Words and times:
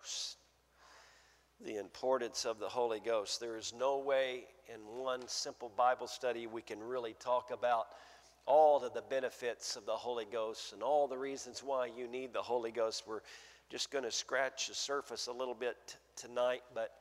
Ghost. 0.00 0.36
The 1.60 1.76
importance 1.76 2.46
of 2.46 2.58
the 2.58 2.68
Holy 2.68 3.00
Ghost. 3.00 3.38
There 3.38 3.56
is 3.56 3.74
no 3.78 3.98
way 3.98 4.44
in 4.72 4.80
one 5.02 5.26
simple 5.28 5.70
Bible 5.76 6.06
study 6.06 6.46
we 6.46 6.62
can 6.62 6.80
really 6.82 7.14
talk 7.20 7.50
about 7.50 7.88
all 8.46 8.82
of 8.82 8.94
the 8.94 9.02
benefits 9.02 9.76
of 9.76 9.84
the 9.84 9.92
Holy 9.92 10.24
Ghost 10.30 10.72
and 10.72 10.82
all 10.82 11.06
the 11.06 11.18
reasons 11.18 11.62
why 11.62 11.86
you 11.86 12.08
need 12.08 12.32
the 12.32 12.40
Holy 12.40 12.70
Ghost. 12.70 13.04
We're 13.06 13.20
just 13.68 13.90
going 13.90 14.04
to 14.04 14.10
scratch 14.10 14.68
the 14.68 14.74
surface 14.74 15.26
a 15.26 15.32
little 15.32 15.54
bit 15.54 15.76
t- 15.86 15.94
tonight, 16.26 16.62
but 16.74 16.92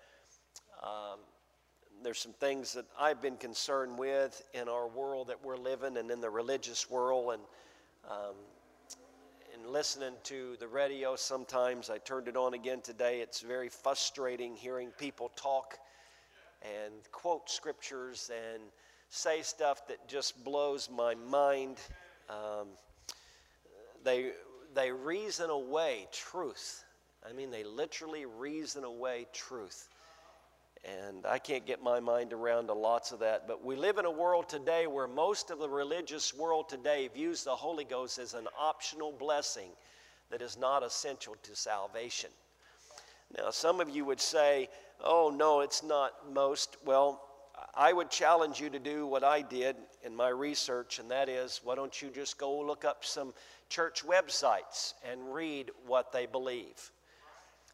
um, 0.84 1.20
there's 2.04 2.20
some 2.20 2.34
things 2.34 2.74
that 2.74 2.86
I've 3.00 3.22
been 3.22 3.38
concerned 3.38 3.98
with 3.98 4.42
in 4.54 4.68
our 4.68 4.88
world 4.88 5.28
that 5.28 5.44
we're 5.44 5.58
living 5.58 5.96
and 5.98 6.12
in 6.12 6.20
the 6.20 6.30
religious 6.30 6.90
world 6.90 7.34
and 7.34 7.42
um, 8.10 8.36
listening 9.72 10.14
to 10.24 10.56
the 10.60 10.68
radio. 10.68 11.16
Sometimes 11.16 11.92
I 11.92 12.00
turned 12.00 12.28
it 12.28 12.36
on 12.36 12.56
again 12.56 12.82
today. 12.82 13.22
It's 13.22 13.42
very 13.42 13.70
frustrating 13.70 14.56
hearing 14.56 14.90
people 14.98 15.32
talk 15.36 15.78
and 16.64 16.94
quote 17.12 17.50
scriptures 17.50 18.32
and 18.34 18.64
say 19.10 19.44
stuff 19.44 19.88
that 19.88 20.08
just 20.08 20.44
blows 20.44 20.90
my 20.90 21.14
mind. 21.14 21.78
Um, 22.30 22.68
they 24.04 24.32
they 24.74 24.92
reason 24.92 25.52
away 25.52 26.08
truth. 26.12 26.84
I 27.28 27.34
mean 27.34 27.52
they 27.52 27.64
literally 27.64 28.26
reason 28.26 28.84
away 28.84 29.28
truth 29.34 29.88
and 30.84 31.26
I 31.26 31.40
can't 31.40 31.66
get 31.66 31.84
my 31.84 32.00
mind 32.00 32.34
around 32.34 32.68
to 32.68 32.74
lots 32.74 33.12
of 33.12 33.20
that. 33.20 33.48
But 33.48 33.64
we 33.64 33.76
live 33.76 33.98
in 33.98 34.06
a 34.06 34.12
world 34.12 34.48
today 34.48 34.88
where 34.88 35.08
most 35.08 35.52
of 35.52 35.60
the 35.60 35.70
religious 35.70 36.34
world 36.34 36.70
today 36.70 37.10
views 37.14 37.44
the 37.44 37.56
Holy 37.56 37.84
Ghost 37.84 38.20
as 38.20 38.34
an 38.34 38.48
optional 38.58 39.12
blessing 39.12 39.70
that 40.32 40.42
is 40.42 40.58
not 40.58 40.84
essential 40.84 41.36
to 41.44 41.56
salvation. 41.56 42.30
Now, 43.38 43.50
some 43.52 43.80
of 43.80 43.90
you 43.90 44.06
would 44.06 44.22
say, 44.22 44.70
oh, 45.04 45.34
no, 45.36 45.62
it's 45.62 45.84
not 45.84 46.12
most. 46.34 46.78
Well, 46.86 47.22
I 47.76 47.94
would 47.94 48.10
challenge 48.10 48.60
you 48.60 48.70
to 48.70 48.80
do 48.80 49.06
what 49.06 49.24
I 49.24 49.42
did 49.42 49.76
in 50.04 50.16
my 50.16 50.30
research, 50.30 51.00
and 51.00 51.12
that 51.12 51.30
is 51.30 51.62
why 51.64 51.76
don't 51.76 52.02
you 52.02 52.10
just 52.10 52.38
go 52.38 52.60
look 52.60 52.86
up 52.86 53.04
some 53.04 53.34
church 53.70 54.06
websites 54.06 54.94
and 55.10 55.34
read 55.34 55.72
what 55.86 56.12
they 56.12 56.26
believe. 56.26 56.92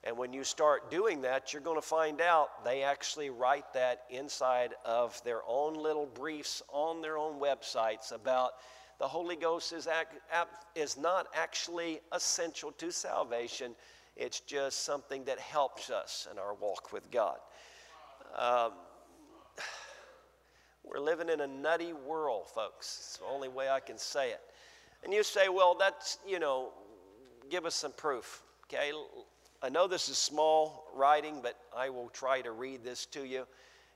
And 0.05 0.15
when 0.15 0.33
you 0.33 0.43
start 0.43 0.91
doing 0.91 1.21
that, 1.21 1.51
you're 1.51 1.63
going 1.63 1.81
to 1.81 1.87
find 1.87 2.21
out 2.21 2.63
they 2.63 2.83
actually 2.83 3.31
write 3.31 3.73
that 3.73 4.03
inside 4.11 4.75
of 4.85 5.21
their 5.23 5.41
own 5.47 5.73
little 5.73 6.05
briefs 6.05 6.61
on 6.69 7.01
their 7.01 7.17
own 7.17 7.39
websites 7.39 8.11
about 8.11 8.51
the 8.99 9.07
Holy 9.07 9.35
Ghost 9.35 9.73
is, 9.73 9.87
act, 9.87 10.15
is 10.75 10.95
not 10.95 11.27
actually 11.33 12.01
essential 12.13 12.71
to 12.73 12.91
salvation. 12.91 13.75
It's 14.15 14.39
just 14.41 14.85
something 14.85 15.25
that 15.25 15.39
helps 15.39 15.89
us 15.89 16.27
in 16.31 16.37
our 16.37 16.53
walk 16.53 16.93
with 16.93 17.09
God. 17.09 17.37
Um, 18.37 18.73
we're 20.83 20.99
living 20.99 21.29
in 21.29 21.41
a 21.41 21.47
nutty 21.47 21.93
world, 21.93 22.47
folks. 22.47 22.99
It's 22.99 23.17
the 23.17 23.25
only 23.25 23.49
way 23.49 23.69
I 23.69 23.79
can 23.79 23.97
say 23.97 24.29
it. 24.29 24.41
And 25.03 25.11
you 25.11 25.23
say, 25.23 25.49
well, 25.49 25.75
that's, 25.77 26.19
you 26.25 26.39
know, 26.39 26.71
give 27.49 27.65
us 27.65 27.75
some 27.75 27.91
proof. 27.91 28.43
Okay, 28.67 28.91
I 29.61 29.69
know 29.69 29.87
this 29.87 30.09
is 30.09 30.17
small 30.17 30.85
writing, 30.93 31.39
but 31.41 31.57
I 31.75 31.89
will 31.89 32.09
try 32.09 32.41
to 32.41 32.51
read 32.51 32.83
this 32.83 33.05
to 33.07 33.25
you. 33.25 33.45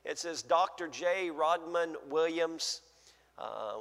It 0.04 0.18
says 0.18 0.42
Dr. 0.42 0.88
J. 0.88 1.30
Rodman 1.30 1.96
Williams, 2.08 2.80
uh, 3.38 3.76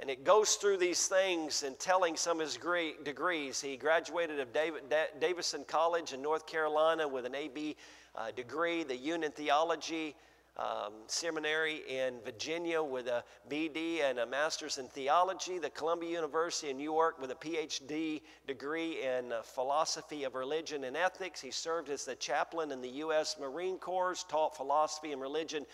and 0.00 0.08
it 0.08 0.24
goes 0.24 0.54
through 0.54 0.76
these 0.76 1.06
things 1.08 1.64
and 1.64 1.78
telling 1.78 2.16
some 2.16 2.40
of 2.40 2.46
his 2.46 2.58
degrees. 3.04 3.60
He 3.60 3.76
graduated 3.76 4.38
of 4.38 4.52
David, 4.52 4.82
Davidson 5.20 5.64
College 5.66 6.12
in 6.12 6.22
North 6.22 6.46
Carolina 6.46 7.06
with 7.08 7.26
an 7.26 7.34
AB 7.34 7.76
uh, 8.14 8.30
degree, 8.30 8.84
the 8.84 8.96
Union 8.96 9.32
Theology 9.32 10.14
um, 10.58 10.92
seminary 11.06 11.82
in 11.88 12.14
Virginia 12.24 12.82
with 12.82 13.06
a 13.06 13.22
BD 13.48 14.02
and 14.02 14.18
a 14.18 14.26
master's 14.26 14.78
in 14.78 14.88
theology, 14.88 15.58
the 15.58 15.70
Columbia 15.70 16.10
University 16.10 16.70
in 16.70 16.76
New 16.76 16.82
York 16.82 17.20
with 17.20 17.30
a 17.30 17.34
PhD 17.36 18.22
degree 18.46 19.02
in 19.02 19.32
uh, 19.32 19.42
philosophy 19.42 20.24
of 20.24 20.34
religion 20.34 20.84
and 20.84 20.96
ethics. 20.96 21.40
He 21.40 21.50
served 21.50 21.90
as 21.90 22.04
the 22.04 22.16
chaplain 22.16 22.72
in 22.72 22.80
the 22.80 22.88
U.S. 22.88 23.36
Marine 23.40 23.78
Corps, 23.78 24.16
taught 24.28 24.56
philosophy 24.56 25.12
and 25.12 25.20
religion 25.20 25.64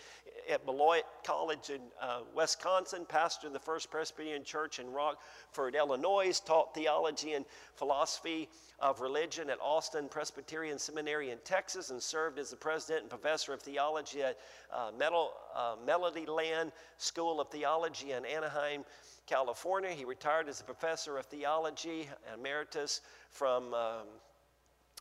at 0.50 0.64
Beloit 0.66 1.04
College 1.24 1.70
in 1.70 1.80
uh, 2.00 2.20
Wisconsin, 2.34 3.06
of 3.10 3.52
the 3.52 3.60
First 3.60 3.90
Presbyterian 3.90 4.44
Church 4.44 4.78
in 4.78 4.90
Rockford, 4.90 5.74
Illinois, 5.74 6.38
taught 6.40 6.74
theology 6.74 7.32
and 7.32 7.44
philosophy 7.76 8.48
of 8.80 9.00
religion 9.00 9.48
at 9.48 9.58
Austin 9.60 10.08
Presbyterian 10.08 10.78
Seminary 10.78 11.30
in 11.30 11.38
Texas, 11.44 11.90
and 11.90 12.02
served 12.02 12.38
as 12.38 12.50
the 12.50 12.56
president 12.56 13.02
and 13.02 13.10
professor 13.10 13.52
of 13.52 13.62
theology 13.62 14.22
at 14.22 14.38
uh, 14.74 14.90
Mel- 14.98 15.32
uh, 15.54 15.76
Melody 15.86 16.26
Land 16.26 16.72
School 16.98 17.40
of 17.40 17.48
Theology 17.50 18.12
in 18.12 18.24
Anaheim. 18.24 18.84
California. 19.26 19.90
He 19.90 20.04
retired 20.04 20.48
as 20.48 20.60
a 20.60 20.64
professor 20.64 21.16
of 21.16 21.26
theology 21.26 22.08
emeritus 22.34 23.00
from 23.30 23.72
um, 23.72 24.06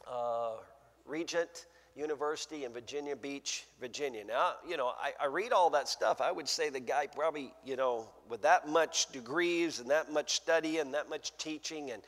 uh, 0.09 0.51
Regent 1.05 1.65
University 1.95 2.65
in 2.65 2.73
Virginia 2.73 3.15
Beach, 3.15 3.65
Virginia. 3.79 4.23
Now, 4.23 4.53
you 4.67 4.77
know, 4.77 4.93
I, 4.99 5.11
I, 5.21 5.27
read 5.27 5.51
all 5.51 5.69
that 5.71 5.87
stuff. 5.87 6.21
I 6.21 6.31
would 6.31 6.49
say 6.49 6.69
the 6.69 6.79
guy 6.79 7.07
probably, 7.07 7.53
you 7.63 7.75
know, 7.75 8.09
with 8.29 8.41
that 8.41 8.67
much 8.67 9.11
degrees 9.11 9.79
and 9.79 9.89
that 9.91 10.11
much 10.11 10.33
study 10.33 10.79
and 10.79 10.93
that 10.93 11.07
much 11.07 11.37
teaching 11.37 11.91
and, 11.91 12.01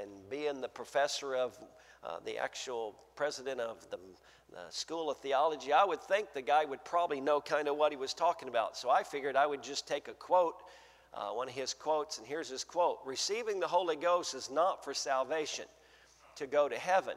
and 0.00 0.10
being 0.30 0.62
the 0.62 0.68
professor 0.68 1.34
of 1.34 1.58
uh, 2.04 2.18
the 2.24 2.38
actual 2.38 2.94
president 3.16 3.60
of 3.60 3.86
the, 3.90 3.98
the 4.50 4.70
School 4.70 5.10
of 5.10 5.18
Theology, 5.18 5.72
I 5.72 5.84
would 5.84 6.02
think 6.02 6.32
the 6.32 6.42
guy 6.42 6.64
would 6.64 6.84
probably 6.84 7.20
know 7.20 7.40
kind 7.40 7.68
of 7.68 7.76
what 7.76 7.92
he 7.92 7.96
was 7.96 8.14
talking 8.14 8.48
about. 8.48 8.76
So 8.76 8.90
I 8.90 9.02
figured 9.02 9.36
I 9.36 9.46
would 9.46 9.62
just 9.62 9.86
take 9.86 10.08
a 10.08 10.14
quote, 10.14 10.62
uh, 11.14 11.30
one 11.30 11.48
of 11.48 11.54
his 11.54 11.74
quotes, 11.74 12.18
and 12.18 12.26
here's 12.26 12.48
his 12.48 12.64
quote 12.64 12.98
Receiving 13.04 13.60
the 13.60 13.68
Holy 13.68 13.96
Ghost 13.96 14.34
is 14.34 14.50
not 14.50 14.84
for 14.84 14.94
salvation, 14.94 15.66
to 16.36 16.46
go 16.46 16.68
to 16.68 16.78
heaven 16.78 17.14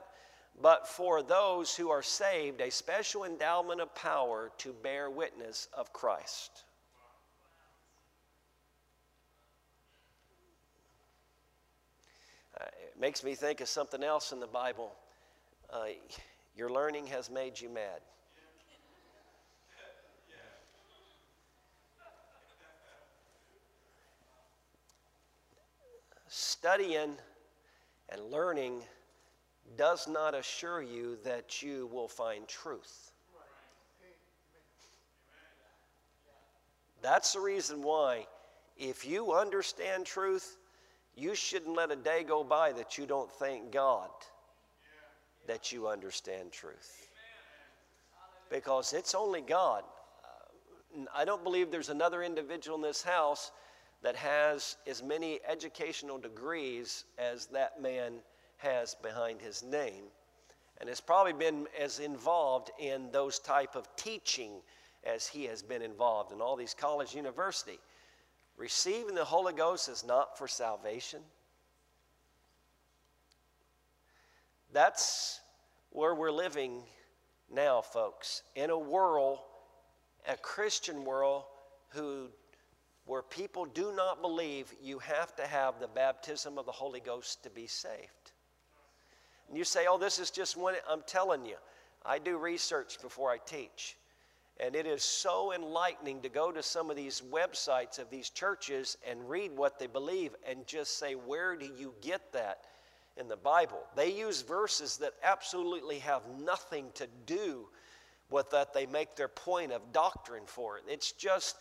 but 0.59 0.87
for 0.87 1.23
those 1.23 1.75
who 1.75 1.89
are 1.89 2.03
saved, 2.03 2.61
a 2.61 2.69
special 2.69 3.23
endowment 3.23 3.81
of 3.81 3.93
power 3.95 4.51
to 4.59 4.73
bear 4.73 5.09
witness 5.09 5.67
of 5.73 5.93
Christ. 5.93 6.63
Uh, 12.59 12.65
it 12.65 12.99
makes 12.99 13.23
me 13.23 13.33
think 13.33 13.61
of 13.61 13.67
something 13.67 14.03
else 14.03 14.31
in 14.31 14.39
the 14.39 14.47
Bible. 14.47 14.93
Uh, 15.71 15.85
your 16.55 16.69
learning 16.69 17.07
has 17.07 17.29
made 17.29 17.59
you 17.59 17.69
mad. 17.69 18.01
Studying 26.27 27.17
and 28.09 28.21
learning 28.31 28.83
does 29.77 30.07
not 30.07 30.33
assure 30.33 30.81
you 30.81 31.17
that 31.23 31.61
you 31.61 31.89
will 31.91 32.07
find 32.07 32.47
truth. 32.47 33.11
That's 37.01 37.33
the 37.33 37.39
reason 37.39 37.81
why, 37.81 38.27
if 38.77 39.05
you 39.05 39.33
understand 39.33 40.05
truth, 40.05 40.57
you 41.15 41.35
shouldn't 41.35 41.75
let 41.75 41.91
a 41.91 41.95
day 41.95 42.23
go 42.23 42.43
by 42.43 42.71
that 42.73 42.97
you 42.97 43.05
don't 43.05 43.31
thank 43.31 43.71
God 43.71 44.09
that 45.47 45.71
you 45.71 45.87
understand 45.87 46.51
truth. 46.51 47.09
Because 48.49 48.93
it's 48.93 49.15
only 49.15 49.41
God. 49.41 49.83
Uh, 50.23 51.05
I 51.15 51.25
don't 51.25 51.43
believe 51.43 51.71
there's 51.71 51.89
another 51.89 52.23
individual 52.23 52.75
in 52.77 52.83
this 52.83 53.01
house 53.01 53.51
that 54.03 54.15
has 54.15 54.77
as 54.87 55.03
many 55.03 55.39
educational 55.47 56.17
degrees 56.17 57.05
as 57.17 57.45
that 57.47 57.81
man 57.81 58.13
has 58.57 58.95
behind 58.95 59.41
his 59.41 59.63
name 59.63 60.05
and 60.79 60.89
has 60.89 60.99
probably 60.99 61.33
been 61.33 61.67
as 61.79 61.99
involved 61.99 62.71
in 62.79 63.09
those 63.11 63.39
type 63.39 63.75
of 63.75 63.87
teaching 63.95 64.51
as 65.03 65.27
he 65.27 65.45
has 65.45 65.61
been 65.61 65.81
involved 65.81 66.31
in 66.31 66.41
all 66.41 66.55
these 66.55 66.73
college 66.73 67.15
university 67.15 67.79
receiving 68.57 69.15
the 69.15 69.25
holy 69.25 69.53
ghost 69.53 69.89
is 69.89 70.05
not 70.05 70.37
for 70.37 70.47
salvation 70.47 71.19
that's 74.73 75.41
where 75.91 76.15
we're 76.15 76.31
living 76.31 76.81
now 77.53 77.81
folks 77.81 78.43
in 78.55 78.69
a 78.69 78.77
world 78.77 79.39
a 80.27 80.37
christian 80.37 81.03
world 81.03 81.43
who 81.89 82.27
where 83.05 83.23
people 83.23 83.65
do 83.65 83.93
not 83.95 84.21
believe 84.21 84.73
you 84.81 84.99
have 84.99 85.35
to 85.35 85.45
have 85.45 85.79
the 85.79 85.87
baptism 85.87 86.57
of 86.57 86.65
the 86.65 86.71
holy 86.71 86.99
ghost 86.99 87.43
to 87.43 87.49
be 87.49 87.67
saved 87.67 88.31
and 89.51 89.57
you 89.57 89.65
say, 89.65 89.85
oh, 89.89 89.97
this 89.97 90.17
is 90.17 90.31
just 90.31 90.55
one. 90.55 90.75
I'm 90.89 91.03
telling 91.05 91.45
you, 91.45 91.57
I 92.05 92.19
do 92.19 92.37
research 92.37 93.01
before 93.01 93.29
I 93.31 93.37
teach. 93.45 93.97
And 94.61 94.77
it 94.77 94.85
is 94.85 95.03
so 95.03 95.51
enlightening 95.53 96.21
to 96.21 96.29
go 96.29 96.53
to 96.53 96.63
some 96.63 96.89
of 96.89 96.95
these 96.95 97.21
websites 97.29 97.99
of 97.99 98.09
these 98.09 98.29
churches 98.29 98.97
and 99.05 99.29
read 99.29 99.51
what 99.51 99.77
they 99.77 99.87
believe 99.87 100.33
and 100.47 100.65
just 100.65 100.97
say, 100.97 101.15
where 101.15 101.57
do 101.57 101.65
you 101.65 101.93
get 101.99 102.31
that? 102.31 102.59
In 103.17 103.27
the 103.27 103.37
Bible. 103.37 103.81
They 103.95 104.11
use 104.11 104.41
verses 104.41 104.97
that 104.97 105.13
absolutely 105.23 105.99
have 105.99 106.23
nothing 106.39 106.85
to 106.95 107.07
do 107.25 107.67
with 108.29 108.49
that. 108.51 108.73
They 108.73 108.85
make 108.85 109.15
their 109.15 109.27
point 109.27 109.71
of 109.71 109.81
doctrine 109.91 110.43
for 110.45 110.77
it. 110.77 110.83
It's 110.87 111.11
just, 111.11 111.57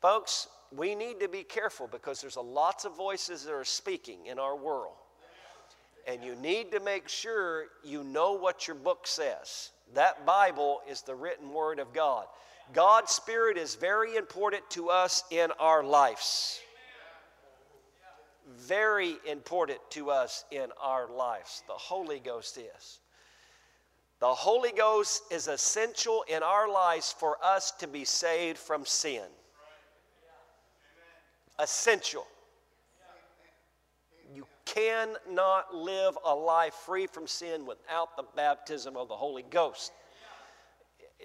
folks, 0.00 0.48
we 0.74 0.94
need 0.94 1.20
to 1.20 1.28
be 1.28 1.42
careful 1.42 1.88
because 1.90 2.20
there's 2.20 2.36
a 2.36 2.40
lots 2.40 2.84
of 2.84 2.96
voices 2.96 3.44
that 3.44 3.52
are 3.52 3.64
speaking 3.64 4.26
in 4.26 4.38
our 4.38 4.56
world. 4.56 4.94
And 6.06 6.24
you 6.24 6.34
need 6.36 6.72
to 6.72 6.80
make 6.80 7.08
sure 7.08 7.66
you 7.84 8.02
know 8.04 8.32
what 8.32 8.66
your 8.66 8.76
book 8.76 9.06
says. 9.06 9.70
That 9.94 10.24
Bible 10.24 10.80
is 10.88 11.02
the 11.02 11.14
written 11.14 11.52
word 11.52 11.78
of 11.78 11.92
God. 11.92 12.26
God's 12.72 13.10
Spirit 13.10 13.58
is 13.58 13.74
very 13.74 14.16
important 14.16 14.68
to 14.70 14.88
us 14.88 15.24
in 15.30 15.50
our 15.58 15.82
lives. 15.82 16.60
Very 18.58 19.16
important 19.28 19.78
to 19.90 20.10
us 20.10 20.44
in 20.50 20.68
our 20.80 21.08
lives. 21.08 21.62
The 21.66 21.74
Holy 21.74 22.18
Ghost 22.18 22.58
is. 22.58 23.00
The 24.20 24.26
Holy 24.26 24.72
Ghost 24.72 25.22
is 25.30 25.48
essential 25.48 26.24
in 26.28 26.42
our 26.42 26.68
lives 26.68 27.14
for 27.16 27.36
us 27.42 27.70
to 27.72 27.86
be 27.86 28.04
saved 28.04 28.58
from 28.58 28.84
sin. 28.84 29.24
Essential. 31.58 32.26
You 34.34 34.46
cannot 34.64 35.74
live 35.74 36.18
a 36.24 36.34
life 36.34 36.74
free 36.74 37.06
from 37.06 37.26
sin 37.26 37.66
without 37.66 38.16
the 38.16 38.24
baptism 38.36 38.96
of 38.96 39.08
the 39.08 39.16
Holy 39.16 39.44
Ghost. 39.50 39.92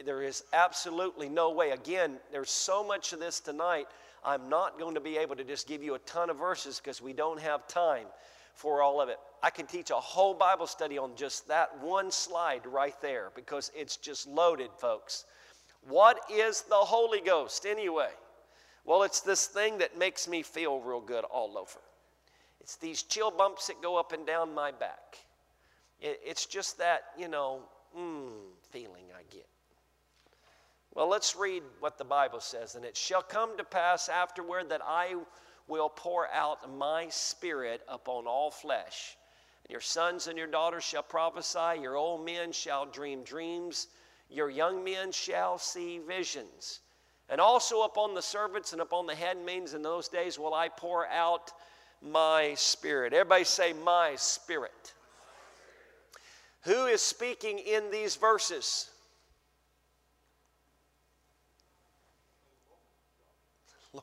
There 0.06 0.22
is 0.22 0.44
absolutely 0.54 1.30
no 1.30 1.52
way. 1.52 1.72
Again, 1.72 2.18
there's 2.32 2.50
so 2.50 2.84
much 2.84 3.14
of 3.14 3.20
this 3.20 3.40
tonight. 3.40 3.88
I'm 4.26 4.50
not 4.50 4.80
going 4.80 4.96
to 4.96 5.02
be 5.02 5.18
able 5.18 5.36
to 5.36 5.44
just 5.44 5.68
give 5.68 5.84
you 5.84 5.94
a 5.94 6.00
ton 6.00 6.32
of 6.32 6.38
verses 6.38 6.82
because 6.84 7.02
we 7.02 7.14
don't 7.14 7.40
have 7.40 7.68
time 7.68 8.08
for 8.56 8.82
all 8.82 9.00
of 9.00 9.10
it. 9.10 9.18
I 9.44 9.52
can 9.52 9.68
teach 9.68 9.92
a 9.92 9.96
whole 9.96 10.34
Bible 10.34 10.66
study 10.66 10.98
on 10.98 11.16
just 11.16 11.48
that 11.48 11.80
one 11.80 12.10
slide 12.10 12.66
right 12.66 13.00
there 13.02 13.32
because 13.36 13.72
it's 13.76 13.98
just 13.98 14.28
loaded, 14.28 14.72
folks. 14.80 15.26
What 15.88 16.22
is 16.32 16.64
the 16.64 16.76
Holy 16.76 17.22
Ghost 17.22 17.68
anyway? 17.68 18.10
Well, 18.86 19.04
it's 19.04 19.22
this 19.22 19.46
thing 19.46 19.78
that 19.78 19.98
makes 19.98 20.28
me 20.28 20.42
feel 20.42 20.80
real 20.80 21.02
good 21.02 21.24
all 21.26 21.58
over. 21.58 21.80
It's 22.62 22.78
these 22.78 23.04
chill 23.04 23.30
bumps 23.30 23.68
that 23.68 23.82
go 23.82 23.98
up 23.98 24.12
and 24.12 24.26
down 24.26 24.56
my 24.56 24.72
back. 24.72 25.20
it's 26.02 26.46
just 26.46 26.80
that, 26.80 27.04
you 27.18 27.28
know, 27.28 27.62
mm, 27.98 28.30
feeling. 28.72 29.05
Well, 30.96 31.10
let's 31.10 31.36
read 31.36 31.62
what 31.82 31.98
the 31.98 32.06
Bible 32.06 32.40
says. 32.40 32.76
And 32.76 32.86
it 32.86 32.96
shall 32.96 33.22
come 33.22 33.58
to 33.58 33.66
pass 33.66 34.08
afterward 34.08 34.70
that 34.70 34.82
I 34.84 35.16
will 35.68 35.90
pour 35.90 36.32
out 36.32 36.74
my 36.74 37.10
spirit 37.10 37.82
upon 37.90 38.28
all 38.28 38.50
flesh. 38.50 39.18
And 39.66 39.72
your 39.72 39.82
sons 39.82 40.28
and 40.28 40.38
your 40.38 40.48
daughters 40.48 40.86
shall 40.86 41.04
prophesy, 41.04 41.82
your 41.82 41.98
old 41.98 42.26
men 42.26 42.54
shall 42.54 42.86
dream 42.86 43.24
dreams, 43.24 43.88
your 44.30 44.50
young 44.50 44.84
men 44.84 45.12
shall 45.12 45.58
see 45.58 46.00
visions. 46.00 46.80
And 47.28 47.42
also 47.42 47.82
upon 47.82 48.14
the 48.14 48.22
servants 48.22 48.72
and 48.72 48.82
upon 48.82 49.06
the 49.06 49.16
handmaids 49.16 49.74
in 49.74 49.82
those 49.82 50.08
days 50.08 50.40
will 50.40 50.54
I 50.54 50.70
pour 50.70 51.08
out 51.08 51.52
my 52.02 52.54
spirit. 52.56 53.14
Everybody 53.14 53.44
say, 53.44 53.74
My 53.74 54.16
spirit. 54.16 54.94
Who 56.62 56.86
is 56.86 57.02
speaking 57.02 57.60
in 57.60 57.92
these 57.92 58.16
verses? 58.16 58.90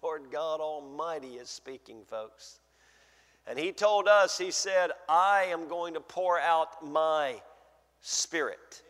Lord 0.02 0.30
God 0.30 0.60
Almighty 0.60 1.34
is 1.34 1.48
speaking, 1.48 2.04
folks. 2.04 2.60
And 3.46 3.58
He 3.58 3.72
told 3.72 4.08
us, 4.08 4.38
He 4.38 4.50
said, 4.50 4.90
I 5.08 5.46
am 5.50 5.68
going 5.68 5.94
to 5.94 6.00
pour 6.00 6.38
out 6.38 6.84
my 6.86 7.40
spirit. 8.00 8.82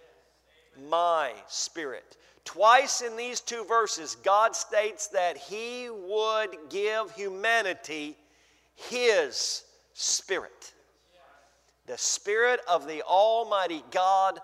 My 0.88 1.32
spirit. 1.48 2.16
Twice 2.44 3.02
in 3.02 3.16
these 3.16 3.40
two 3.40 3.64
verses, 3.64 4.16
God 4.16 4.56
states 4.56 5.08
that 5.08 5.36
He 5.36 5.88
would 5.90 6.56
give 6.68 7.12
humanity 7.12 8.16
His 8.74 9.64
Spirit. 9.94 10.72
The 11.86 11.98
Spirit 11.98 12.60
of 12.68 12.86
the 12.86 13.02
Almighty 13.02 13.82
God 13.90 14.38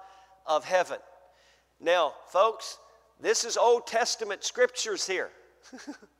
of 0.46 0.64
heaven. 0.64 0.98
Now, 1.80 2.14
folks, 2.28 2.78
this 3.20 3.44
is 3.44 3.56
Old 3.56 3.86
Testament 3.86 4.44
scriptures 4.44 5.06
here. 5.06 5.30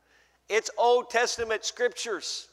It's 0.48 0.70
Old 0.78 1.10
Testament 1.10 1.64
scriptures. 1.64 2.48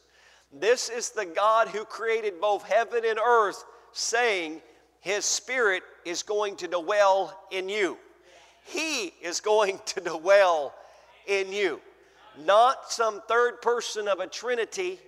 This 0.51 0.89
is 0.89 1.09
the 1.09 1.25
God 1.25 1.67
who 1.69 1.85
created 1.85 2.39
both 2.41 2.63
heaven 2.63 3.03
and 3.05 3.19
earth, 3.19 3.63
saying, 3.93 4.61
His 4.99 5.25
Spirit 5.25 5.83
is 6.03 6.23
going 6.23 6.55
to 6.57 6.67
dwell 6.67 7.37
in 7.51 7.69
you. 7.69 7.97
He 8.65 9.13
is 9.21 9.39
going 9.39 9.79
to 9.85 10.01
dwell 10.01 10.73
in 11.27 11.51
you. 11.51 11.79
Not 12.45 12.91
some 12.91 13.21
third 13.27 13.61
person 13.61 14.07
of 14.07 14.19
a 14.19 14.27
Trinity, 14.27 14.99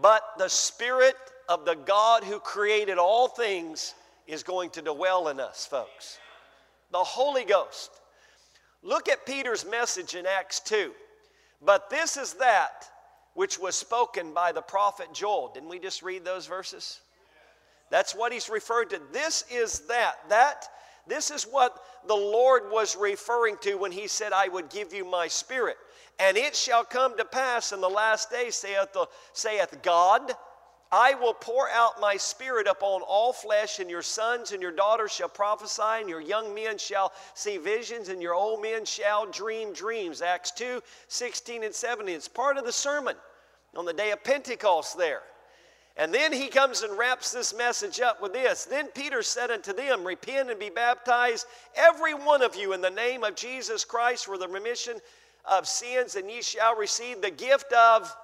but 0.00 0.22
the 0.38 0.48
Spirit 0.48 1.16
of 1.48 1.64
the 1.64 1.74
God 1.74 2.22
who 2.22 2.38
created 2.38 2.98
all 2.98 3.28
things 3.28 3.94
is 4.26 4.42
going 4.42 4.70
to 4.70 4.82
dwell 4.82 5.28
in 5.28 5.40
us, 5.40 5.66
folks. 5.66 6.18
The 6.92 6.98
Holy 6.98 7.44
Ghost. 7.44 7.90
Look 8.82 9.08
at 9.08 9.26
Peter's 9.26 9.64
message 9.64 10.14
in 10.14 10.24
Acts 10.26 10.60
2. 10.60 10.92
But 11.60 11.90
this 11.90 12.16
is 12.16 12.34
that 12.34 12.88
which 13.34 13.58
was 13.58 13.76
spoken 13.76 14.32
by 14.32 14.52
the 14.52 14.62
prophet 14.62 15.08
Joel. 15.12 15.52
Didn't 15.54 15.68
we 15.68 15.78
just 15.78 16.02
read 16.02 16.24
those 16.24 16.46
verses? 16.46 17.00
That's 17.90 18.14
what 18.14 18.32
he's 18.32 18.50
referred 18.50 18.90
to. 18.90 19.00
This 19.12 19.44
is 19.50 19.80
that. 19.88 20.16
That 20.28 20.68
this 21.06 21.30
is 21.30 21.44
what 21.44 21.80
the 22.06 22.14
Lord 22.14 22.64
was 22.70 22.96
referring 22.96 23.56
to 23.62 23.76
when 23.76 23.92
he 23.92 24.08
said, 24.08 24.32
I 24.32 24.48
would 24.48 24.68
give 24.68 24.92
you 24.92 25.04
my 25.04 25.26
spirit. 25.28 25.76
And 26.20 26.36
it 26.36 26.54
shall 26.54 26.84
come 26.84 27.16
to 27.16 27.24
pass 27.24 27.72
in 27.72 27.80
the 27.80 27.88
last 27.88 28.30
days, 28.30 28.56
saith, 28.56 28.92
the, 28.92 29.06
saith 29.32 29.78
God, 29.82 30.32
I 30.90 31.14
will 31.14 31.34
pour 31.34 31.68
out 31.68 32.00
my 32.00 32.16
spirit 32.16 32.66
upon 32.66 33.02
all 33.02 33.32
flesh, 33.32 33.78
and 33.78 33.90
your 33.90 34.02
sons 34.02 34.52
and 34.52 34.62
your 34.62 34.72
daughters 34.72 35.12
shall 35.12 35.28
prophesy, 35.28 35.82
and 35.82 36.08
your 36.08 36.20
young 36.20 36.54
men 36.54 36.78
shall 36.78 37.12
see 37.34 37.58
visions, 37.58 38.08
and 38.08 38.22
your 38.22 38.34
old 38.34 38.62
men 38.62 38.86
shall 38.86 39.26
dream 39.26 39.74
dreams. 39.74 40.22
Acts 40.22 40.50
2 40.52 40.82
16 41.08 41.64
and 41.64 41.74
17. 41.74 42.14
It's 42.14 42.28
part 42.28 42.56
of 42.56 42.64
the 42.64 42.72
sermon 42.72 43.16
on 43.76 43.84
the 43.84 43.92
day 43.92 44.12
of 44.12 44.24
Pentecost 44.24 44.96
there. 44.96 45.22
And 45.98 46.14
then 46.14 46.32
he 46.32 46.46
comes 46.46 46.82
and 46.82 46.96
wraps 46.96 47.32
this 47.32 47.54
message 47.54 48.00
up 48.00 48.22
with 48.22 48.32
this. 48.32 48.64
Then 48.64 48.86
Peter 48.94 49.20
said 49.20 49.50
unto 49.50 49.72
them, 49.72 50.06
Repent 50.06 50.48
and 50.48 50.58
be 50.58 50.70
baptized, 50.70 51.46
every 51.74 52.14
one 52.14 52.40
of 52.40 52.54
you, 52.54 52.72
in 52.72 52.80
the 52.80 52.88
name 52.88 53.24
of 53.24 53.34
Jesus 53.34 53.84
Christ 53.84 54.24
for 54.24 54.38
the 54.38 54.48
remission 54.48 55.00
of 55.44 55.66
sins, 55.66 56.14
and 56.14 56.30
ye 56.30 56.40
shall 56.40 56.76
receive 56.76 57.20
the 57.20 57.32
gift 57.32 57.72
of 57.72 58.14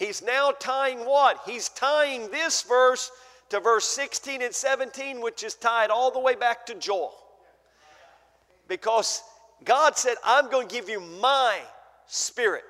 He's 0.00 0.22
now 0.22 0.52
tying 0.52 1.00
what? 1.00 1.42
He's 1.44 1.68
tying 1.68 2.30
this 2.30 2.62
verse 2.62 3.12
to 3.50 3.60
verse 3.60 3.84
16 3.84 4.40
and 4.40 4.54
17, 4.54 5.20
which 5.20 5.44
is 5.44 5.54
tied 5.54 5.90
all 5.90 6.10
the 6.10 6.18
way 6.18 6.34
back 6.34 6.64
to 6.66 6.74
Joel. 6.74 7.12
Because 8.66 9.22
God 9.62 9.98
said, 9.98 10.16
I'm 10.24 10.50
going 10.50 10.66
to 10.66 10.74
give 10.74 10.88
you 10.88 11.02
my 11.20 11.58
spirit. 12.06 12.64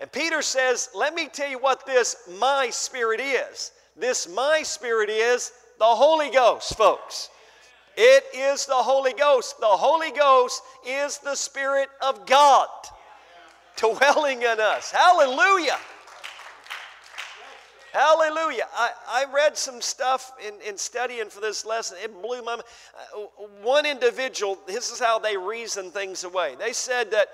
And 0.00 0.10
Peter 0.10 0.42
says, 0.42 0.88
Let 0.92 1.14
me 1.14 1.28
tell 1.28 1.48
you 1.48 1.60
what 1.60 1.86
this 1.86 2.16
my 2.40 2.68
spirit 2.70 3.20
is. 3.20 3.70
This 3.96 4.28
my 4.28 4.62
spirit 4.64 5.08
is 5.08 5.52
the 5.78 5.84
Holy 5.84 6.32
Ghost, 6.32 6.76
folks. 6.76 7.30
It 7.96 8.24
is 8.34 8.66
the 8.66 8.74
Holy 8.74 9.12
Ghost. 9.12 9.60
The 9.60 9.66
Holy 9.66 10.10
Ghost 10.10 10.60
is 10.84 11.18
the 11.18 11.36
Spirit 11.36 11.90
of 12.00 12.26
God 12.26 12.66
dwelling 13.76 14.42
in 14.42 14.58
us. 14.58 14.90
Hallelujah. 14.90 15.78
Hallelujah. 17.92 18.66
I, 18.74 18.90
I 19.06 19.24
read 19.32 19.56
some 19.56 19.82
stuff 19.82 20.32
in, 20.46 20.54
in 20.66 20.78
studying 20.78 21.28
for 21.28 21.42
this 21.42 21.66
lesson. 21.66 21.98
It 22.02 22.22
blew 22.22 22.38
my 22.42 22.56
mind. 22.56 22.62
Uh, 23.14 23.20
one 23.62 23.84
individual, 23.84 24.58
this 24.66 24.90
is 24.90 24.98
how 24.98 25.18
they 25.18 25.36
reason 25.36 25.90
things 25.90 26.24
away. 26.24 26.56
They 26.58 26.72
said 26.72 27.10
that 27.10 27.28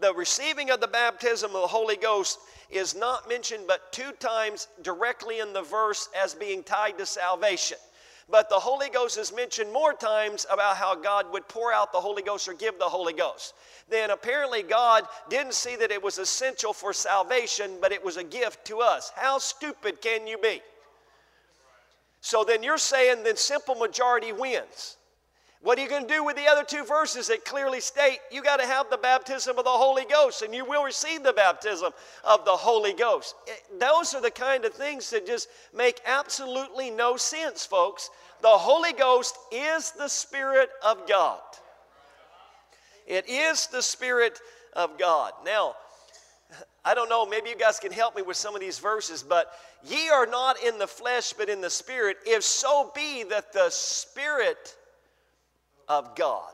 the 0.00 0.12
receiving 0.12 0.70
of 0.70 0.80
the 0.82 0.88
baptism 0.88 1.54
of 1.54 1.62
the 1.62 1.66
Holy 1.66 1.96
Ghost 1.96 2.40
is 2.70 2.94
not 2.94 3.26
mentioned 3.26 3.64
but 3.66 3.90
two 3.90 4.12
times 4.18 4.68
directly 4.82 5.40
in 5.40 5.54
the 5.54 5.62
verse 5.62 6.10
as 6.22 6.34
being 6.34 6.62
tied 6.62 6.98
to 6.98 7.06
salvation. 7.06 7.78
But 8.32 8.48
the 8.48 8.58
Holy 8.58 8.88
Ghost 8.88 9.18
is 9.18 9.30
mentioned 9.30 9.70
more 9.70 9.92
times 9.92 10.46
about 10.50 10.78
how 10.78 10.94
God 10.94 11.30
would 11.32 11.46
pour 11.48 11.70
out 11.70 11.92
the 11.92 12.00
Holy 12.00 12.22
Ghost 12.22 12.48
or 12.48 12.54
give 12.54 12.78
the 12.78 12.88
Holy 12.88 13.12
Ghost. 13.12 13.52
Then 13.90 14.10
apparently 14.10 14.62
God 14.62 15.06
didn't 15.28 15.52
see 15.52 15.76
that 15.76 15.90
it 15.90 16.02
was 16.02 16.16
essential 16.16 16.72
for 16.72 16.94
salvation, 16.94 17.72
but 17.82 17.92
it 17.92 18.02
was 18.02 18.16
a 18.16 18.24
gift 18.24 18.64
to 18.68 18.78
us. 18.78 19.12
How 19.14 19.36
stupid 19.36 20.00
can 20.00 20.26
you 20.26 20.38
be? 20.38 20.62
So 22.22 22.42
then 22.42 22.62
you're 22.62 22.78
saying 22.78 23.22
then 23.22 23.36
simple 23.36 23.74
majority 23.74 24.32
wins. 24.32 24.96
What 25.62 25.78
are 25.78 25.82
you 25.82 25.88
going 25.88 26.08
to 26.08 26.12
do 26.12 26.24
with 26.24 26.34
the 26.34 26.48
other 26.48 26.64
two 26.64 26.84
verses 26.84 27.28
that 27.28 27.44
clearly 27.44 27.80
state 27.80 28.18
you 28.32 28.42
got 28.42 28.58
to 28.58 28.66
have 28.66 28.90
the 28.90 28.96
baptism 28.96 29.56
of 29.58 29.64
the 29.64 29.70
Holy 29.70 30.04
Ghost 30.04 30.42
and 30.42 30.52
you 30.52 30.64
will 30.64 30.82
receive 30.82 31.22
the 31.22 31.32
baptism 31.32 31.92
of 32.24 32.44
the 32.44 32.50
Holy 32.50 32.92
Ghost? 32.92 33.36
Eh, 33.46 33.52
those 33.78 34.12
are 34.12 34.20
the 34.20 34.30
kind 34.30 34.64
of 34.64 34.74
things 34.74 35.08
that 35.10 35.24
just 35.24 35.48
make 35.72 36.00
absolutely 36.04 36.90
no 36.90 37.16
sense, 37.16 37.64
folks. 37.64 38.10
The 38.40 38.48
Holy 38.48 38.92
Ghost 38.92 39.38
is 39.52 39.92
the 39.92 40.08
Spirit 40.08 40.68
of 40.84 41.06
God. 41.06 41.40
It 43.06 43.28
is 43.28 43.68
the 43.68 43.82
Spirit 43.82 44.40
of 44.72 44.98
God. 44.98 45.32
Now, 45.44 45.76
I 46.84 46.94
don't 46.94 47.08
know, 47.08 47.24
maybe 47.24 47.50
you 47.50 47.56
guys 47.56 47.78
can 47.78 47.92
help 47.92 48.16
me 48.16 48.22
with 48.22 48.36
some 48.36 48.56
of 48.56 48.60
these 48.60 48.80
verses, 48.80 49.22
but 49.22 49.52
ye 49.84 50.08
are 50.08 50.26
not 50.26 50.60
in 50.60 50.80
the 50.80 50.88
flesh, 50.88 51.32
but 51.32 51.48
in 51.48 51.60
the 51.60 51.70
Spirit, 51.70 52.16
if 52.26 52.42
so 52.42 52.90
be 52.96 53.22
that 53.24 53.52
the 53.52 53.70
Spirit 53.70 54.76
of 55.88 56.14
God. 56.16 56.52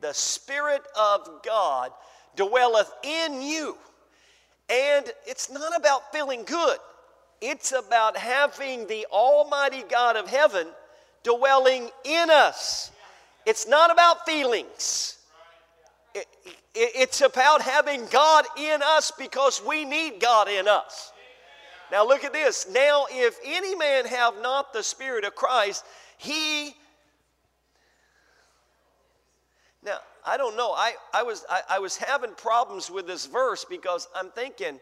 The 0.00 0.12
Spirit 0.12 0.82
of 0.98 1.42
God 1.44 1.90
dwelleth 2.36 2.92
in 3.02 3.42
you. 3.42 3.76
And 4.68 5.10
it's 5.26 5.50
not 5.50 5.76
about 5.76 6.12
feeling 6.12 6.44
good, 6.44 6.78
it's 7.40 7.72
about 7.72 8.16
having 8.16 8.86
the 8.86 9.06
Almighty 9.10 9.84
God 9.88 10.16
of 10.16 10.28
heaven 10.28 10.66
dwelling 11.22 11.90
in 12.04 12.30
us. 12.30 12.90
It's 13.46 13.68
not 13.68 13.90
about 13.90 14.24
feelings. 14.24 15.18
It, 16.14 16.26
it, 16.44 16.56
it's 16.74 17.20
about 17.20 17.60
having 17.60 18.06
God 18.06 18.44
in 18.56 18.80
us 18.82 19.12
because 19.18 19.60
we 19.66 19.84
need 19.84 20.20
God 20.20 20.48
in 20.48 20.68
us. 20.68 21.12
Now, 21.92 22.06
look 22.06 22.24
at 22.24 22.32
this. 22.32 22.66
Now, 22.70 23.06
if 23.10 23.38
any 23.44 23.74
man 23.74 24.06
have 24.06 24.34
not 24.40 24.72
the 24.72 24.82
Spirit 24.82 25.24
of 25.24 25.34
Christ, 25.34 25.84
he 26.16 26.74
now, 29.84 29.98
I 30.26 30.36
don't 30.36 30.56
know. 30.56 30.72
I, 30.72 30.94
I, 31.12 31.22
was, 31.22 31.44
I, 31.50 31.60
I 31.70 31.78
was 31.78 31.96
having 31.96 32.32
problems 32.34 32.90
with 32.90 33.06
this 33.06 33.26
verse 33.26 33.64
because 33.68 34.08
I'm 34.14 34.30
thinking 34.30 34.80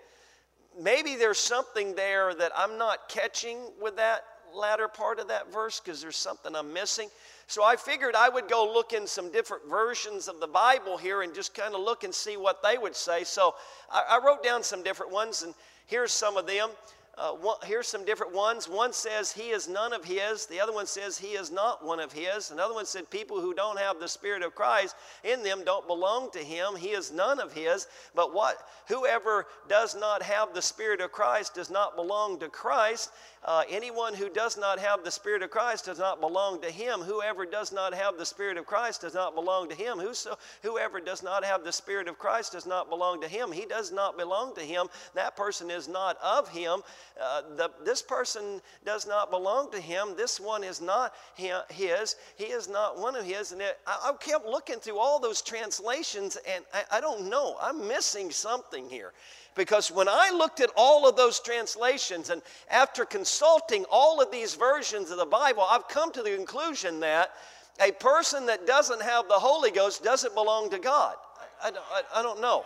maybe 0.80 1.16
there's 1.16 1.38
something 1.38 1.94
there 1.94 2.34
that 2.34 2.52
I'm 2.56 2.78
not 2.78 3.08
catching 3.08 3.58
with 3.80 3.96
that 3.96 4.24
latter 4.54 4.86
part 4.86 5.18
of 5.18 5.28
that 5.28 5.52
verse 5.52 5.80
because 5.80 6.00
there's 6.00 6.16
something 6.16 6.54
I'm 6.54 6.72
missing. 6.72 7.08
So 7.46 7.64
I 7.64 7.76
figured 7.76 8.14
I 8.14 8.28
would 8.28 8.48
go 8.48 8.70
look 8.72 8.92
in 8.92 9.06
some 9.06 9.32
different 9.32 9.68
versions 9.68 10.28
of 10.28 10.40
the 10.40 10.46
Bible 10.46 10.96
here 10.96 11.22
and 11.22 11.34
just 11.34 11.54
kind 11.54 11.74
of 11.74 11.80
look 11.80 12.04
and 12.04 12.14
see 12.14 12.36
what 12.36 12.62
they 12.62 12.78
would 12.78 12.94
say. 12.94 13.24
So 13.24 13.54
I, 13.90 14.02
I 14.10 14.26
wrote 14.26 14.42
down 14.42 14.62
some 14.62 14.82
different 14.82 15.12
ones, 15.12 15.42
and 15.42 15.54
here's 15.86 16.12
some 16.12 16.36
of 16.36 16.46
them. 16.46 16.70
Uh, 17.18 17.32
one, 17.32 17.58
here's 17.64 17.88
some 17.88 18.06
different 18.06 18.34
ones. 18.34 18.70
One 18.70 18.92
says 18.92 19.30
he 19.30 19.50
is 19.50 19.68
none 19.68 19.92
of 19.92 20.02
his. 20.02 20.46
The 20.46 20.58
other 20.58 20.72
one 20.72 20.86
says 20.86 21.18
he 21.18 21.32
is 21.32 21.50
not 21.50 21.84
one 21.84 22.00
of 22.00 22.10
his. 22.10 22.50
Another 22.50 22.72
one 22.72 22.86
said 22.86 23.10
people 23.10 23.38
who 23.38 23.52
don't 23.52 23.78
have 23.78 24.00
the 24.00 24.08
Spirit 24.08 24.42
of 24.42 24.54
Christ 24.54 24.96
in 25.22 25.42
them 25.42 25.62
don't 25.62 25.86
belong 25.86 26.30
to 26.30 26.38
him. 26.38 26.74
He 26.74 26.88
is 26.88 27.12
none 27.12 27.38
of 27.38 27.52
his. 27.52 27.86
But 28.14 28.34
what 28.34 28.56
whoever 28.88 29.46
does 29.68 29.94
not 29.94 30.22
have 30.22 30.54
the 30.54 30.62
Spirit 30.62 31.02
of 31.02 31.12
Christ 31.12 31.54
does 31.54 31.70
not 31.70 31.96
belong 31.96 32.38
to 32.40 32.48
Christ. 32.48 33.10
Uh, 33.44 33.64
anyone 33.68 34.14
who 34.14 34.30
does 34.30 34.56
not 34.56 34.78
have 34.78 35.02
the 35.04 35.10
Spirit 35.10 35.42
of 35.42 35.50
Christ 35.50 35.86
does 35.86 35.98
not 35.98 36.20
belong 36.20 36.62
to 36.62 36.70
him. 36.70 37.00
Whoever 37.00 37.44
does 37.44 37.72
not 37.72 37.92
have 37.92 38.16
the 38.16 38.24
Spirit 38.24 38.56
of 38.56 38.66
Christ 38.66 39.00
does 39.00 39.14
not 39.14 39.34
belong 39.34 39.68
to 39.68 39.74
him. 39.74 39.98
Whoso, 39.98 40.38
whoever 40.62 41.00
does 41.00 41.24
not 41.24 41.44
have 41.44 41.64
the 41.64 41.72
Spirit 41.72 42.06
of 42.06 42.18
Christ 42.18 42.52
does 42.52 42.66
not 42.66 42.88
belong 42.88 43.20
to 43.20 43.28
him. 43.28 43.50
He 43.50 43.66
does 43.66 43.90
not 43.90 44.16
belong 44.16 44.54
to 44.54 44.60
him. 44.60 44.86
That 45.14 45.36
person 45.36 45.70
is 45.70 45.88
not 45.88 46.16
of 46.22 46.48
him. 46.48 46.82
Uh, 47.20 47.42
the, 47.56 47.70
this 47.84 48.02
person 48.02 48.60
does 48.84 49.06
not 49.06 49.30
belong 49.30 49.70
to 49.70 49.80
him. 49.80 50.14
This 50.16 50.40
one 50.40 50.64
is 50.64 50.80
not 50.80 51.14
his. 51.34 52.16
He 52.36 52.44
is 52.44 52.68
not 52.68 52.98
one 52.98 53.16
of 53.16 53.24
his. 53.24 53.52
And 53.52 53.60
it, 53.60 53.78
I, 53.86 54.10
I, 54.10 54.12
kept 54.18 54.46
looking 54.46 54.76
through 54.76 54.98
all 54.98 55.18
those 55.18 55.42
translations, 55.42 56.38
and 56.48 56.64
I, 56.72 56.98
I 56.98 57.00
don't 57.00 57.28
know. 57.28 57.56
I'm 57.60 57.86
missing 57.86 58.30
something 58.30 58.88
here. 58.88 59.12
Because 59.54 59.90
when 59.90 60.08
I 60.08 60.30
looked 60.30 60.60
at 60.60 60.70
all 60.76 61.06
of 61.06 61.16
those 61.16 61.38
translations 61.38 62.30
and 62.30 62.40
after 62.70 63.04
consulting 63.04 63.84
all 63.90 64.22
of 64.22 64.30
these 64.30 64.54
versions 64.54 65.10
of 65.10 65.18
the 65.18 65.26
Bible, 65.26 65.66
I've 65.68 65.88
come 65.88 66.10
to 66.12 66.22
the 66.22 66.34
conclusion 66.34 67.00
that 67.00 67.32
a 67.80 67.92
person 67.92 68.46
that 68.46 68.66
doesn't 68.66 69.02
have 69.02 69.28
the 69.28 69.34
Holy 69.34 69.70
Ghost 69.70 70.02
doesn't 70.02 70.34
belong 70.34 70.70
to 70.70 70.78
God. 70.78 71.16
I, 71.62 71.70
I, 71.70 72.20
I 72.20 72.22
don't 72.22 72.40
know. 72.40 72.64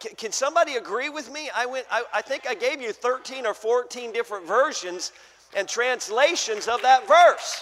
Can, 0.00 0.14
can, 0.16 0.32
somebody 0.32 0.76
agree 0.76 1.10
with 1.10 1.30
me? 1.30 1.50
I, 1.54 1.66
went, 1.66 1.86
I, 1.90 2.02
I 2.12 2.22
think 2.22 2.46
I 2.48 2.54
gave 2.54 2.80
you 2.80 2.92
13 2.92 3.46
or 3.46 3.54
14 3.54 4.12
different 4.12 4.46
versions 4.46 5.12
and 5.54 5.68
translations 5.68 6.68
of 6.68 6.80
that 6.82 7.06
verse. 7.06 7.60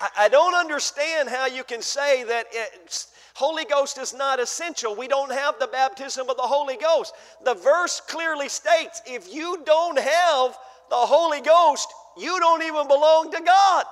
I, 0.00 0.08
I 0.24 0.28
don't 0.28 0.54
understand 0.54 1.28
how 1.28 1.46
you 1.46 1.62
can 1.62 1.82
say 1.82 2.24
that 2.24 2.46
it's 2.50 3.08
Holy 3.34 3.64
Ghost 3.64 3.98
is 3.98 4.14
not 4.14 4.40
essential. 4.40 4.94
We 4.94 5.08
don't 5.08 5.32
have 5.32 5.58
the 5.58 5.66
baptism 5.66 6.30
of 6.30 6.36
the 6.36 6.42
Holy 6.42 6.76
Ghost. 6.76 7.14
The 7.44 7.54
verse 7.54 8.00
clearly 8.00 8.48
states 8.48 9.02
if 9.06 9.32
you 9.32 9.60
don't 9.66 9.98
have 9.98 10.56
the 10.88 10.96
Holy 10.96 11.40
Ghost, 11.40 11.88
you 12.16 12.38
don't 12.38 12.62
even 12.62 12.86
belong 12.86 13.32
to 13.32 13.40
God. 13.40 13.86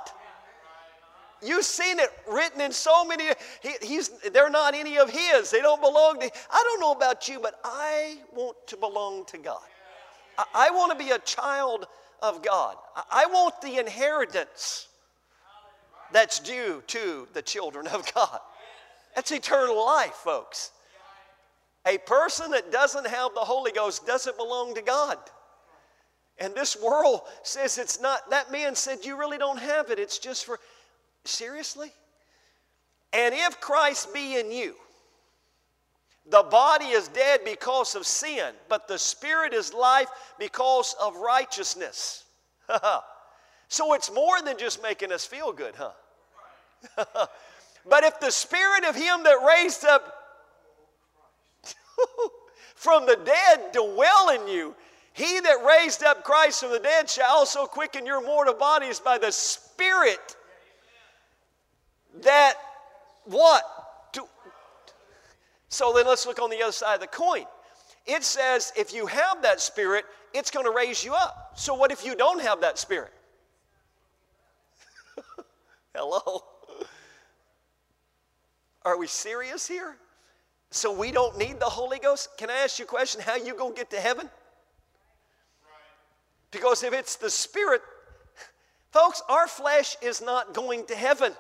You've 1.43 1.65
seen 1.65 1.99
it 1.99 2.11
written 2.31 2.61
in 2.61 2.73
so 2.73 3.05
many. 3.05 3.25
He, 3.63 3.73
he's, 3.83 4.09
they're 4.33 4.51
not 4.51 4.75
any 4.75 4.99
of 4.99 5.11
His. 5.11 5.51
They 5.51 5.61
don't 5.61 5.81
belong 5.81 6.21
to. 6.21 6.31
I 6.51 6.63
don't 6.65 6.81
know 6.81 6.93
about 6.93 7.29
you, 7.29 7.41
but 7.41 7.59
I 7.65 8.19
want 8.35 8.57
to 8.69 8.77
belong 8.77 9.25
to 9.27 9.39
God. 9.39 9.63
I, 10.39 10.45
I 10.55 10.71
want 10.71 10.93
to 10.93 11.05
be 11.05 11.11
a 11.11 11.19
child 11.21 11.87
of 12.23 12.43
God. 12.43 12.77
I, 12.95 13.25
I 13.25 13.27
want 13.27 13.61
the 13.61 13.79
inheritance 13.79 14.89
that's 16.13 16.39
due 16.39 16.83
to 16.89 17.27
the 17.33 17.43
children 17.43 17.87
of 17.89 18.13
God. 18.15 18.39
That's 19.15 19.31
eternal 19.33 19.85
life, 19.85 20.13
folks. 20.13 20.71
A 21.87 21.99
person 21.99 22.53
that 22.53 22.71
doesn't 22.71 23.07
have 23.07 23.35
the 23.35 23.41
Holy 23.41 23.73
Ghost 23.73 24.07
doesn't 24.07 24.37
belong 24.37 24.75
to 24.77 24.83
God. 24.83 25.19
And 26.39 26.55
this 26.55 26.77
world 26.81 27.23
says 27.43 27.79
it's 27.79 28.01
not, 28.01 28.31
that 28.31 28.51
man 28.51 28.75
said, 28.75 29.05
You 29.05 29.19
really 29.19 29.39
don't 29.39 29.59
have 29.59 29.91
it. 29.91 29.99
It's 29.99 30.19
just 30.19 30.45
for, 30.45 30.59
seriously? 31.25 31.93
And 33.13 33.35
if 33.35 33.61
Christ 33.61 34.13
be 34.15 34.39
in 34.39 34.51
you, 34.51 34.75
the 36.31 36.43
body 36.43 36.87
is 36.87 37.09
dead 37.09 37.41
because 37.45 37.95
of 37.95 38.07
sin, 38.07 38.55
but 38.69 38.89
the 38.89 38.99
spirit 38.99 39.53
is 39.53 39.75
life 39.75 40.09
because 40.39 40.95
of 41.01 41.17
righteousness. 41.17 42.25
so 43.69 43.95
it's 43.95 44.13
more 44.13 44.41
than 44.41 44.57
just 44.57 44.83
making 44.83 45.13
us 45.13 45.27
feel 45.27 45.53
good, 45.53 45.75
huh? 45.77 47.27
But 47.89 48.05
if 48.05 48.21
the 48.21 48.31
spirit 48.31 48.85
of 48.85 48.95
him 48.95 49.25
that 49.25 49.45
raised 49.45 49.85
up 49.85 50.15
from 52.75 53.07
the 53.07 53.19
dead 53.25 53.73
dwell 53.73 54.31
in 54.31 54.49
you, 54.49 54.75
he 55.13 55.41
that 55.41 55.65
raised 55.67 56.03
up 56.03 56.25
Christ 56.25 56.61
from 56.61 56.71
the 56.71 56.79
dead 56.79 57.11
shall 57.11 57.31
also 57.31 57.67
quicken 57.67 58.07
your 58.07 58.25
mortal 58.25 58.55
bodies 58.55 59.01
by 59.01 59.19
the 59.19 59.33
spirit 59.33 60.37
that 62.21 62.55
what? 63.25 63.65
To, 64.13 64.25
so 65.69 65.93
then 65.95 66.07
let's 66.07 66.27
look 66.27 66.41
on 66.41 66.51
the 66.51 66.63
other 66.63 66.73
side 66.73 66.95
of 66.95 67.01
the 67.01 67.07
coin. 67.07 67.45
It 68.07 68.25
says 68.25 68.73
if 68.77 68.93
you 68.93 69.07
have 69.07 69.43
that 69.43 69.61
spirit, 69.61 70.05
it's 70.35 70.51
going 70.51 70.67
to 70.67 70.73
raise 70.73 71.05
you 71.05 71.15
up. 71.15 71.53
So 71.57 71.75
what 71.75 71.91
if 71.93 72.05
you 72.05 72.15
don't 72.15 72.41
have 72.43 72.61
that 72.61 72.79
spirit? 72.79 73.13
Hello? 75.95 76.45
Are 78.85 78.99
we 78.99 79.07
serious 79.07 79.69
here? 79.69 79.97
So 80.71 80.91
we 80.91 81.13
don't 81.13 81.37
need 81.39 81.61
the 81.61 81.67
Holy 81.67 81.99
Ghost? 81.99 82.31
Can 82.39 82.51
I 82.51 82.55
ask 82.55 82.79
you 82.79 82.87
a 82.87 82.89
question? 82.89 83.21
How 83.21 83.37
you 83.37 83.55
going 83.55 83.75
to 83.75 83.79
get 83.79 83.91
to 83.91 84.01
heaven? 84.01 84.29
Because 86.51 86.83
if 86.83 86.93
it's 86.93 87.17
the 87.17 87.31
Spirit, 87.31 87.83
folks, 88.91 89.23
our 89.29 89.49
flesh 89.49 89.97
is 90.03 90.23
not 90.23 90.55
going 90.55 90.87
to 90.87 90.95
heaven. 90.95 91.33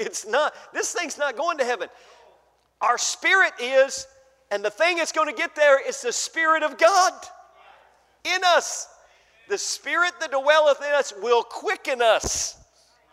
It's 0.00 0.26
not. 0.26 0.54
This 0.72 0.92
thing's 0.92 1.18
not 1.18 1.36
going 1.36 1.58
to 1.58 1.64
heaven. 1.64 1.88
Our 2.80 2.96
spirit 2.96 3.52
is, 3.60 4.06
and 4.50 4.64
the 4.64 4.70
thing 4.70 4.96
that's 4.96 5.12
going 5.12 5.28
to 5.28 5.34
get 5.34 5.54
there 5.54 5.86
is 5.86 6.00
the 6.00 6.12
Spirit 6.12 6.62
of 6.62 6.78
God 6.78 7.12
in 8.24 8.40
us. 8.44 8.88
The 9.48 9.58
Spirit 9.58 10.12
that 10.20 10.30
dwelleth 10.30 10.78
in 10.78 10.92
us 10.94 11.12
will 11.20 11.42
quicken 11.42 12.00
us, 12.00 12.56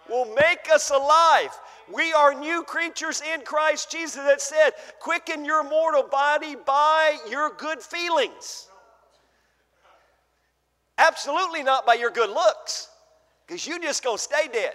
will 0.10 0.34
make 0.36 0.70
us 0.74 0.89
alive. 0.89 1.50
We 1.94 2.13
are 2.13 2.34
new 2.34 2.63
creatures 2.63 3.22
in 3.34 3.41
Christ 3.41 3.91
Jesus 3.91 4.15
that 4.15 4.39
said, 4.41 4.72
quicken 5.00 5.44
your 5.44 5.63
mortal 5.63 6.03
body 6.03 6.56
by 6.56 7.17
your 7.29 7.51
good 7.58 7.82
feelings. 7.82 8.70
Absolutely 10.98 11.63
not 11.63 11.86
by 11.86 11.96
your 11.96 12.10
good 12.10 12.29
looks, 12.29 12.89
because 13.46 13.67
you 13.67 13.79
just 13.82 14.03
gonna 14.03 14.17
stay 14.17 14.48
dead. 14.51 14.74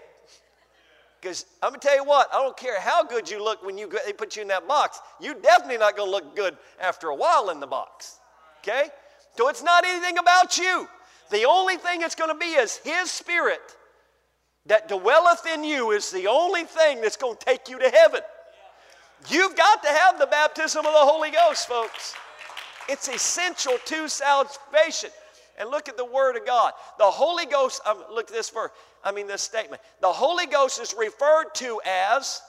Because 1.23 1.47
I'm 1.63 1.71
gonna 1.71 1.79
tell 1.79 1.95
you 1.95 2.05
what, 2.05 2.29
I 2.35 2.43
don't 2.43 2.57
care 2.57 2.81
how 2.81 3.05
good 3.05 3.31
you 3.31 3.43
look 3.43 3.65
when 3.65 3.79
you 3.79 3.89
they 4.05 4.13
put 4.13 4.35
you 4.35 4.43
in 4.43 4.49
that 4.49 4.67
box. 4.67 4.99
You're 5.21 5.35
definitely 5.35 5.79
not 5.79 5.97
gonna 5.97 6.11
look 6.11 6.35
good 6.35 6.57
after 6.81 7.09
a 7.09 7.15
while 7.15 7.51
in 7.51 7.61
the 7.61 7.67
box. 7.67 8.19
Okay? 8.59 8.89
So 9.37 9.49
it's 9.49 9.63
not 9.63 9.85
anything 9.87 10.19
about 10.19 10.59
you. 10.59 10.89
The 11.31 11.45
only 11.45 11.77
thing 11.77 12.03
it's 12.03 12.17
gonna 12.17 12.35
be 12.35 12.47
is 12.47 12.77
His 12.79 13.11
Spirit 13.11 13.77
that 14.67 14.89
dwelleth 14.89 15.47
in 15.47 15.63
you 15.65 15.93
is 15.93 16.11
the 16.11 16.27
only 16.27 16.65
thing 16.65 17.01
that's 17.01 17.17
going 17.17 17.37
to 17.37 17.45
take 17.45 17.69
you 17.69 17.79
to 17.79 17.89
heaven. 17.89 18.21
You've 19.29 19.57
got 19.57 19.83
to 19.83 19.89
have 19.89 20.19
the 20.19 20.27
baptism 20.27 20.85
of 20.85 20.93
the 20.93 20.99
Holy 20.99 21.31
Ghost, 21.31 21.69
folks. 21.69 22.15
It's 22.89 23.09
essential 23.09 23.75
to 23.85 24.09
salvation. 24.09 25.11
And 25.59 25.71
look 25.71 25.89
at 25.89 25.97
the 25.97 26.05
Word 26.05 26.37
of 26.37 26.47
God. 26.47 26.73
The 26.99 27.05
Holy 27.05 27.47
Ghost, 27.47 27.81
um, 27.87 27.99
look 28.11 28.29
at 28.29 28.35
this 28.35 28.51
verse, 28.51 28.71
I 29.05 29.13
mean, 29.13 29.27
this 29.27 29.43
statement. 29.43 29.83
The 30.01 30.13
Holy 30.13 30.47
Ghost 30.47 30.81
is 30.81 30.95
referred 30.99 31.55
to 31.55 31.81
as 31.85 32.41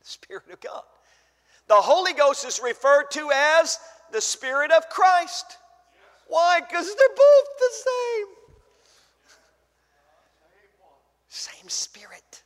the 0.00 0.06
Spirit 0.06 0.50
of 0.52 0.60
God. 0.60 0.82
The 1.68 1.74
Holy 1.74 2.12
Ghost 2.12 2.44
is 2.44 2.60
referred 2.62 3.10
to 3.12 3.30
as 3.32 3.78
the 4.10 4.20
Spirit 4.20 4.72
of 4.72 4.88
Christ. 4.88 5.58
Why? 6.26 6.60
Because 6.60 6.86
they're 6.86 7.08
both 7.08 7.48
the 7.58 7.70
same. 7.72 8.26
Same 11.28 11.68
Spirit. 11.68 12.41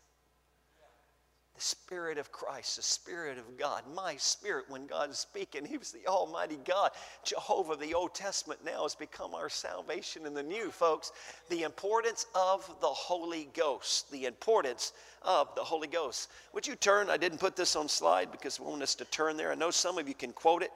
Spirit 1.66 2.16
of 2.16 2.30
Christ, 2.30 2.76
the 2.76 2.82
Spirit 2.82 3.38
of 3.38 3.58
God. 3.58 3.82
My 3.94 4.16
Spirit, 4.16 4.66
when 4.68 4.87
God 4.87 5.11
is 5.11 5.18
speaking, 5.18 5.64
He 5.64 5.76
was 5.76 5.90
the 5.90 6.06
Almighty 6.06 6.58
God. 6.64 6.92
Jehovah, 7.25 7.75
the 7.75 7.92
Old 7.92 8.14
Testament 8.14 8.61
now 8.64 8.85
has 8.85 8.94
become 8.94 9.35
our 9.35 9.49
salvation 9.49 10.26
in 10.26 10.35
the 10.35 10.42
new, 10.42 10.70
folks. 10.70 11.11
The 11.50 11.64
importance 11.64 12.26
of 12.35 12.64
the 12.80 12.87
Holy 12.87 13.49
Ghost. 13.52 14.11
The 14.12 14.26
importance 14.26 14.92
of 15.23 15.52
the 15.56 15.64
Holy 15.64 15.88
Ghost. 15.88 16.30
Would 16.52 16.66
you 16.66 16.76
turn? 16.76 17.11
I 17.11 17.16
didn't 17.16 17.38
put 17.38 17.56
this 17.56 17.75
on 17.75 17.88
slide 17.88 18.30
because 18.30 18.61
we 18.61 18.66
want 18.66 18.82
us 18.82 18.94
to 18.94 19.04
turn 19.06 19.37
there. 19.37 19.50
I 19.50 19.56
know 19.56 19.73
some 19.73 19.99
of 19.99 20.06
you 20.06 20.14
can 20.14 20.32
quote 20.32 20.62
it, 20.62 20.70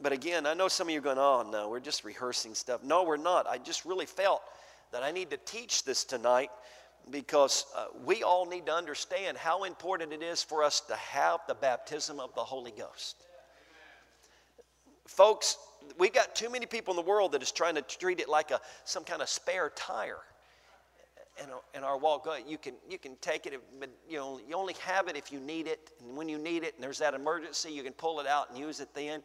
but 0.00 0.12
again, 0.12 0.46
I 0.46 0.54
know 0.54 0.68
some 0.68 0.88
of 0.88 0.92
you 0.92 1.00
are 1.00 1.02
going, 1.02 1.18
oh 1.18 1.46
no, 1.50 1.68
we're 1.68 1.80
just 1.80 2.02
rehearsing 2.02 2.54
stuff. 2.54 2.82
No, 2.82 3.02
we're 3.04 3.18
not. 3.18 3.46
I 3.46 3.58
just 3.58 3.84
really 3.84 4.06
felt 4.06 4.42
that 4.92 5.02
I 5.02 5.10
need 5.10 5.30
to 5.30 5.36
teach 5.36 5.84
this 5.84 6.04
tonight 6.04 6.50
because 7.10 7.66
uh, 7.76 7.86
we 8.04 8.22
all 8.22 8.46
need 8.46 8.66
to 8.66 8.72
understand 8.72 9.36
how 9.36 9.64
important 9.64 10.12
it 10.12 10.22
is 10.22 10.42
for 10.42 10.62
us 10.62 10.80
to 10.80 10.96
have 10.96 11.40
the 11.48 11.54
baptism 11.54 12.20
of 12.20 12.34
the 12.34 12.42
Holy 12.42 12.72
Ghost. 12.72 13.16
Folks, 15.06 15.56
we 15.98 16.08
got 16.08 16.34
too 16.34 16.50
many 16.50 16.66
people 16.66 16.92
in 16.92 16.96
the 16.96 17.08
world 17.08 17.32
that 17.32 17.42
is 17.42 17.50
trying 17.50 17.74
to 17.74 17.82
treat 17.82 18.20
it 18.20 18.28
like 18.28 18.50
a 18.50 18.60
some 18.84 19.04
kind 19.04 19.22
of 19.22 19.28
spare 19.28 19.70
tire 19.74 20.20
in, 21.42 21.48
in 21.74 21.84
our 21.84 21.98
walk. 21.98 22.28
You 22.46 22.58
can 22.58 22.74
you 22.88 22.98
can 22.98 23.16
take 23.20 23.46
it, 23.46 23.60
but 23.78 23.90
you 24.08 24.18
know 24.18 24.40
you 24.46 24.54
only 24.54 24.74
have 24.74 25.08
it 25.08 25.16
if 25.16 25.32
you 25.32 25.40
need 25.40 25.66
it, 25.66 25.90
and 26.00 26.16
when 26.16 26.28
you 26.28 26.38
need 26.38 26.62
it, 26.62 26.74
and 26.74 26.84
there's 26.84 26.98
that 26.98 27.14
emergency, 27.14 27.72
you 27.72 27.82
can 27.82 27.92
pull 27.92 28.20
it 28.20 28.26
out 28.26 28.50
and 28.50 28.58
use 28.58 28.80
it 28.80 28.88
then. 28.94 29.22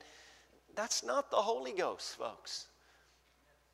That's 0.75 1.03
not 1.03 1.31
the 1.31 1.37
Holy 1.37 1.71
Ghost, 1.71 2.17
folks. 2.17 2.67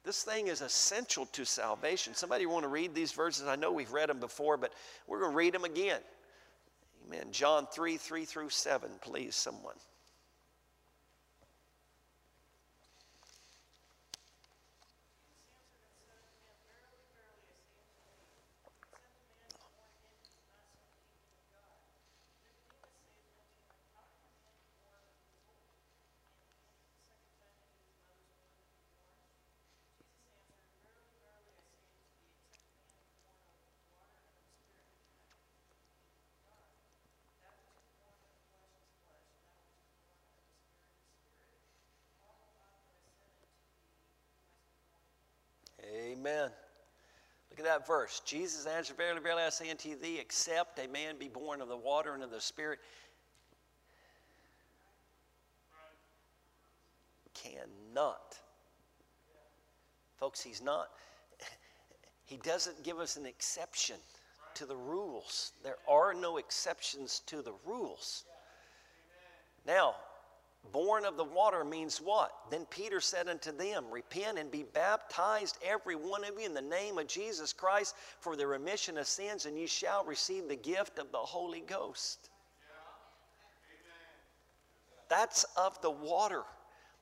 This 0.03 0.23
thing 0.23 0.47
is 0.47 0.61
essential 0.61 1.27
to 1.27 1.45
salvation. 1.45 2.15
Somebody 2.15 2.45
want 2.47 2.63
to 2.63 2.69
read 2.69 2.95
these 2.95 3.11
verses? 3.11 3.45
I 3.45 3.55
know 3.55 3.71
we've 3.71 3.91
read 3.91 4.09
them 4.09 4.19
before, 4.19 4.57
but 4.57 4.73
we're 5.07 5.19
going 5.19 5.31
to 5.31 5.37
read 5.37 5.53
them 5.53 5.63
again. 5.63 6.01
Amen. 7.07 7.27
John 7.31 7.67
3 7.71 7.97
3 7.97 8.25
through 8.25 8.49
7, 8.49 8.89
please, 9.01 9.35
someone. 9.35 9.75
Amen. 46.21 46.51
Look 47.49 47.59
at 47.59 47.65
that 47.65 47.87
verse. 47.87 48.21
Jesus 48.25 48.67
answered, 48.67 48.95
Verily, 48.95 49.21
verily, 49.21 49.41
I 49.41 49.49
say 49.49 49.71
unto 49.71 49.97
thee, 49.99 50.19
except 50.19 50.77
a 50.77 50.87
man 50.87 51.15
be 51.17 51.27
born 51.27 51.61
of 51.61 51.67
the 51.67 51.77
water 51.77 52.13
and 52.13 52.23
of 52.23 52.29
the 52.29 52.39
Spirit, 52.39 52.77
cannot. 57.33 58.37
Folks, 60.17 60.43
he's 60.43 60.61
not, 60.61 60.89
he 62.23 62.37
doesn't 62.37 62.83
give 62.83 62.99
us 62.99 63.17
an 63.17 63.25
exception 63.25 63.95
to 64.53 64.67
the 64.67 64.75
rules. 64.75 65.53
There 65.63 65.77
are 65.89 66.13
no 66.13 66.37
exceptions 66.37 67.21
to 67.25 67.41
the 67.41 67.53
rules. 67.65 68.25
Now, 69.65 69.95
Born 70.71 71.05
of 71.05 71.17
the 71.17 71.23
water 71.23 71.65
means 71.65 71.99
what? 71.99 72.31
Then 72.49 72.65
Peter 72.69 73.01
said 73.01 73.27
unto 73.27 73.51
them, 73.51 73.85
Repent 73.91 74.37
and 74.37 74.49
be 74.49 74.63
baptized, 74.63 75.57
every 75.65 75.95
one 75.95 76.23
of 76.23 76.39
you, 76.39 76.45
in 76.45 76.53
the 76.53 76.61
name 76.61 76.97
of 76.97 77.07
Jesus 77.07 77.51
Christ 77.51 77.95
for 78.19 78.35
the 78.35 78.47
remission 78.47 78.97
of 78.97 79.07
sins, 79.07 79.45
and 79.45 79.57
you 79.57 79.67
shall 79.67 80.05
receive 80.05 80.47
the 80.47 80.55
gift 80.55 80.99
of 80.99 81.11
the 81.11 81.17
Holy 81.17 81.61
Ghost. 81.61 82.29
That's 85.09 85.43
of 85.57 85.81
the 85.81 85.91
water. 85.91 86.43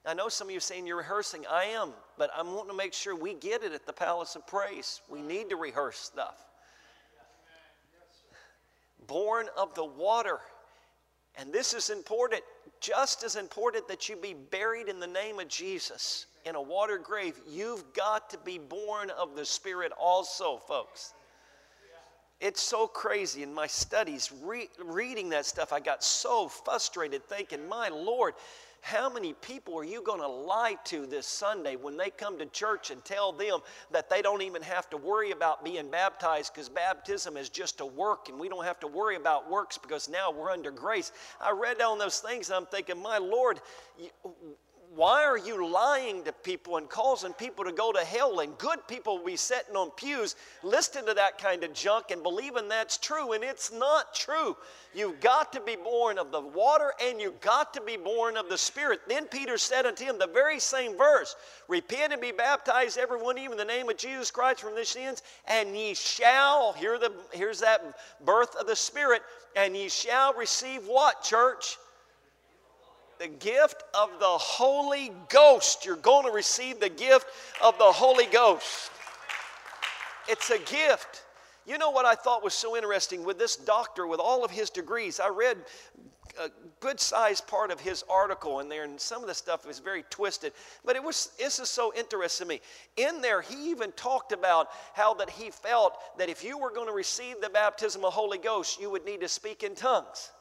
I 0.03 0.15
know 0.15 0.29
some 0.29 0.47
of 0.47 0.51
you 0.51 0.57
are 0.57 0.61
saying 0.61 0.87
you're 0.87 0.97
rehearsing. 0.97 1.45
I 1.47 1.65
am, 1.65 1.91
but 2.17 2.31
I'm 2.35 2.53
wanting 2.53 2.71
to 2.71 2.77
make 2.77 2.93
sure 2.93 3.15
we 3.15 3.35
get 3.35 3.61
it 3.61 3.73
at 3.73 3.85
the 3.85 3.93
Palace 3.93 4.35
of 4.35 4.47
Praise. 4.47 5.01
We 5.09 5.21
need 5.21 5.49
to 5.49 5.57
rehearse 5.57 5.99
stuff. 5.99 6.43
Born 9.05 9.47
of 9.55 9.75
the 9.75 9.85
water. 9.85 10.39
And 11.35 11.53
this 11.53 11.73
is 11.73 11.89
important 11.89 12.41
just 12.79 13.23
as 13.23 13.35
important 13.35 13.87
that 13.87 14.09
you 14.09 14.15
be 14.15 14.33
buried 14.33 14.87
in 14.87 14.99
the 14.99 15.07
name 15.07 15.39
of 15.39 15.47
Jesus 15.47 16.25
in 16.45 16.55
a 16.55 16.61
water 16.61 16.97
grave, 16.97 17.39
you've 17.47 17.93
got 17.93 18.29
to 18.29 18.37
be 18.37 18.57
born 18.57 19.09
of 19.11 19.35
the 19.35 19.45
Spirit 19.45 19.91
also, 19.99 20.57
folks. 20.57 21.13
It's 22.39 22.61
so 22.61 22.87
crazy 22.87 23.43
in 23.43 23.53
my 23.53 23.67
studies, 23.67 24.31
re- 24.41 24.69
reading 24.81 25.29
that 25.29 25.45
stuff, 25.45 25.73
I 25.73 25.81
got 25.81 26.03
so 26.03 26.47
frustrated 26.47 27.25
thinking, 27.25 27.67
my 27.67 27.89
Lord, 27.89 28.33
how 28.81 29.09
many 29.09 29.33
people 29.33 29.77
are 29.77 29.83
you 29.83 30.01
going 30.01 30.21
to 30.21 30.27
lie 30.27 30.75
to 30.85 31.05
this 31.05 31.25
Sunday 31.25 31.75
when 31.75 31.97
they 31.97 32.09
come 32.09 32.37
to 32.39 32.45
church 32.47 32.91
and 32.91 33.03
tell 33.03 33.31
them 33.31 33.59
that 33.91 34.09
they 34.09 34.21
don't 34.21 34.41
even 34.41 34.61
have 34.61 34.89
to 34.89 34.97
worry 34.97 35.31
about 35.31 35.63
being 35.63 35.89
baptized 35.89 36.53
because 36.53 36.69
baptism 36.69 37.37
is 37.37 37.49
just 37.49 37.81
a 37.81 37.85
work 37.85 38.29
and 38.29 38.39
we 38.39 38.49
don't 38.49 38.65
have 38.65 38.79
to 38.79 38.87
worry 38.87 39.15
about 39.15 39.49
works 39.49 39.77
because 39.77 40.09
now 40.09 40.31
we're 40.31 40.51
under 40.51 40.71
grace? 40.71 41.11
I 41.41 41.51
read 41.51 41.77
down 41.77 41.97
those 41.97 42.19
things 42.19 42.49
and 42.49 42.57
I'm 42.57 42.65
thinking, 42.65 43.01
my 43.01 43.17
Lord, 43.17 43.59
why 44.99 45.23
are 45.23 45.37
you 45.37 45.65
lying 45.65 46.25
to 46.25 46.33
people 46.33 46.75
and 46.75 46.89
causing 46.89 47.31
people 47.31 47.63
to 47.63 47.71
go 47.71 47.93
to 47.93 48.03
hell? 48.03 48.41
And 48.41 48.57
good 48.57 48.85
people 48.89 49.17
will 49.17 49.25
be 49.25 49.37
sitting 49.37 49.77
on 49.77 49.91
pews 49.91 50.35
listening 50.61 51.05
to 51.05 51.13
that 51.13 51.37
kind 51.37 51.63
of 51.63 51.71
junk 51.71 52.11
and 52.11 52.21
believing 52.21 52.67
that's 52.67 52.97
true, 52.97 53.31
and 53.31 53.41
it's 53.41 53.71
not 53.71 54.13
true. 54.13 54.57
You've 54.93 55.21
got 55.21 55.53
to 55.53 55.61
be 55.61 55.77
born 55.77 56.17
of 56.17 56.33
the 56.33 56.41
water 56.41 56.91
and 57.01 57.21
you've 57.21 57.39
got 57.39 57.73
to 57.75 57.81
be 57.81 57.95
born 57.95 58.35
of 58.35 58.49
the 58.49 58.57
Spirit. 58.57 58.99
Then 59.07 59.25
Peter 59.27 59.57
said 59.57 59.85
unto 59.85 60.03
him, 60.03 60.19
the 60.19 60.27
very 60.27 60.59
same 60.59 60.97
verse 60.97 61.37
Repent 61.69 62.11
and 62.11 62.21
be 62.21 62.33
baptized, 62.33 62.97
every 62.97 63.21
one 63.21 63.37
of 63.37 63.51
in 63.51 63.57
the 63.57 63.63
name 63.63 63.87
of 63.87 63.95
Jesus 63.95 64.31
Christ 64.31 64.59
from 64.59 64.75
the 64.75 64.83
sins, 64.83 65.23
and 65.47 65.77
ye 65.77 65.93
shall, 65.93 66.73
hear 66.73 66.99
the, 66.99 67.13
here's 67.31 67.61
that 67.61 67.97
birth 68.25 68.53
of 68.57 68.67
the 68.67 68.75
Spirit, 68.75 69.21
and 69.55 69.77
ye 69.77 69.87
shall 69.87 70.33
receive 70.33 70.85
what, 70.87 71.23
church? 71.23 71.77
The 73.19 73.27
gift 73.27 73.83
of 73.93 74.09
the 74.19 74.25
Holy 74.25 75.11
Ghost. 75.27 75.85
You're 75.85 75.97
going 75.97 76.25
to 76.25 76.31
receive 76.31 76.79
the 76.79 76.89
gift 76.89 77.27
of 77.61 77.77
the 77.77 77.83
Holy 77.83 78.25
Ghost. 78.25 78.91
It's 80.27 80.49
a 80.49 80.57
gift. 80.59 81.25
You 81.67 81.77
know 81.77 81.91
what 81.91 82.05
I 82.05 82.15
thought 82.15 82.43
was 82.43 82.53
so 82.53 82.75
interesting 82.75 83.23
with 83.23 83.37
this 83.37 83.55
doctor, 83.55 84.07
with 84.07 84.19
all 84.19 84.45
of 84.45 84.51
his 84.51 84.69
degrees? 84.69 85.19
I 85.19 85.27
read 85.27 85.57
a 86.39 86.49
good 86.79 86.99
sized 86.99 87.45
part 87.47 87.71
of 87.71 87.79
his 87.81 88.03
article 88.09 88.61
in 88.61 88.69
there, 88.69 88.85
and 88.85 88.99
some 88.99 89.21
of 89.21 89.27
the 89.27 89.33
stuff 89.33 89.67
was 89.67 89.79
very 89.79 90.03
twisted. 90.09 90.53
But 90.85 90.95
it 90.95 91.03
was 91.03 91.31
this 91.37 91.59
is 91.59 91.69
so 91.69 91.93
interesting 91.95 92.47
to 92.47 92.53
me. 92.53 92.61
In 92.95 93.21
there, 93.21 93.41
he 93.41 93.69
even 93.69 93.91
talked 93.93 94.31
about 94.31 94.69
how 94.93 95.13
that 95.15 95.29
he 95.29 95.51
felt 95.51 95.99
that 96.17 96.29
if 96.29 96.43
you 96.43 96.57
were 96.57 96.71
going 96.71 96.87
to 96.87 96.93
receive 96.93 97.41
the 97.41 97.49
baptism 97.49 98.05
of 98.05 98.13
Holy 98.13 98.37
Ghost, 98.37 98.79
you 98.79 98.89
would 98.89 99.03
need 99.03 99.19
to 99.19 99.27
speak 99.27 99.63
in 99.63 99.75
tongues. 99.75 100.31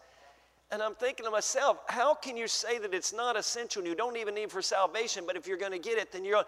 And 0.70 0.82
I'm 0.82 0.94
thinking 0.94 1.24
to 1.24 1.30
myself, 1.30 1.78
how 1.86 2.14
can 2.14 2.36
you 2.36 2.46
say 2.46 2.78
that 2.78 2.92
it's 2.92 3.14
not 3.14 3.36
essential 3.36 3.80
and 3.80 3.88
you 3.88 3.94
don't 3.94 4.18
even 4.18 4.34
need 4.34 4.50
for 4.50 4.60
salvation, 4.60 5.24
but 5.26 5.34
if 5.34 5.46
you're 5.46 5.56
going 5.56 5.72
to 5.72 5.78
get 5.78 5.98
it, 5.98 6.12
then 6.12 6.24
you're. 6.24 6.44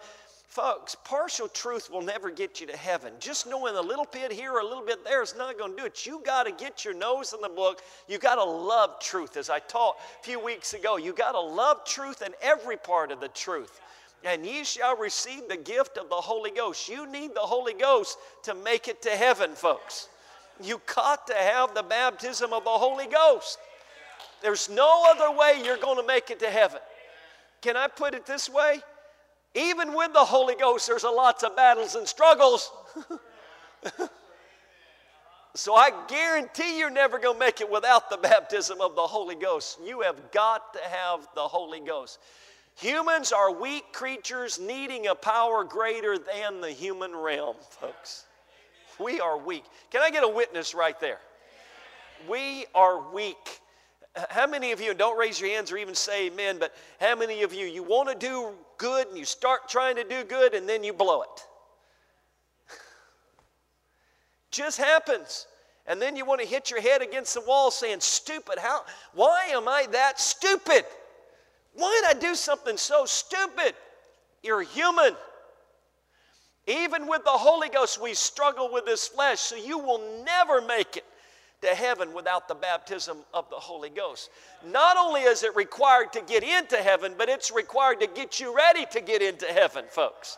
Folks, 0.47 0.95
partial 1.05 1.47
truth 1.47 1.89
will 1.89 2.01
never 2.01 2.29
get 2.29 2.59
you 2.59 2.67
to 2.67 2.75
heaven. 2.75 3.13
Just 3.21 3.47
knowing 3.47 3.77
a 3.77 3.81
little 3.81 4.05
bit 4.11 4.33
here 4.33 4.51
or 4.51 4.59
a 4.59 4.65
little 4.65 4.85
bit 4.85 5.01
there 5.05 5.23
is 5.23 5.33
not 5.37 5.57
going 5.57 5.71
to 5.71 5.77
do 5.77 5.85
it. 5.85 6.05
You 6.05 6.21
got 6.25 6.43
to 6.43 6.51
get 6.51 6.83
your 6.83 6.93
nose 6.93 7.31
in 7.31 7.39
the 7.39 7.47
book. 7.47 7.81
You 8.09 8.17
got 8.17 8.35
to 8.35 8.43
love 8.43 8.99
truth, 8.99 9.37
as 9.37 9.49
I 9.49 9.59
taught 9.59 9.95
a 10.19 10.23
few 10.23 10.43
weeks 10.43 10.73
ago. 10.73 10.97
You 10.97 11.13
got 11.13 11.31
to 11.31 11.39
love 11.39 11.85
truth 11.85 12.21
and 12.21 12.33
every 12.41 12.75
part 12.75 13.13
of 13.13 13.21
the 13.21 13.29
truth. 13.29 13.79
and 14.23 14.45
ye 14.45 14.63
shall 14.63 14.97
receive 14.97 15.47
the 15.47 15.57
gift 15.57 15.97
of 15.97 16.09
the 16.09 16.15
Holy 16.15 16.51
Ghost. 16.51 16.89
You 16.89 17.09
need 17.09 17.33
the 17.33 17.39
Holy 17.39 17.73
Ghost 17.73 18.17
to 18.43 18.53
make 18.53 18.87
it 18.87 19.01
to 19.03 19.09
heaven, 19.11 19.53
folks. 19.55 20.09
You 20.61 20.81
got 20.93 21.27
to 21.27 21.33
have 21.33 21.73
the 21.73 21.83
baptism 21.83 22.53
of 22.53 22.63
the 22.63 22.69
Holy 22.69 23.07
Ghost. 23.07 23.57
There's 24.41 24.69
no 24.69 25.05
other 25.09 25.37
way 25.37 25.61
you're 25.63 25.77
going 25.77 25.97
to 25.97 26.05
make 26.05 26.29
it 26.29 26.39
to 26.39 26.49
heaven. 26.49 26.79
Can 27.61 27.77
I 27.77 27.87
put 27.87 28.13
it 28.13 28.25
this 28.25 28.49
way? 28.49 28.81
Even 29.53 29.93
with 29.93 30.13
the 30.13 30.19
Holy 30.19 30.55
Ghost, 30.55 30.87
there's 30.87 31.03
a 31.03 31.09
lots 31.09 31.43
of 31.43 31.55
battles 31.55 31.95
and 31.95 32.07
struggles. 32.07 32.71
so 35.55 35.75
I 35.75 35.91
guarantee 36.07 36.79
you're 36.79 36.89
never 36.89 37.19
going 37.19 37.35
to 37.35 37.39
make 37.39 37.61
it 37.61 37.69
without 37.69 38.09
the 38.09 38.17
baptism 38.17 38.79
of 38.81 38.95
the 38.95 39.01
Holy 39.01 39.35
Ghost. 39.35 39.79
You 39.85 40.01
have 40.01 40.31
got 40.31 40.73
to 40.73 40.79
have 40.79 41.27
the 41.35 41.41
Holy 41.41 41.81
Ghost. 41.81 42.19
Humans 42.77 43.31
are 43.31 43.51
weak 43.51 43.91
creatures 43.91 44.59
needing 44.59 45.07
a 45.07 45.15
power 45.15 45.63
greater 45.63 46.17
than 46.17 46.61
the 46.61 46.71
human 46.71 47.15
realm, 47.15 47.57
folks. 47.69 48.25
We 48.99 49.19
are 49.19 49.37
weak. 49.37 49.65
Can 49.91 50.01
I 50.01 50.09
get 50.09 50.23
a 50.23 50.27
witness 50.27 50.73
right 50.73 50.99
there? 50.99 51.19
We 52.29 52.65
are 52.73 53.11
weak. 53.11 53.60
How 54.29 54.45
many 54.45 54.71
of 54.73 54.81
you, 54.81 54.93
don't 54.93 55.17
raise 55.17 55.39
your 55.39 55.49
hands 55.49 55.71
or 55.71 55.77
even 55.77 55.95
say 55.95 56.27
amen, 56.27 56.57
but 56.59 56.73
how 56.99 57.15
many 57.15 57.43
of 57.43 57.53
you, 57.53 57.65
you 57.65 57.81
want 57.81 58.09
to 58.09 58.15
do 58.15 58.49
good 58.77 59.07
and 59.07 59.17
you 59.17 59.23
start 59.23 59.69
trying 59.69 59.95
to 59.95 60.03
do 60.03 60.23
good 60.23 60.53
and 60.53 60.67
then 60.67 60.83
you 60.83 60.91
blow 60.91 61.21
it? 61.21 61.47
Just 64.51 64.77
happens. 64.77 65.47
And 65.87 66.01
then 66.01 66.15
you 66.15 66.25
want 66.25 66.41
to 66.41 66.47
hit 66.47 66.69
your 66.69 66.81
head 66.81 67.01
against 67.01 67.33
the 67.33 67.41
wall 67.41 67.71
saying, 67.71 68.01
Stupid, 68.01 68.59
how, 68.59 68.81
why 69.13 69.45
am 69.51 69.67
I 69.67 69.87
that 69.91 70.19
stupid? 70.19 70.85
Why 71.73 72.01
did 72.01 72.17
I 72.17 72.19
do 72.19 72.35
something 72.35 72.77
so 72.77 73.05
stupid? 73.05 73.73
You're 74.43 74.61
human. 74.61 75.15
Even 76.67 77.07
with 77.07 77.23
the 77.23 77.31
Holy 77.31 77.69
Ghost, 77.69 78.01
we 78.01 78.13
struggle 78.13 78.71
with 78.71 78.85
this 78.85 79.07
flesh, 79.07 79.39
so 79.39 79.55
you 79.55 79.79
will 79.79 80.23
never 80.25 80.61
make 80.61 80.97
it 80.97 81.05
to 81.61 81.67
heaven 81.67 82.13
without 82.13 82.47
the 82.47 82.55
baptism 82.55 83.17
of 83.33 83.49
the 83.49 83.55
Holy 83.55 83.89
Ghost. 83.89 84.29
Not 84.65 84.97
only 84.97 85.21
is 85.21 85.43
it 85.43 85.55
required 85.55 86.11
to 86.13 86.21
get 86.21 86.43
into 86.43 86.77
heaven, 86.77 87.13
but 87.17 87.29
it's 87.29 87.51
required 87.51 87.99
to 87.99 88.07
get 88.07 88.39
you 88.39 88.55
ready 88.55 88.85
to 88.91 89.01
get 89.01 89.21
into 89.21 89.45
heaven, 89.45 89.85
folks. 89.89 90.37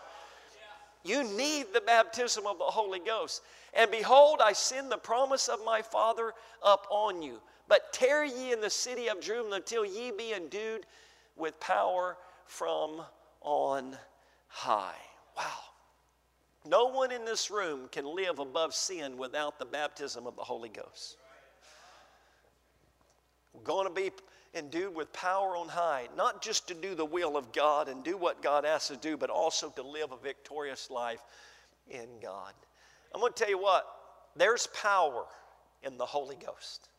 You 1.03 1.23
need 1.23 1.67
the 1.73 1.81
baptism 1.81 2.45
of 2.45 2.57
the 2.57 2.65
Holy 2.65 2.99
Ghost. 2.99 3.41
And 3.73 3.89
behold, 3.89 4.39
I 4.43 4.53
send 4.53 4.91
the 4.91 4.97
promise 4.97 5.47
of 5.47 5.63
my 5.65 5.81
Father 5.81 6.33
up 6.63 6.87
on 6.89 7.21
you. 7.21 7.39
But 7.67 7.93
tarry 7.93 8.29
ye 8.29 8.51
in 8.51 8.61
the 8.61 8.69
city 8.69 9.07
of 9.09 9.21
Jerusalem 9.21 9.53
until 9.53 9.85
ye 9.85 10.11
be 10.11 10.33
endued 10.33 10.85
with 11.35 11.59
power 11.59 12.17
from 12.45 13.01
on 13.41 13.97
high. 14.47 14.95
Wow. 15.37 15.72
No 16.65 16.85
one 16.85 17.11
in 17.11 17.25
this 17.25 17.51
room 17.51 17.89
can 17.91 18.05
live 18.05 18.39
above 18.39 18.73
sin 18.73 19.17
without 19.17 19.59
the 19.59 19.65
baptism 19.65 20.25
of 20.25 20.35
the 20.35 20.43
Holy 20.43 20.69
Ghost. 20.69 21.17
We're 23.53 23.63
going 23.63 23.87
to 23.87 23.93
be 23.93 24.11
endued 24.55 24.95
with 24.95 25.11
power 25.13 25.57
on 25.57 25.67
high, 25.67 26.07
not 26.15 26.41
just 26.41 26.67
to 26.69 26.73
do 26.73 26.95
the 26.95 27.05
will 27.05 27.35
of 27.35 27.51
God 27.51 27.89
and 27.89 28.03
do 28.03 28.17
what 28.17 28.41
God 28.41 28.65
asks 28.65 28.91
us 28.91 28.97
to 28.97 29.09
do, 29.09 29.17
but 29.17 29.29
also 29.29 29.69
to 29.71 29.83
live 29.83 30.11
a 30.11 30.17
victorious 30.17 30.89
life 30.89 31.21
in 31.89 32.07
God. 32.21 32.53
I'm 33.13 33.19
going 33.19 33.33
to 33.33 33.39
tell 33.39 33.49
you 33.49 33.61
what, 33.61 33.85
there's 34.35 34.67
power 34.67 35.25
in 35.83 35.97
the 35.97 36.05
Holy 36.05 36.35
Ghost. 36.35 36.89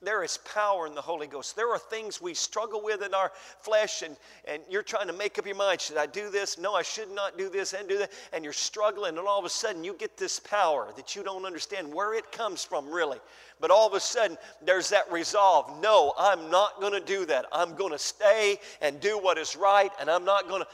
There 0.00 0.22
is 0.22 0.38
power 0.38 0.86
in 0.86 0.94
the 0.94 1.00
Holy 1.00 1.26
Ghost. 1.26 1.56
There 1.56 1.72
are 1.72 1.78
things 1.78 2.22
we 2.22 2.32
struggle 2.32 2.80
with 2.84 3.02
in 3.02 3.14
our 3.14 3.32
flesh, 3.60 4.02
and, 4.02 4.16
and 4.44 4.62
you're 4.70 4.84
trying 4.84 5.08
to 5.08 5.12
make 5.12 5.40
up 5.40 5.46
your 5.46 5.56
mind 5.56 5.80
should 5.80 5.96
I 5.96 6.06
do 6.06 6.30
this? 6.30 6.56
No, 6.56 6.72
I 6.74 6.82
should 6.82 7.10
not 7.10 7.36
do 7.36 7.48
this 7.48 7.72
and 7.72 7.88
do 7.88 7.98
that. 7.98 8.12
And 8.32 8.44
you're 8.44 8.52
struggling, 8.52 9.18
and 9.18 9.26
all 9.26 9.40
of 9.40 9.44
a 9.44 9.50
sudden 9.50 9.82
you 9.82 9.94
get 9.94 10.16
this 10.16 10.38
power 10.38 10.92
that 10.94 11.16
you 11.16 11.24
don't 11.24 11.44
understand 11.44 11.92
where 11.92 12.14
it 12.14 12.30
comes 12.30 12.62
from, 12.62 12.88
really. 12.88 13.18
But 13.60 13.72
all 13.72 13.88
of 13.88 13.94
a 13.94 14.00
sudden 14.00 14.38
there's 14.64 14.88
that 14.90 15.10
resolve 15.10 15.82
no, 15.82 16.12
I'm 16.16 16.48
not 16.48 16.80
going 16.80 16.92
to 16.92 17.04
do 17.04 17.26
that. 17.26 17.46
I'm 17.50 17.74
going 17.74 17.92
to 17.92 17.98
stay 17.98 18.60
and 18.80 19.00
do 19.00 19.18
what 19.18 19.36
is 19.36 19.56
right, 19.56 19.90
and 20.00 20.08
I'm 20.08 20.24
not 20.24 20.48
going 20.48 20.62
to. 20.62 20.68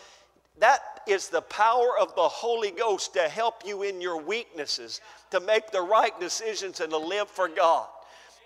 That 0.58 1.00
is 1.08 1.30
the 1.30 1.42
power 1.42 1.98
of 1.98 2.14
the 2.14 2.28
Holy 2.28 2.70
Ghost 2.72 3.14
to 3.14 3.22
help 3.22 3.62
you 3.64 3.84
in 3.84 4.02
your 4.02 4.20
weaknesses, 4.20 5.00
to 5.30 5.40
make 5.40 5.70
the 5.70 5.80
right 5.80 6.18
decisions, 6.20 6.80
and 6.80 6.90
to 6.90 6.98
live 6.98 7.28
for 7.28 7.48
God. 7.48 7.88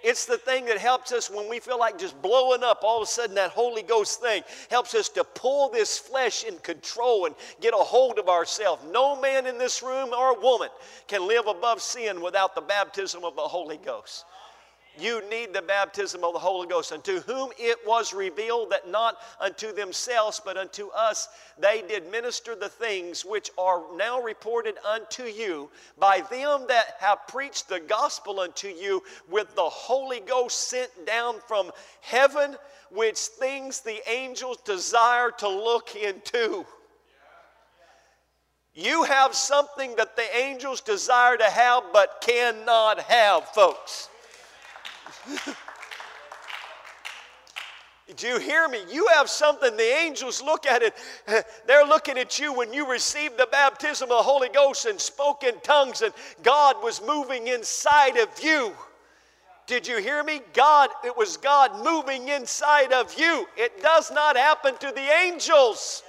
It's 0.02 0.26
the 0.26 0.38
thing 0.38 0.66
that 0.66 0.78
helps 0.78 1.12
us 1.12 1.30
when 1.30 1.48
we 1.48 1.58
feel 1.61 1.78
like 1.78 1.98
just 1.98 2.20
blowing 2.22 2.62
up. 2.62 2.80
All 2.82 2.98
of 2.98 3.02
a 3.02 3.06
sudden, 3.06 3.34
that 3.34 3.50
Holy 3.50 3.82
Ghost 3.82 4.20
thing 4.20 4.42
helps 4.70 4.94
us 4.94 5.08
to 5.11 5.24
pull 5.24 5.68
this 5.68 5.98
flesh 5.98 6.44
in 6.44 6.56
control 6.58 7.26
and 7.26 7.34
get 7.61 7.74
a 7.74 7.78
hold 7.78 8.18
of 8.18 8.28
ourselves. 8.28 8.82
No 8.90 9.20
man 9.20 9.46
in 9.46 9.58
this 9.58 9.82
room 9.82 10.11
or 10.12 10.40
woman 10.40 10.68
can 11.08 11.26
live 11.26 11.46
above 11.46 11.82
sin 11.82 12.20
without 12.20 12.54
the 12.54 12.61
baptism 12.61 13.24
of 13.24 13.34
the 13.34 13.42
Holy 13.42 13.78
Ghost 13.78 14.24
you 15.00 15.22
need 15.28 15.52
the 15.52 15.62
baptism 15.62 16.24
of 16.24 16.32
the 16.32 16.38
Holy 16.38 16.66
Ghost, 16.66 16.92
unto 16.92 17.20
whom 17.20 17.50
it 17.58 17.78
was 17.87 18.12
revealed 18.12 18.70
that 18.70 18.88
not 18.88 19.16
unto 19.40 19.72
themselves, 19.72 20.40
but 20.44 20.56
unto 20.56 20.88
us 20.88 21.28
they 21.58 21.82
did 21.88 22.11
minister 22.11 22.54
the 22.54 22.68
things 22.68 23.24
which 23.24 23.50
are 23.58 23.82
now 23.96 24.20
reported 24.20 24.74
unto 24.87 25.24
you 25.24 25.70
by 25.98 26.20
them 26.30 26.64
that 26.68 26.96
have 27.00 27.26
preached 27.28 27.68
the 27.68 27.80
gospel 27.80 28.40
unto 28.40 28.68
you 28.68 29.02
with 29.28 29.54
the 29.54 29.62
Holy 29.62 30.20
Ghost 30.20 30.68
sent 30.68 30.90
down 31.06 31.37
from 31.46 31.70
heaven, 32.00 32.56
which 32.90 33.18
things 33.18 33.80
the 33.80 34.00
angels 34.11 34.58
desire 34.64 35.30
to 35.38 35.48
look 35.48 35.94
into. 35.96 36.64
You 38.74 39.02
have 39.02 39.34
something 39.34 39.96
that 39.96 40.14
the 40.14 40.37
angels 40.37 40.80
desire 40.80 41.37
to 41.37 41.50
have 41.50 41.82
but 41.92 42.22
cannot 42.24 43.00
have, 43.00 43.44
folks. 43.48 44.08
Do 48.16 48.26
you 48.26 48.38
hear 48.38 48.68
me? 48.68 48.80
You 48.90 49.06
have 49.14 49.28
something, 49.28 49.76
the 49.76 49.82
angels 49.82 50.42
look 50.42 50.66
at 50.66 50.82
it. 50.82 50.94
They're 51.66 51.86
looking 51.86 52.18
at 52.18 52.38
you 52.38 52.52
when 52.52 52.72
you 52.72 52.90
received 52.90 53.38
the 53.38 53.48
baptism 53.50 54.04
of 54.10 54.18
the 54.18 54.22
Holy 54.22 54.48
Ghost 54.48 54.86
and 54.86 54.98
spoke 55.00 55.44
in 55.44 55.54
tongues, 55.60 56.02
and 56.02 56.12
God 56.42 56.82
was 56.82 57.02
moving 57.06 57.48
inside 57.48 58.16
of 58.16 58.28
you. 58.42 58.72
Did 59.66 59.86
you 59.86 59.98
hear 59.98 60.24
me? 60.24 60.40
God, 60.54 60.88
it 61.04 61.16
was 61.16 61.36
God 61.36 61.84
moving 61.84 62.28
inside 62.28 62.92
of 62.92 63.16
you. 63.18 63.46
It 63.56 63.82
does 63.82 64.10
not 64.10 64.36
happen 64.36 64.76
to 64.78 64.90
the 64.90 65.12
angels. 65.24 66.02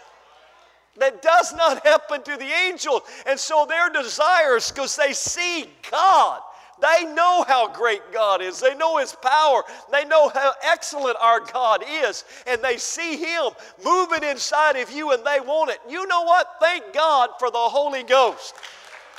That 0.97 1.21
does 1.21 1.53
not 1.53 1.83
happen 1.85 2.23
to 2.23 2.37
the 2.37 2.51
angels. 2.67 3.01
And 3.27 3.37
so 3.37 3.65
their 3.67 3.89
desires, 3.89 4.71
because 4.71 4.95
they 4.95 5.11
see 5.11 5.69
God 5.91 6.41
they 6.81 7.05
know 7.13 7.43
how 7.47 7.71
great 7.71 8.01
God 8.13 8.41
is. 8.41 8.59
They 8.59 8.75
know 8.75 8.97
His 8.97 9.15
power. 9.21 9.63
They 9.91 10.05
know 10.05 10.29
how 10.29 10.53
excellent 10.63 11.17
our 11.21 11.39
God 11.39 11.83
is. 11.87 12.23
And 12.47 12.61
they 12.61 12.77
see 12.77 13.17
Him 13.17 13.51
moving 13.83 14.23
inside 14.23 14.77
of 14.77 14.91
you 14.91 15.11
and 15.11 15.25
they 15.25 15.39
want 15.39 15.71
it. 15.71 15.79
You 15.89 16.07
know 16.07 16.23
what? 16.23 16.47
Thank 16.61 16.93
God 16.93 17.31
for 17.39 17.51
the 17.51 17.57
Holy 17.57 18.03
Ghost. 18.03 18.55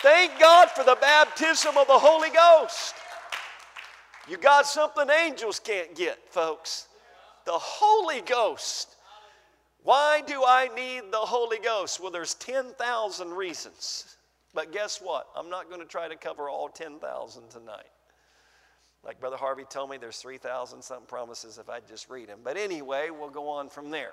Thank 0.03 0.39
God 0.39 0.71
for 0.71 0.85
the 0.85 0.97
baptism 1.01 1.77
of 1.77 1.87
the 1.87 1.99
Holy 1.99 2.31
Ghost. 2.31 2.95
You 4.29 4.37
got 4.39 4.67
something 4.67 5.09
angels 5.11 5.59
can't 5.59 5.95
get, 5.95 6.19
folks. 6.31 6.89
The 7.45 7.53
Holy 7.53 8.21
Ghost. 8.23 8.97
Why 9.83 10.23
do 10.27 10.45
I 10.47 10.69
need 10.75 11.11
the 11.11 11.19
Holy 11.19 11.59
Ghost? 11.59 12.01
Well, 12.01 12.11
there's 12.11 12.35
10,000 12.35 13.31
reasons. 13.31 14.17
But 14.53 14.73
guess 14.73 15.01
what? 15.01 15.29
I'm 15.37 15.49
not 15.49 15.69
going 15.69 15.81
to 15.81 15.87
try 15.87 16.09
to 16.09 16.17
cover 16.17 16.49
all 16.49 16.69
10,000 16.69 17.49
tonight. 17.49 17.87
Like 19.05 19.21
Brother 19.21 19.37
Harvey 19.37 19.65
told 19.69 19.91
me, 19.91 19.97
there's 19.97 20.19
3,000 20.19 20.83
something 20.83 21.07
promises 21.07 21.59
if 21.59 21.69
I 21.71 21.81
just 21.81 22.11
read 22.11 22.29
them. 22.29 22.41
But 22.45 22.57
anyway, 22.57 23.09
we'll 23.11 23.31
go 23.31 23.49
on 23.49 23.69
from 23.69 23.91
there. 23.91 24.13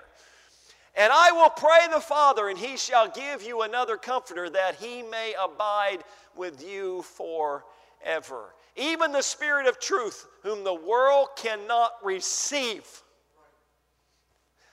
And 0.96 1.12
I 1.12 1.32
will 1.32 1.50
pray 1.50 1.92
the 1.92 2.00
Father, 2.00 2.48
and 2.48 2.58
he 2.58 2.76
shall 2.76 3.08
give 3.08 3.42
you 3.42 3.62
another 3.62 3.96
comforter 3.96 4.48
that 4.50 4.76
he 4.76 5.02
may 5.02 5.34
abide 5.40 5.98
with 6.34 6.66
you 6.66 7.02
forever. 7.02 8.54
Even 8.76 9.12
the 9.12 9.22
Spirit 9.22 9.66
of 9.66 9.78
truth, 9.78 10.26
whom 10.42 10.64
the 10.64 10.74
world 10.74 11.28
cannot 11.36 11.92
receive. 12.02 12.84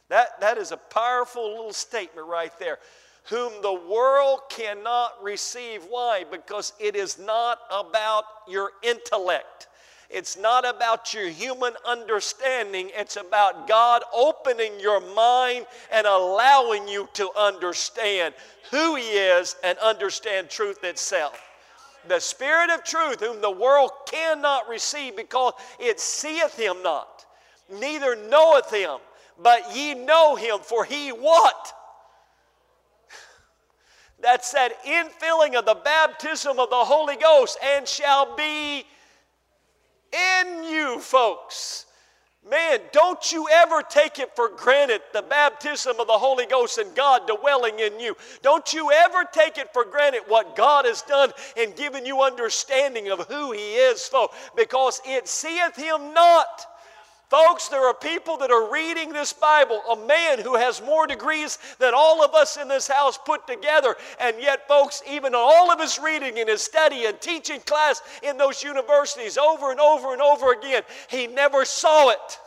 That, 0.10 0.39
that 0.39 0.58
is 0.58 0.71
a 0.71 0.78
powerful 0.78 1.49
little 1.49 1.73
statement 1.73 2.28
right 2.28 2.58
there 2.60 2.80
whom 3.26 3.52
the 3.62 3.74
world 3.74 4.42
cannot 4.50 5.22
receive. 5.24 5.84
Why? 5.90 6.24
Because 6.30 6.74
it 6.80 6.96
is 6.96 7.18
not 7.18 7.60
about 7.72 8.24
your 8.48 8.72
intellect. 8.84 9.68
It's 10.10 10.38
not 10.38 10.68
about 10.68 11.14
your 11.14 11.28
human 11.28 11.74
understanding. 11.86 12.92
It's 12.94 13.16
about 13.16 13.68
God 13.68 14.04
opening 14.14 14.80
your 14.80 15.02
mind 15.16 15.66
and 15.92 16.06
allowing 16.06 16.88
you 16.88 17.10
to 17.14 17.32
understand 17.38 18.36
who 18.70 18.96
He 18.96 19.04
is 19.04 19.56
and 19.64 19.78
understand 19.80 20.50
truth 20.50 20.84
itself. 20.84 21.42
The 22.08 22.20
Spirit 22.20 22.70
of 22.70 22.84
truth, 22.84 23.20
whom 23.20 23.42
the 23.42 23.50
world 23.50 23.92
cannot 24.06 24.70
receive 24.70 25.16
because 25.16 25.54
it 25.80 26.00
seeth 26.00 26.56
Him 26.56 26.84
not, 26.84 27.26
neither 27.70 28.16
knoweth 28.16 28.72
Him 28.72 29.00
but 29.42 29.76
ye 29.76 29.94
know 29.94 30.36
him, 30.36 30.60
for 30.60 30.86
he 30.86 31.10
what? 31.10 31.74
That's 34.26 34.52
that 34.54 34.84
infilling 34.84 35.54
of 35.54 35.66
the 35.66 35.76
baptism 35.76 36.58
of 36.58 36.72
the 36.72 36.84
Holy 36.84 37.16
Ghost 37.16 37.60
and 37.64 37.88
shall 37.88 38.36
be 38.36 38.84
in 40.12 40.64
you, 40.64 41.00
folks. 41.00 41.86
Man, 42.50 42.80
don't 42.92 43.32
you 43.32 43.48
ever 43.52 43.84
take 43.84 44.18
it 44.18 44.36
for 44.36 44.50
granted 44.50 45.02
the 45.14 45.22
baptism 45.22 46.00
of 46.00 46.08
the 46.08 46.18
Holy 46.18 46.48
Ghost 46.48 46.80
and 46.80 46.96
God 46.96 47.28
dwelling 47.28 47.78
in 47.80 48.00
you. 48.00 48.18
Don't 48.42 48.74
you 48.74 48.92
ever 48.92 49.26
take 49.32 49.60
it 49.60 49.72
for 49.74 49.86
granted 49.86 50.24
what 50.28 50.56
God 50.56 50.86
has 50.86 51.04
done 51.04 51.32
and 51.56 51.76
given 51.76 52.04
you 52.04 52.24
understanding 52.24 53.12
of 53.12 53.28
who 53.28 53.52
He 53.52 53.76
is, 53.76 54.08
folks, 54.08 54.36
because 54.56 55.02
it 55.06 55.28
seeth 55.28 55.76
Him 55.76 56.16
not. 56.16 56.66
Folks, 57.30 57.70
there 57.70 57.88
are 57.88 57.94
people 57.94 58.38
that 58.38 58.52
are 58.52 58.72
reading 58.72 59.12
this 59.12 59.34
Bible, 59.34 59.82
a 59.92 59.96
man 60.06 60.40
who 60.40 60.56
has 60.56 60.82
more 60.82 61.08
degrees 61.08 61.58
than 61.80 61.94
all 61.96 62.24
of 62.24 62.36
us 62.36 62.58
in 62.58 62.68
this 62.68 62.88
house 62.88 63.18
put 63.18 63.48
together. 63.48 63.96
And 64.20 64.36
yet, 64.40 64.68
folks, 64.68 65.02
even 65.10 65.34
all 65.34 65.72
of 65.72 65.80
his 65.80 65.98
reading 65.98 66.38
and 66.40 66.48
his 66.48 66.62
study 66.62 67.06
and 67.06 67.20
teaching 67.20 67.62
class 67.62 68.04
in 68.22 68.38
those 68.38 68.64
universities 68.64 69.38
over 69.40 69.72
and 69.72 69.80
over 69.80 70.14
and 70.14 70.22
over 70.22 70.54
again, 70.54 70.84
he 71.10 71.26
never 71.26 71.66
saw 71.66 72.12
it. 72.12 72.40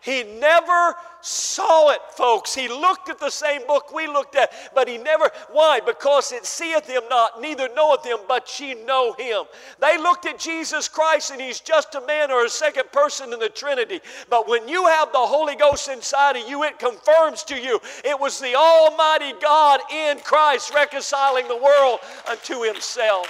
He 0.00 0.22
never 0.22 0.94
saw 1.26 1.90
it, 1.90 2.00
folks. 2.12 2.54
He 2.54 2.68
looked 2.68 3.08
at 3.08 3.18
the 3.18 3.30
same 3.30 3.66
book 3.66 3.92
we 3.92 4.06
looked 4.06 4.36
at, 4.36 4.52
but 4.74 4.88
he 4.88 4.96
never. 4.96 5.30
Why? 5.50 5.80
Because 5.84 6.30
it 6.30 6.46
seeth 6.46 6.86
him 6.86 7.02
not, 7.10 7.40
neither 7.40 7.68
knoweth 7.74 8.04
him, 8.04 8.18
but 8.28 8.60
ye 8.60 8.74
know 8.74 9.12
him. 9.14 9.44
They 9.80 9.98
looked 9.98 10.26
at 10.26 10.38
Jesus 10.38 10.88
Christ, 10.88 11.32
and 11.32 11.40
he's 11.40 11.58
just 11.58 11.96
a 11.96 12.00
man 12.02 12.30
or 12.30 12.44
a 12.44 12.48
second 12.48 12.92
person 12.92 13.32
in 13.32 13.40
the 13.40 13.48
Trinity. 13.48 14.00
But 14.30 14.48
when 14.48 14.68
you 14.68 14.86
have 14.86 15.10
the 15.10 15.18
Holy 15.18 15.56
Ghost 15.56 15.88
inside 15.88 16.36
of 16.36 16.48
you, 16.48 16.62
it 16.62 16.78
confirms 16.78 17.42
to 17.44 17.60
you 17.60 17.80
it 18.04 18.18
was 18.18 18.38
the 18.38 18.54
Almighty 18.54 19.32
God 19.42 19.80
in 19.92 20.20
Christ 20.20 20.72
reconciling 20.74 21.48
the 21.48 21.56
world 21.56 22.00
unto 22.30 22.62
himself. 22.62 23.26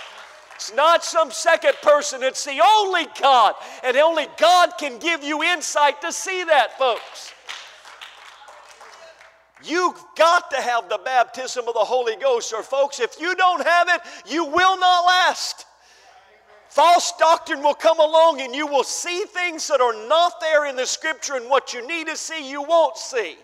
It's 0.55 0.75
not 0.75 1.05
some 1.05 1.31
second 1.31 1.75
person, 1.83 2.23
it's 2.23 2.45
the 2.45 2.63
only 2.63 3.07
God. 3.21 3.55
And 3.83 3.97
only 3.97 4.27
God 4.39 4.73
can 4.79 4.99
give 4.99 5.23
you 5.23 5.43
insight 5.43 6.01
to 6.03 6.13
see 6.13 6.45
that, 6.45 6.79
folks. 6.79 7.33
You've 9.65 10.03
got 10.17 10.51
to 10.51 10.61
have 10.61 10.89
the 10.89 11.01
baptism 11.05 11.67
of 11.67 11.75
the 11.75 11.81
Holy 11.81 12.17
Ghost, 12.17 12.53
or, 12.53 12.63
folks, 12.63 13.01
if 13.01 13.21
you 13.21 13.35
don't 13.35 13.67
have 13.67 13.89
it, 13.89 14.01
you 14.27 14.45
will 14.45 14.79
not 14.79 15.07
last. 15.07 15.65
False 16.69 17.13
doctrine 17.19 17.63
will 17.63 17.75
come 17.75 17.99
along 17.99 18.43
and 18.43 18.55
you 18.55 18.67
will 18.67 18.85
see 18.85 19.25
things 19.25 19.67
that 19.69 19.81
are 19.81 20.07
not 20.09 20.41
there 20.41 20.67
in 20.67 20.77
the 20.77 20.85
scripture, 20.85 21.37
and 21.37 21.49
what 21.49 21.73
you 21.73 21.87
need 21.87 22.07
to 22.09 22.17
see, 22.17 22.51
you 22.51 22.63
won't 22.63 22.99
see. 22.99 23.37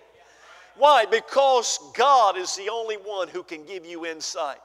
Why? 0.77 1.07
Because 1.07 1.79
God 1.95 2.37
is 2.37 2.57
the 2.57 2.69
only 2.69 2.97
one 2.97 3.29
who 3.29 3.43
can 3.43 3.65
give 3.65 3.87
you 3.87 4.05
insight. 4.05 4.59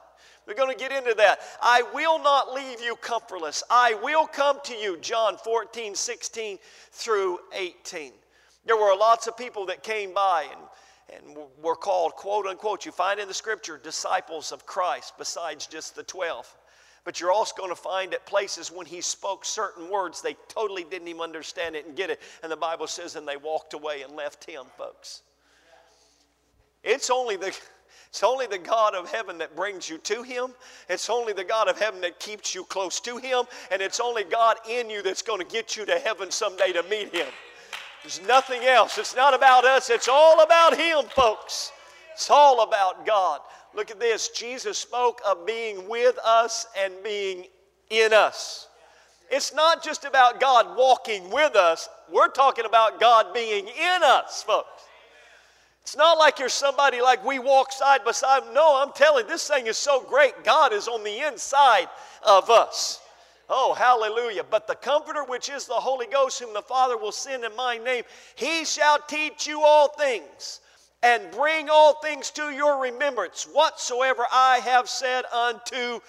We're 0.46 0.54
going 0.54 0.74
to 0.74 0.78
get 0.78 0.92
into 0.92 1.14
that. 1.14 1.40
I 1.60 1.82
will 1.94 2.18
not 2.18 2.54
leave 2.54 2.80
you 2.80 2.96
comfortless. 2.96 3.62
I 3.70 3.94
will 4.02 4.26
come 4.26 4.58
to 4.64 4.74
you, 4.74 4.96
John 4.98 5.36
14, 5.36 5.94
16 5.94 6.58
through 6.92 7.38
18. 7.54 8.12
There 8.64 8.76
were 8.76 8.96
lots 8.96 9.26
of 9.26 9.36
people 9.36 9.66
that 9.66 9.82
came 9.82 10.14
by 10.14 10.46
and, 10.50 10.60
and 11.14 11.36
were 11.62 11.76
called, 11.76 12.12
quote 12.12 12.46
unquote, 12.46 12.84
you 12.84 12.92
find 12.92 13.18
in 13.18 13.28
the 13.28 13.34
scripture, 13.34 13.80
disciples 13.82 14.52
of 14.52 14.66
Christ, 14.66 15.14
besides 15.18 15.66
just 15.66 15.96
the 15.96 16.02
12. 16.02 16.54
But 17.04 17.20
you're 17.20 17.32
also 17.32 17.54
going 17.56 17.70
to 17.70 17.76
find 17.76 18.12
at 18.12 18.26
places 18.26 18.70
when 18.70 18.84
he 18.84 19.00
spoke 19.00 19.44
certain 19.44 19.90
words, 19.90 20.20
they 20.20 20.36
totally 20.48 20.84
didn't 20.84 21.08
even 21.08 21.22
understand 21.22 21.74
it 21.74 21.86
and 21.86 21.96
get 21.96 22.10
it. 22.10 22.20
And 22.42 22.52
the 22.52 22.56
Bible 22.56 22.86
says, 22.86 23.16
and 23.16 23.26
they 23.26 23.36
walked 23.36 23.72
away 23.72 24.02
and 24.02 24.14
left 24.14 24.44
him, 24.44 24.64
folks. 24.76 25.22
It's 26.84 27.10
only 27.10 27.36
the 27.36 27.56
it's 28.08 28.22
only 28.22 28.46
the 28.46 28.58
God 28.58 28.94
of 28.94 29.10
heaven 29.10 29.38
that 29.38 29.54
brings 29.54 29.88
you 29.88 29.98
to 29.98 30.22
Him. 30.22 30.50
It's 30.88 31.10
only 31.10 31.34
the 31.34 31.44
God 31.44 31.68
of 31.68 31.78
heaven 31.78 32.00
that 32.00 32.18
keeps 32.18 32.54
you 32.54 32.64
close 32.64 33.00
to 33.00 33.18
Him. 33.18 33.44
And 33.70 33.82
it's 33.82 34.00
only 34.00 34.24
God 34.24 34.56
in 34.68 34.88
you 34.88 35.02
that's 35.02 35.22
going 35.22 35.40
to 35.40 35.46
get 35.46 35.76
you 35.76 35.84
to 35.84 35.98
heaven 35.98 36.30
someday 36.30 36.72
to 36.72 36.82
meet 36.84 37.14
Him. 37.14 37.28
There's 38.08 38.26
nothing 38.26 38.62
else. 38.62 38.96
It's 38.96 39.14
not 39.14 39.34
about 39.34 39.66
us, 39.66 39.90
it's 39.90 40.08
all 40.08 40.40
about 40.40 40.74
Him, 40.74 41.04
folks. 41.10 41.72
It's 42.14 42.30
all 42.30 42.62
about 42.62 43.04
God. 43.04 43.40
Look 43.74 43.90
at 43.90 44.00
this. 44.00 44.30
Jesus 44.30 44.78
spoke 44.78 45.20
of 45.26 45.44
being 45.44 45.86
with 45.90 46.18
us 46.24 46.64
and 46.74 46.94
being 47.04 47.44
in 47.90 48.14
us. 48.14 48.68
It's 49.30 49.52
not 49.52 49.84
just 49.84 50.06
about 50.06 50.40
God 50.40 50.74
walking 50.74 51.28
with 51.28 51.54
us, 51.54 51.86
we're 52.10 52.30
talking 52.30 52.64
about 52.64 52.98
God 52.98 53.34
being 53.34 53.68
in 53.68 54.02
us, 54.02 54.42
folks. 54.42 54.84
It's 55.82 55.94
not 55.94 56.16
like 56.16 56.38
you're 56.38 56.48
somebody 56.48 57.02
like 57.02 57.22
we 57.26 57.38
walk 57.38 57.72
side 57.72 58.06
by 58.06 58.12
side. 58.12 58.40
No, 58.54 58.82
I'm 58.82 58.92
telling 58.94 59.26
you, 59.26 59.30
this 59.30 59.46
thing 59.46 59.66
is 59.66 59.76
so 59.76 60.00
great. 60.00 60.44
God 60.44 60.72
is 60.72 60.88
on 60.88 61.04
the 61.04 61.26
inside 61.26 61.88
of 62.26 62.48
us. 62.48 63.02
Oh, 63.48 63.74
hallelujah. 63.74 64.44
But 64.44 64.66
the 64.66 64.74
Comforter, 64.74 65.24
which 65.24 65.48
is 65.48 65.66
the 65.66 65.74
Holy 65.74 66.06
Ghost, 66.06 66.38
whom 66.38 66.52
the 66.52 66.62
Father 66.62 66.98
will 66.98 67.12
send 67.12 67.44
in 67.44 67.56
my 67.56 67.78
name, 67.78 68.04
he 68.34 68.64
shall 68.64 68.98
teach 69.08 69.46
you 69.46 69.62
all 69.62 69.88
things 69.88 70.60
and 71.02 71.30
bring 71.30 71.70
all 71.70 71.94
things 71.94 72.30
to 72.32 72.50
your 72.50 72.82
remembrance, 72.82 73.44
whatsoever 73.44 74.26
I 74.32 74.58
have 74.58 74.88
said 74.88 75.24
unto 75.32 75.76
you. 75.76 76.02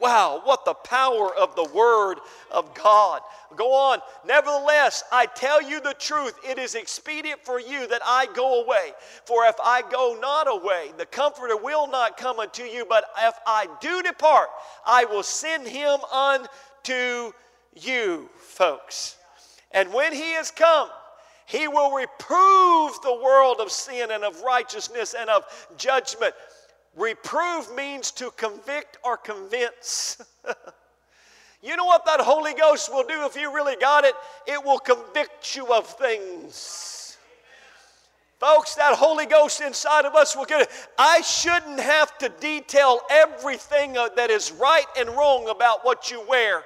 Wow, 0.00 0.40
what 0.44 0.64
the 0.64 0.74
power 0.74 1.34
of 1.34 1.54
the 1.56 1.68
Word 1.72 2.18
of 2.50 2.74
God. 2.74 3.22
Go 3.56 3.72
on. 3.72 4.00
Nevertheless, 4.26 5.02
I 5.10 5.26
tell 5.26 5.62
you 5.62 5.80
the 5.80 5.94
truth. 5.94 6.34
It 6.46 6.58
is 6.58 6.74
expedient 6.74 7.44
for 7.44 7.60
you 7.60 7.86
that 7.88 8.02
I 8.04 8.26
go 8.34 8.62
away. 8.62 8.92
For 9.24 9.44
if 9.46 9.56
I 9.62 9.82
go 9.90 10.16
not 10.20 10.46
away, 10.48 10.92
the 10.98 11.06
Comforter 11.06 11.56
will 11.56 11.88
not 11.88 12.16
come 12.16 12.38
unto 12.38 12.62
you. 12.62 12.84
But 12.88 13.04
if 13.22 13.34
I 13.46 13.66
do 13.80 14.02
depart, 14.02 14.48
I 14.86 15.04
will 15.04 15.22
send 15.22 15.66
him 15.66 16.00
unto 16.12 17.32
you, 17.74 18.28
folks. 18.38 19.16
And 19.72 19.92
when 19.92 20.12
he 20.12 20.32
is 20.34 20.50
come, 20.50 20.88
he 21.46 21.66
will 21.66 21.92
reprove 21.92 22.92
the 23.02 23.20
world 23.22 23.56
of 23.60 23.72
sin 23.72 24.10
and 24.12 24.22
of 24.22 24.40
righteousness 24.42 25.14
and 25.18 25.28
of 25.28 25.44
judgment. 25.76 26.34
Reprove 26.96 27.74
means 27.74 28.10
to 28.12 28.30
convict 28.32 28.98
or 29.04 29.16
convince. 29.16 30.20
you 31.62 31.76
know 31.76 31.84
what 31.84 32.04
that 32.06 32.20
Holy 32.20 32.54
Ghost 32.54 32.92
will 32.92 33.04
do 33.04 33.24
if 33.26 33.36
you 33.36 33.54
really 33.54 33.76
got 33.76 34.04
it? 34.04 34.14
It 34.46 34.64
will 34.64 34.78
convict 34.78 35.54
you 35.54 35.72
of 35.72 35.86
things. 35.86 37.18
Folks, 38.40 38.74
that 38.76 38.94
Holy 38.94 39.26
Ghost 39.26 39.60
inside 39.60 40.06
of 40.06 40.14
us 40.14 40.34
will 40.34 40.46
get 40.46 40.62
it. 40.62 40.70
I 40.98 41.20
shouldn't 41.20 41.78
have 41.78 42.16
to 42.18 42.30
detail 42.40 43.00
everything 43.10 43.98
uh, 43.98 44.08
that 44.16 44.30
is 44.30 44.50
right 44.50 44.86
and 44.98 45.10
wrong 45.10 45.50
about 45.50 45.84
what 45.84 46.10
you 46.10 46.24
wear 46.26 46.64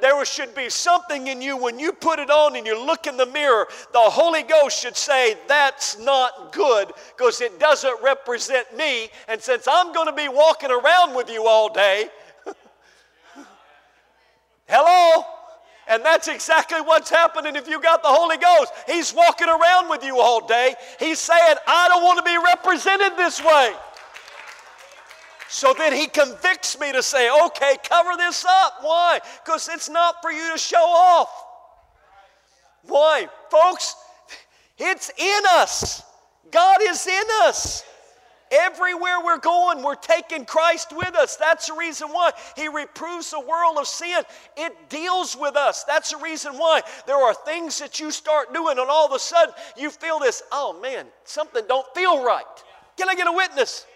there 0.00 0.24
should 0.24 0.54
be 0.54 0.68
something 0.68 1.28
in 1.28 1.40
you 1.40 1.56
when 1.56 1.78
you 1.78 1.92
put 1.92 2.18
it 2.18 2.30
on 2.30 2.56
and 2.56 2.66
you 2.66 2.84
look 2.84 3.06
in 3.06 3.16
the 3.16 3.26
mirror, 3.26 3.66
the 3.92 4.00
Holy 4.00 4.42
Ghost 4.42 4.80
should 4.80 4.96
say, 4.96 5.36
That's 5.48 5.98
not 5.98 6.52
good 6.52 6.92
because 7.16 7.40
it 7.40 7.58
doesn't 7.58 8.02
represent 8.02 8.76
me. 8.76 9.08
And 9.28 9.40
since 9.40 9.66
I'm 9.70 9.92
going 9.92 10.06
to 10.06 10.12
be 10.12 10.28
walking 10.28 10.70
around 10.70 11.14
with 11.14 11.30
you 11.30 11.46
all 11.46 11.72
day, 11.72 12.08
hello? 14.68 15.24
And 15.86 16.02
that's 16.04 16.28
exactly 16.28 16.80
what's 16.80 17.10
happening 17.10 17.56
if 17.56 17.68
you 17.68 17.80
got 17.80 18.02
the 18.02 18.08
Holy 18.08 18.38
Ghost. 18.38 18.72
He's 18.86 19.12
walking 19.12 19.48
around 19.48 19.90
with 19.90 20.02
you 20.02 20.18
all 20.18 20.46
day. 20.46 20.74
He's 20.98 21.18
saying, 21.18 21.56
I 21.66 21.88
don't 21.88 22.02
want 22.02 22.18
to 22.18 22.24
be 22.24 22.36
represented 22.38 23.18
this 23.18 23.42
way. 23.44 23.72
So 25.54 25.72
then 25.72 25.92
he 25.92 26.08
convicts 26.08 26.80
me 26.80 26.90
to 26.90 27.00
say, 27.00 27.30
okay, 27.44 27.76
cover 27.88 28.16
this 28.16 28.44
up. 28.44 28.78
Why? 28.80 29.20
Because 29.44 29.68
it's 29.72 29.88
not 29.88 30.16
for 30.20 30.32
you 30.32 30.50
to 30.50 30.58
show 30.58 30.84
off. 30.84 31.30
Why? 32.82 33.28
Folks, 33.52 33.94
it's 34.76 35.12
in 35.16 35.42
us. 35.52 36.02
God 36.50 36.78
is 36.82 37.06
in 37.06 37.22
us. 37.44 37.84
Everywhere 38.50 39.20
we're 39.24 39.38
going, 39.38 39.84
we're 39.84 39.94
taking 39.94 40.44
Christ 40.44 40.88
with 40.90 41.14
us. 41.14 41.36
That's 41.36 41.68
the 41.68 41.74
reason 41.74 42.08
why 42.08 42.32
He 42.56 42.66
reproves 42.66 43.30
the 43.30 43.38
world 43.38 43.78
of 43.78 43.86
sin. 43.86 44.24
It 44.56 44.90
deals 44.90 45.36
with 45.36 45.54
us. 45.54 45.84
That's 45.84 46.10
the 46.10 46.18
reason 46.18 46.54
why 46.54 46.82
there 47.06 47.16
are 47.16 47.32
things 47.32 47.78
that 47.78 48.00
you 48.00 48.10
start 48.10 48.52
doing, 48.52 48.80
and 48.80 48.90
all 48.90 49.06
of 49.06 49.12
a 49.12 49.20
sudden 49.20 49.54
you 49.76 49.90
feel 49.90 50.18
this, 50.18 50.42
oh 50.50 50.80
man, 50.82 51.06
something 51.22 51.62
don't 51.68 51.86
feel 51.94 52.24
right. 52.24 52.42
Can 52.96 53.08
I 53.08 53.14
get 53.14 53.28
a 53.28 53.32
witness? 53.32 53.86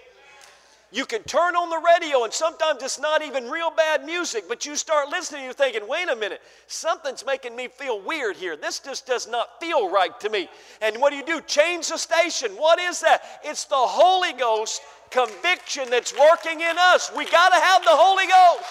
You 0.90 1.04
can 1.04 1.22
turn 1.24 1.54
on 1.54 1.68
the 1.68 1.82
radio, 1.84 2.24
and 2.24 2.32
sometimes 2.32 2.82
it's 2.82 2.98
not 2.98 3.22
even 3.22 3.50
real 3.50 3.70
bad 3.70 4.06
music, 4.06 4.44
but 4.48 4.64
you 4.64 4.74
start 4.74 5.10
listening, 5.10 5.44
you're 5.44 5.52
thinking, 5.52 5.86
wait 5.86 6.08
a 6.08 6.16
minute, 6.16 6.40
something's 6.66 7.26
making 7.26 7.54
me 7.54 7.68
feel 7.68 8.00
weird 8.00 8.36
here. 8.36 8.56
This 8.56 8.78
just 8.78 9.06
does 9.06 9.28
not 9.28 9.60
feel 9.60 9.90
right 9.90 10.18
to 10.20 10.30
me. 10.30 10.48
And 10.80 10.96
what 10.96 11.10
do 11.10 11.16
you 11.16 11.26
do? 11.26 11.42
Change 11.42 11.88
the 11.88 11.98
station. 11.98 12.52
What 12.52 12.78
is 12.78 13.00
that? 13.00 13.22
It's 13.44 13.64
the 13.64 13.76
Holy 13.76 14.32
Ghost 14.32 14.80
conviction 15.10 15.90
that's 15.90 16.18
working 16.18 16.60
in 16.62 16.76
us. 16.78 17.10
We 17.14 17.26
got 17.26 17.50
to 17.50 17.60
have 17.60 17.82
the 17.82 17.90
Holy 17.90 18.26
Ghost. 18.26 18.70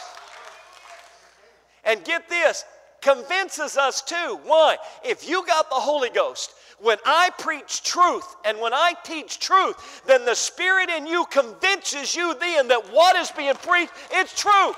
And 1.83 2.03
get 2.03 2.27
this, 2.29 2.65
convinces 3.01 3.77
us 3.77 4.01
too. 4.01 4.39
Why? 4.43 4.77
If 5.05 5.29
you 5.29 5.45
got 5.45 5.69
the 5.69 5.75
Holy 5.75 6.09
Ghost, 6.09 6.51
When 6.79 6.97
I 7.05 7.31
preach 7.39 7.81
truth 7.81 8.35
and 8.45 8.59
when 8.59 8.73
I 8.73 8.93
teach 9.03 9.39
truth, 9.39 10.03
then 10.05 10.25
the 10.25 10.35
Spirit 10.35 10.89
in 10.89 11.07
you 11.07 11.25
convinces 11.25 12.15
you 12.15 12.35
then 12.39 12.67
that 12.67 12.91
what 12.91 13.15
is 13.15 13.31
being 13.31 13.55
preached 13.55 13.93
is 14.13 14.31
true. 14.33 14.73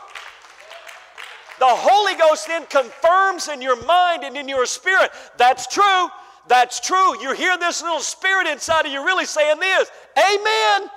The 1.59 1.65
Holy 1.67 2.15
Ghost 2.15 2.47
then 2.47 2.65
confirms 2.67 3.49
in 3.49 3.62
your 3.62 3.83
mind 3.85 4.23
and 4.23 4.38
in 4.38 4.47
your 4.47 4.65
spirit 4.65 5.12
that's 5.38 5.67
true. 5.67 6.07
That's 6.47 6.79
true. 6.79 7.21
You 7.21 7.33
hear 7.33 7.57
this 7.57 7.81
little 7.83 7.99
spirit 7.99 8.47
inside 8.47 8.85
of 8.85 8.91
you 8.91 9.05
really 9.05 9.25
saying 9.25 9.59
this 9.59 9.91
Amen, 10.17 10.89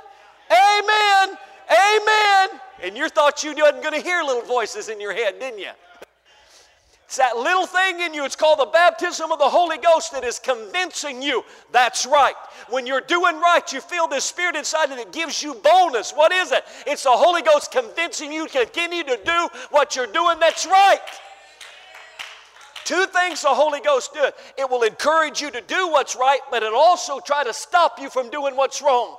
Amen, 0.51 1.37
Amen. 1.69 2.61
And 2.83 2.97
you 2.97 3.09
thought 3.09 3.43
you 3.43 3.55
wasn't 3.57 3.83
going 3.83 3.95
to 3.95 4.01
hear 4.01 4.23
little 4.23 4.43
voices 4.43 4.89
in 4.89 5.01
your 5.01 5.13
head, 5.13 5.41
didn't 5.41 5.59
you? 5.59 5.71
It's 7.13 7.19
that 7.19 7.37
little 7.37 7.67
thing 7.67 8.01
in 8.01 8.15
you. 8.15 8.25
It's 8.25 8.37
called 8.37 8.59
the 8.59 8.71
baptism 8.73 9.31
of 9.33 9.39
the 9.39 9.45
Holy 9.45 9.77
Ghost 9.77 10.13
that 10.13 10.25
is 10.25 10.39
convincing 10.39 11.21
you 11.21 11.45
that's 11.71 12.07
right. 12.07 12.33
When 12.71 12.87
you're 12.87 13.03
doing 13.03 13.39
right, 13.39 13.71
you 13.71 13.83
feel 13.83 14.09
this 14.09 14.25
spirit 14.25 14.57
inside 14.57 14.89
you 14.89 14.97
it 14.97 15.13
gives 15.13 15.43
you 15.43 15.53
boldness. 15.53 16.13
What 16.13 16.33
is 16.33 16.53
it? 16.53 16.65
It's 16.87 17.03
the 17.03 17.11
Holy 17.11 17.43
Ghost 17.43 17.71
convincing 17.71 18.33
you 18.33 18.49
to 18.49 18.65
continue 18.65 19.05
to 19.05 19.21
do 19.27 19.49
what 19.73 19.95
you're 19.95 20.07
doing 20.07 20.41
that's 20.41 20.65
right. 20.65 21.01
Two 22.87 23.05
things 23.05 23.43
the 23.43 23.49
Holy 23.49 23.81
Ghost 23.81 24.15
does 24.15 24.33
it 24.57 24.71
will 24.71 24.83
encourage 24.83 25.43
you 25.43 25.51
to 25.51 25.61
do 25.61 25.89
what's 25.89 26.17
right, 26.17 26.41
but 26.51 26.63
it 26.63 26.73
also 26.73 27.21
try 27.21 27.45
to 27.45 27.53
stop 27.53 28.01
you 28.01 28.09
from 28.09 28.31
doing 28.31 28.57
what's 28.57 28.81
wrong. 28.81 29.19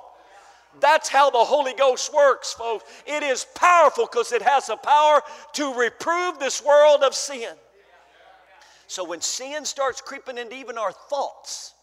That's 0.79 1.09
how 1.09 1.29
the 1.29 1.37
Holy 1.37 1.75
Ghost 1.75 2.11
works, 2.11 2.53
folks. 2.53 2.85
It 3.05 3.21
is 3.21 3.45
powerful 3.53 4.07
because 4.11 4.31
it 4.31 4.41
has 4.41 4.65
the 4.65 4.77
power 4.77 5.21
to 5.53 5.75
reprove 5.75 6.39
this 6.39 6.65
world 6.65 7.03
of 7.03 7.13
sin. 7.13 7.53
So 8.93 9.03
when 9.03 9.21
sin 9.21 9.65
starts 9.65 10.01
creeping 10.01 10.37
into 10.37 10.55
even 10.55 10.77
our 10.77 10.91
thoughts 10.91 11.73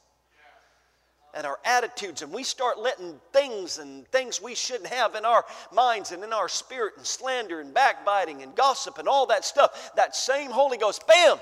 and 1.35 1.45
our 1.45 1.59
attitudes, 1.65 2.23
and 2.23 2.33
we 2.33 2.45
start 2.45 2.79
letting 2.79 3.19
things 3.33 3.79
and 3.79 4.07
things 4.13 4.41
we 4.41 4.55
shouldn't 4.55 4.91
have 4.91 5.17
in 5.17 5.25
our 5.25 5.45
minds 5.75 6.13
and 6.13 6.23
in 6.23 6.33
our 6.33 6.49
spirit, 6.49 6.93
and 6.97 7.05
slander 7.05 7.59
and 7.59 7.75
backbiting 7.75 8.45
and 8.45 8.55
gossip 8.55 8.99
and 8.99 9.09
all 9.09 9.27
that 9.27 9.45
stuff, 9.45 9.91
that 9.97 10.15
same 10.15 10.53
Holy 10.53 10.79
Ghost, 10.79 11.05
bam, 11.09 11.39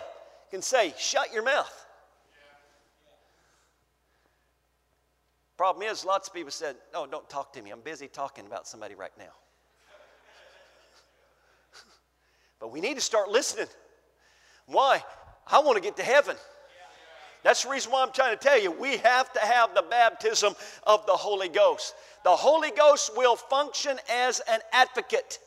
can 0.51 0.63
say, 0.63 0.95
shut 0.97 1.35
your 1.35 1.43
mouth. 1.43 1.87
Problem 5.59 5.87
is, 5.87 6.03
lots 6.03 6.29
of 6.29 6.35
people 6.35 6.51
said, 6.51 6.77
No, 6.95 7.07
don't 7.07 7.29
talk 7.29 7.53
to 7.53 7.61
me. 7.61 7.73
I'm 7.73 7.83
busy 7.83 8.09
talking 8.09 8.47
about 8.47 8.67
somebody 8.67 8.95
right 8.95 9.13
now. 9.19 9.35
but 12.59 12.73
we 12.73 12.81
need 12.81 12.95
to 12.95 13.03
start 13.03 13.29
listening. 13.29 13.67
Why? 14.65 15.03
I 15.51 15.61
want 15.61 15.77
to 15.77 15.83
get 15.83 15.97
to 15.97 16.03
heaven. 16.03 16.37
That's 17.43 17.63
the 17.63 17.71
reason 17.71 17.93
why 17.93 18.03
I'm 18.03 18.13
trying 18.13 18.37
to 18.37 18.43
tell 18.43 18.61
you 18.61 18.71
we 18.71 18.97
have 18.99 19.33
to 19.33 19.41
have 19.41 19.75
the 19.75 19.83
baptism 19.83 20.55
of 20.87 21.07
the 21.07 21.13
Holy 21.13 21.49
Ghost. 21.49 21.95
The 22.25 22.31
Holy 22.31 22.71
Ghost 22.71 23.13
will 23.17 23.37
function 23.37 23.99
as 24.11 24.41
an 24.49 24.61
advocate. 24.73 25.39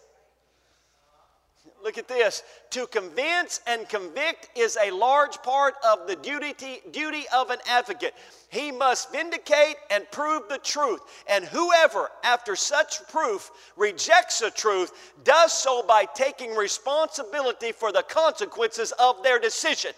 Look 1.84 1.98
at 1.98 2.08
this. 2.08 2.44
To 2.72 2.86
convince 2.88 3.60
and 3.66 3.90
convict 3.90 4.50
is 4.56 4.78
a 4.82 4.92
large 4.92 5.42
part 5.42 5.74
of 5.84 6.08
the 6.08 6.16
duty, 6.16 6.54
duty 6.92 7.26
of 7.34 7.50
an 7.50 7.58
advocate. 7.68 8.14
He 8.50 8.72
must 8.72 9.12
vindicate 9.12 9.78
and 9.90 10.10
prove 10.12 10.48
the 10.48 10.60
truth. 10.60 11.02
And 11.28 11.46
whoever, 11.46 12.10
after 12.24 12.56
such 12.56 13.08
proof, 13.08 13.52
rejects 13.76 14.40
the 14.40 14.52
truth, 14.52 14.92
does 15.24 15.54
so 15.54 15.84
by 15.88 16.06
taking 16.06 16.56
responsibility 16.56 17.72
for 17.72 17.92
the 17.92 18.04
consequences 18.04 18.94
of 19.00 19.24
their 19.24 19.40
decision. 19.40 19.92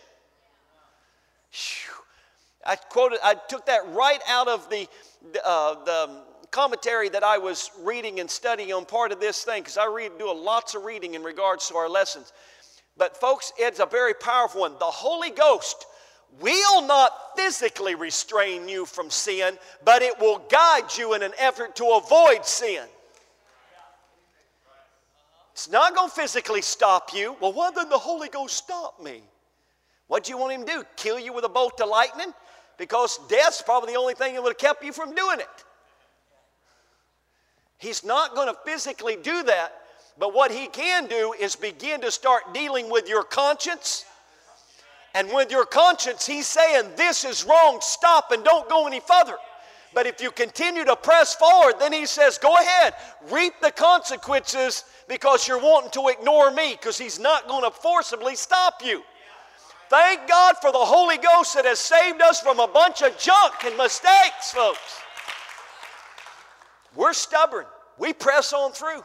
I 2.66 2.76
quoted, 2.78 3.20
I 3.24 3.36
took 3.50 3.66
that 3.66 3.82
right 3.90 4.22
out 4.30 4.48
of 4.48 4.70
the, 4.70 4.88
uh, 5.44 5.84
the 5.84 6.22
commentary 6.54 7.10
that 7.10 7.24
I 7.24 7.40
was 7.40 7.72
reading 7.82 8.20
and 8.20 8.30
studying 8.30 8.72
on 8.72 8.86
part 8.86 9.12
of 9.12 9.20
this 9.20 9.44
thing, 9.44 9.64
because 9.64 9.78
I 9.78 9.88
read, 9.88 10.12
do 10.20 10.32
lots 10.34 10.76
of 10.76 10.84
reading 10.84 11.16
in 11.16 11.24
regards 11.24 11.68
to 11.68 11.76
our 11.76 11.90
lessons. 11.90 12.32
But 12.96 13.18
folks, 13.18 13.52
it's 13.58 13.80
a 13.80 13.88
very 13.88 14.14
powerful 14.14 14.62
one. 14.62 14.74
The 14.80 14.86
Holy 14.86 15.32
Ghost 15.32 15.88
will 16.40 16.86
not 16.86 17.12
physically 17.36 17.96
restrain 17.96 18.70
you 18.70 18.86
from 18.86 19.10
sin, 19.10 19.58
but 19.84 20.04
it 20.04 20.20
will 20.20 20.40
guide 20.50 20.96
you 20.96 21.16
in 21.16 21.24
an 21.24 21.34
effort 21.40 21.76
to 21.78 22.00
avoid 22.04 22.46
sin. 22.46 22.86
It's 25.54 25.70
not 25.70 25.96
going 25.96 26.10
to 26.10 26.16
physically 26.16 26.62
stop 26.62 27.14
you. 27.14 27.36
Well, 27.40 27.54
why 27.54 27.72
didn't 27.72 27.90
the 27.90 27.98
Holy 27.98 28.30
Ghost 28.30 28.56
stop 28.56 29.02
me? 29.02 29.22
What 30.08 30.24
do 30.24 30.32
you 30.32 30.38
want 30.38 30.54
him 30.54 30.66
to 30.66 30.72
do? 30.72 30.84
Kill 30.98 31.20
you 31.20 31.34
with 31.34 31.46
a 31.46 31.50
bolt 31.50 31.82
of 31.82 31.90
lightning? 31.90 32.32
Because 32.78 33.20
death's 33.28 33.64
probably 33.64 33.94
the 33.94 34.00
only 34.00 34.14
thing 34.14 34.36
that 34.36 34.44
would 34.44 34.52
have 34.52 34.58
kept 34.58 34.84
you 34.84 34.92
from 34.92 35.16
doing 35.16 35.40
it. 35.40 35.48
He's 37.84 38.06
not 38.06 38.34
going 38.34 38.48
to 38.48 38.58
physically 38.64 39.18
do 39.22 39.44
that, 39.44 39.74
but 40.18 40.34
what 40.34 40.52
he 40.52 40.68
can 40.68 41.06
do 41.08 41.34
is 41.38 41.58
begin 41.58 42.00
to 42.00 42.12
start 42.12 42.54
dealing 42.54 42.90
with 42.90 43.10
your 43.10 43.24
conscience. 43.24 44.06
And 45.14 45.28
with 45.34 45.52
your 45.52 45.66
conscience, 45.66 46.26
he's 46.26 46.48
saying, 46.48 46.92
This 46.96 47.26
is 47.26 47.44
wrong, 47.44 47.80
stop 47.82 48.32
and 48.32 48.42
don't 48.42 48.70
go 48.70 48.88
any 48.88 49.02
further. 49.02 49.36
But 49.94 50.08
if 50.08 50.22
you 50.22 50.32
continue 50.32 50.86
to 50.86 50.96
press 50.96 51.36
forward, 51.36 51.76
then 51.78 51.92
he 51.92 52.06
says, 52.06 52.38
Go 52.38 52.56
ahead, 52.56 52.94
reap 53.30 53.54
the 53.62 53.72
consequences 53.72 54.86
because 55.10 55.46
you're 55.46 55.60
wanting 55.60 55.92
to 55.92 56.08
ignore 56.08 56.52
me, 56.52 56.78
because 56.80 56.98
he's 56.98 57.20
not 57.20 57.50
going 57.50 57.66
to 57.66 57.72
forcibly 57.72 58.38
stop 58.38 58.76
you. 58.82 59.04
Thank 59.90 60.26
God 60.30 60.56
for 60.62 60.72
the 60.72 60.78
Holy 60.78 61.18
Ghost 61.18 61.54
that 61.56 61.66
has 61.66 61.80
saved 61.80 62.22
us 62.22 62.40
from 62.40 62.62
a 62.62 62.68
bunch 62.68 63.02
of 63.02 63.18
junk 63.18 63.56
and 63.66 63.76
mistakes, 63.76 64.54
folks. 64.54 65.02
We're 66.96 67.14
stubborn. 67.14 67.66
We 67.98 68.14
press 68.14 68.54
on 68.54 68.72
through. 68.72 69.04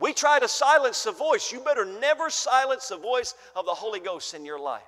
We 0.00 0.12
try 0.12 0.38
to 0.40 0.48
silence 0.48 1.04
the 1.04 1.12
voice. 1.12 1.52
You 1.52 1.60
better 1.60 1.84
never 1.84 2.30
silence 2.30 2.88
the 2.88 2.96
voice 2.96 3.34
of 3.54 3.64
the 3.64 3.74
Holy 3.74 4.00
Ghost 4.00 4.34
in 4.34 4.44
your 4.44 4.58
life. 4.58 4.82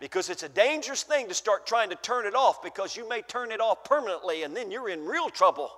Because 0.00 0.30
it's 0.30 0.42
a 0.42 0.48
dangerous 0.48 1.02
thing 1.02 1.28
to 1.28 1.34
start 1.34 1.66
trying 1.66 1.90
to 1.90 1.96
turn 1.96 2.26
it 2.26 2.34
off 2.34 2.62
because 2.62 2.96
you 2.96 3.08
may 3.08 3.22
turn 3.22 3.50
it 3.50 3.60
off 3.60 3.84
permanently 3.84 4.42
and 4.42 4.56
then 4.56 4.70
you're 4.70 4.88
in 4.88 5.04
real 5.04 5.28
trouble. 5.28 5.70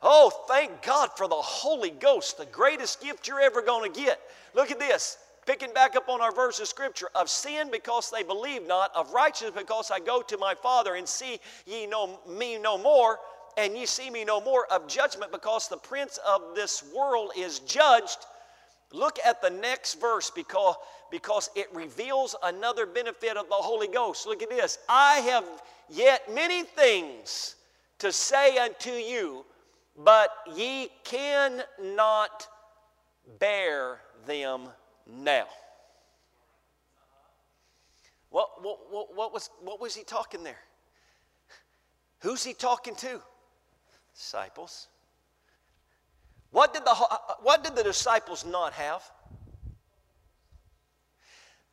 Oh, 0.00 0.30
thank 0.46 0.82
God 0.82 1.10
for 1.16 1.26
the 1.26 1.34
Holy 1.34 1.90
Ghost, 1.90 2.38
the 2.38 2.46
greatest 2.46 3.00
gift 3.02 3.26
you're 3.26 3.40
ever 3.40 3.62
going 3.62 3.92
to 3.92 4.00
get. 4.00 4.20
Look 4.54 4.70
at 4.70 4.78
this. 4.78 5.18
Picking 5.44 5.72
back 5.72 5.96
up 5.96 6.08
on 6.08 6.20
our 6.20 6.32
verse 6.32 6.60
of 6.60 6.68
scripture 6.68 7.08
of 7.14 7.30
sin 7.30 7.70
because 7.72 8.10
they 8.10 8.22
believe 8.22 8.66
not, 8.66 8.94
of 8.94 9.12
righteousness 9.12 9.54
because 9.56 9.90
I 9.90 9.98
go 9.98 10.20
to 10.22 10.36
my 10.36 10.54
Father 10.54 10.94
and 10.94 11.08
see 11.08 11.40
ye 11.66 11.86
no, 11.86 12.20
me 12.28 12.58
no 12.58 12.76
more, 12.76 13.18
and 13.58 13.76
ye 13.76 13.84
see 13.86 14.08
me 14.08 14.24
no 14.24 14.40
more 14.40 14.66
of 14.70 14.86
judgment 14.86 15.32
because 15.32 15.66
the 15.66 15.76
prince 15.76 16.18
of 16.26 16.54
this 16.54 16.84
world 16.96 17.32
is 17.36 17.58
judged. 17.60 18.18
Look 18.92 19.18
at 19.26 19.42
the 19.42 19.50
next 19.50 20.00
verse 20.00 20.30
because, 20.30 20.76
because 21.10 21.50
it 21.56 21.66
reveals 21.74 22.36
another 22.44 22.86
benefit 22.86 23.36
of 23.36 23.48
the 23.48 23.56
Holy 23.56 23.88
Ghost. 23.88 24.28
Look 24.28 24.42
at 24.42 24.48
this. 24.48 24.78
I 24.88 25.16
have 25.16 25.44
yet 25.90 26.32
many 26.32 26.62
things 26.62 27.56
to 27.98 28.12
say 28.12 28.58
unto 28.58 28.92
you, 28.92 29.44
but 29.96 30.30
ye 30.54 30.88
cannot 31.02 32.46
bear 33.40 34.00
them 34.24 34.68
now. 35.04 35.48
What, 38.30 38.62
what, 38.62 38.78
what, 39.16 39.32
was, 39.32 39.50
what 39.62 39.80
was 39.80 39.96
he 39.96 40.04
talking 40.04 40.44
there? 40.44 40.60
Who's 42.20 42.44
he 42.44 42.52
talking 42.52 42.94
to? 42.96 43.20
Disciples. 44.18 44.88
What 46.50 46.74
did, 46.74 46.84
the, 46.84 46.90
uh, 46.90 47.04
uh, 47.10 47.16
what 47.42 47.62
did 47.62 47.76
the 47.76 47.84
disciples 47.84 48.44
not 48.44 48.72
have? 48.72 49.02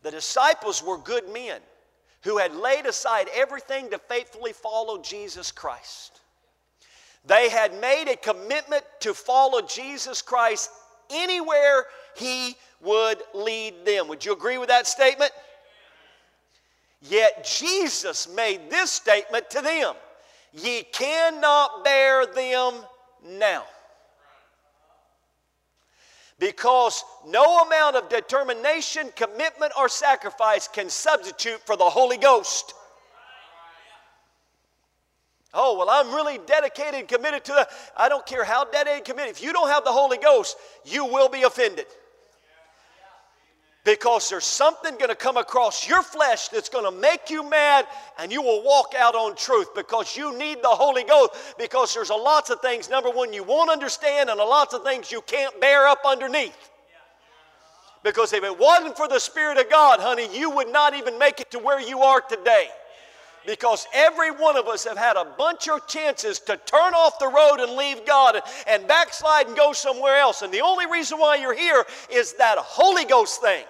The 0.04 0.12
disciples 0.12 0.84
were 0.84 0.98
good 0.98 1.28
men 1.34 1.60
who 2.22 2.38
had 2.38 2.54
laid 2.56 2.86
aside 2.86 3.28
everything 3.34 3.90
to 3.90 3.98
faithfully 3.98 4.54
follow 4.54 5.02
Jesus 5.02 5.52
Christ. 5.52 6.22
They 7.26 7.50
had 7.50 7.80
made 7.82 8.08
a 8.08 8.16
commitment 8.16 8.84
to 9.00 9.14
follow 9.16 9.62
Jesus 9.62 10.22
Christ 10.22 10.70
anywhere 11.10 11.86
he 12.16 12.56
would 12.82 13.22
lead 13.34 13.86
them. 13.86 14.08
Would 14.08 14.24
you 14.24 14.34
agree 14.34 14.60
with 14.60 14.70
that 14.70 14.86
statement? 14.86 15.32
Yet 17.02 17.46
Jesus 17.46 18.28
made 18.28 18.70
this 18.70 18.92
statement 18.92 19.50
to 19.52 19.62
them 19.62 19.96
Ye 20.56 20.84
cannot 20.84 21.84
bear 21.84 22.26
them 22.26 22.74
now. 23.24 23.66
Because 26.40 27.04
no 27.28 27.60
amount 27.60 27.98
of 27.98 28.10
determination, 28.10 29.10
commitment, 29.16 29.74
or 29.78 29.90
sacrifice 29.90 30.68
can 30.68 30.90
substitute 30.90 31.60
for 31.66 31.76
the 31.76 31.84
Holy 31.84 32.18
Ghost. 32.18 32.74
Oh, 35.54 35.78
well, 35.78 35.90
I'm 35.90 36.14
really 36.14 36.40
dedicated 36.46 36.96
and 36.96 37.08
committed 37.08 37.46
to 37.46 37.52
the. 37.54 37.68
I 37.96 38.10
don't 38.10 38.26
care 38.26 38.44
how 38.44 38.66
dedicated 38.66 38.98
and 38.98 39.06
committed. 39.06 39.32
If 39.32 39.42
you 39.42 39.54
don't 39.54 39.70
have 39.70 39.86
the 39.86 39.92
Holy 39.92 40.18
Ghost, 40.18 40.58
you 40.84 41.06
will 41.06 41.30
be 41.30 41.44
offended. 41.44 41.86
Because 43.86 44.30
there's 44.30 44.44
something 44.44 44.98
going 44.98 45.10
to 45.10 45.16
come 45.16 45.38
across 45.38 45.88
your 45.88 46.02
flesh 46.02 46.50
that's 46.50 46.70
going 46.70 46.92
to 46.92 47.00
make 47.00 47.30
you 47.30 47.48
mad 47.48 47.86
and 48.18 48.32
you 48.32 48.42
will 48.42 48.64
walk 48.64 48.94
out 48.98 49.14
on 49.14 49.36
truth 49.36 49.74
because 49.76 50.18
you 50.18 50.38
need 50.38 50.58
the 50.64 50.68
Holy 50.68 51.04
Ghost 51.04 51.34
because 51.60 51.94
there's 51.94 52.10
a 52.10 52.16
lots 52.16 52.50
of 52.50 52.60
things 52.62 52.90
number 52.90 53.12
1 53.12 53.32
you 53.32 53.44
won't 53.44 53.70
understand 53.70 54.30
and 54.30 54.40
a 54.40 54.44
lots 54.44 54.74
of 54.74 54.84
things 54.84 55.12
you 55.12 55.22
can't 55.22 55.62
bear 55.62 55.88
up 55.88 56.00
underneath. 56.04 56.72
Because 58.04 58.34
if 58.34 58.44
it 58.44 58.60
wasn't 58.60 58.98
for 58.98 59.08
the 59.08 59.20
Spirit 59.20 59.58
of 59.58 59.70
God, 59.70 60.00
honey, 60.00 60.28
you 60.38 60.50
would 60.50 60.72
not 60.72 60.96
even 60.96 61.18
make 61.18 61.40
it 61.40 61.52
to 61.52 61.60
where 61.60 61.80
you 61.80 62.02
are 62.02 62.22
today. 62.22 62.68
Because 63.48 63.88
every 63.94 64.32
one 64.32 64.58
of 64.58 64.68
us 64.68 64.84
have 64.86 64.98
had 64.98 65.16
a 65.16 65.26
bunch 65.38 65.68
of 65.68 65.88
chances 65.88 66.40
to 66.42 66.58
turn 66.66 66.94
off 66.94 67.20
the 67.20 67.28
road 67.28 67.58
and 67.60 67.76
leave 67.76 68.06
God 68.06 68.42
and 68.68 68.88
backslide 68.88 69.48
and 69.48 69.56
go 69.56 69.74
somewhere 69.74 70.18
else. 70.18 70.42
And 70.42 70.52
the 70.52 70.62
only 70.62 70.88
reason 70.88 71.20
why 71.20 71.36
you're 71.36 71.56
here 71.56 71.84
is 72.12 72.34
that 72.34 72.58
Holy 72.58 73.06
Ghost 73.06 73.42
thing. 73.42 73.64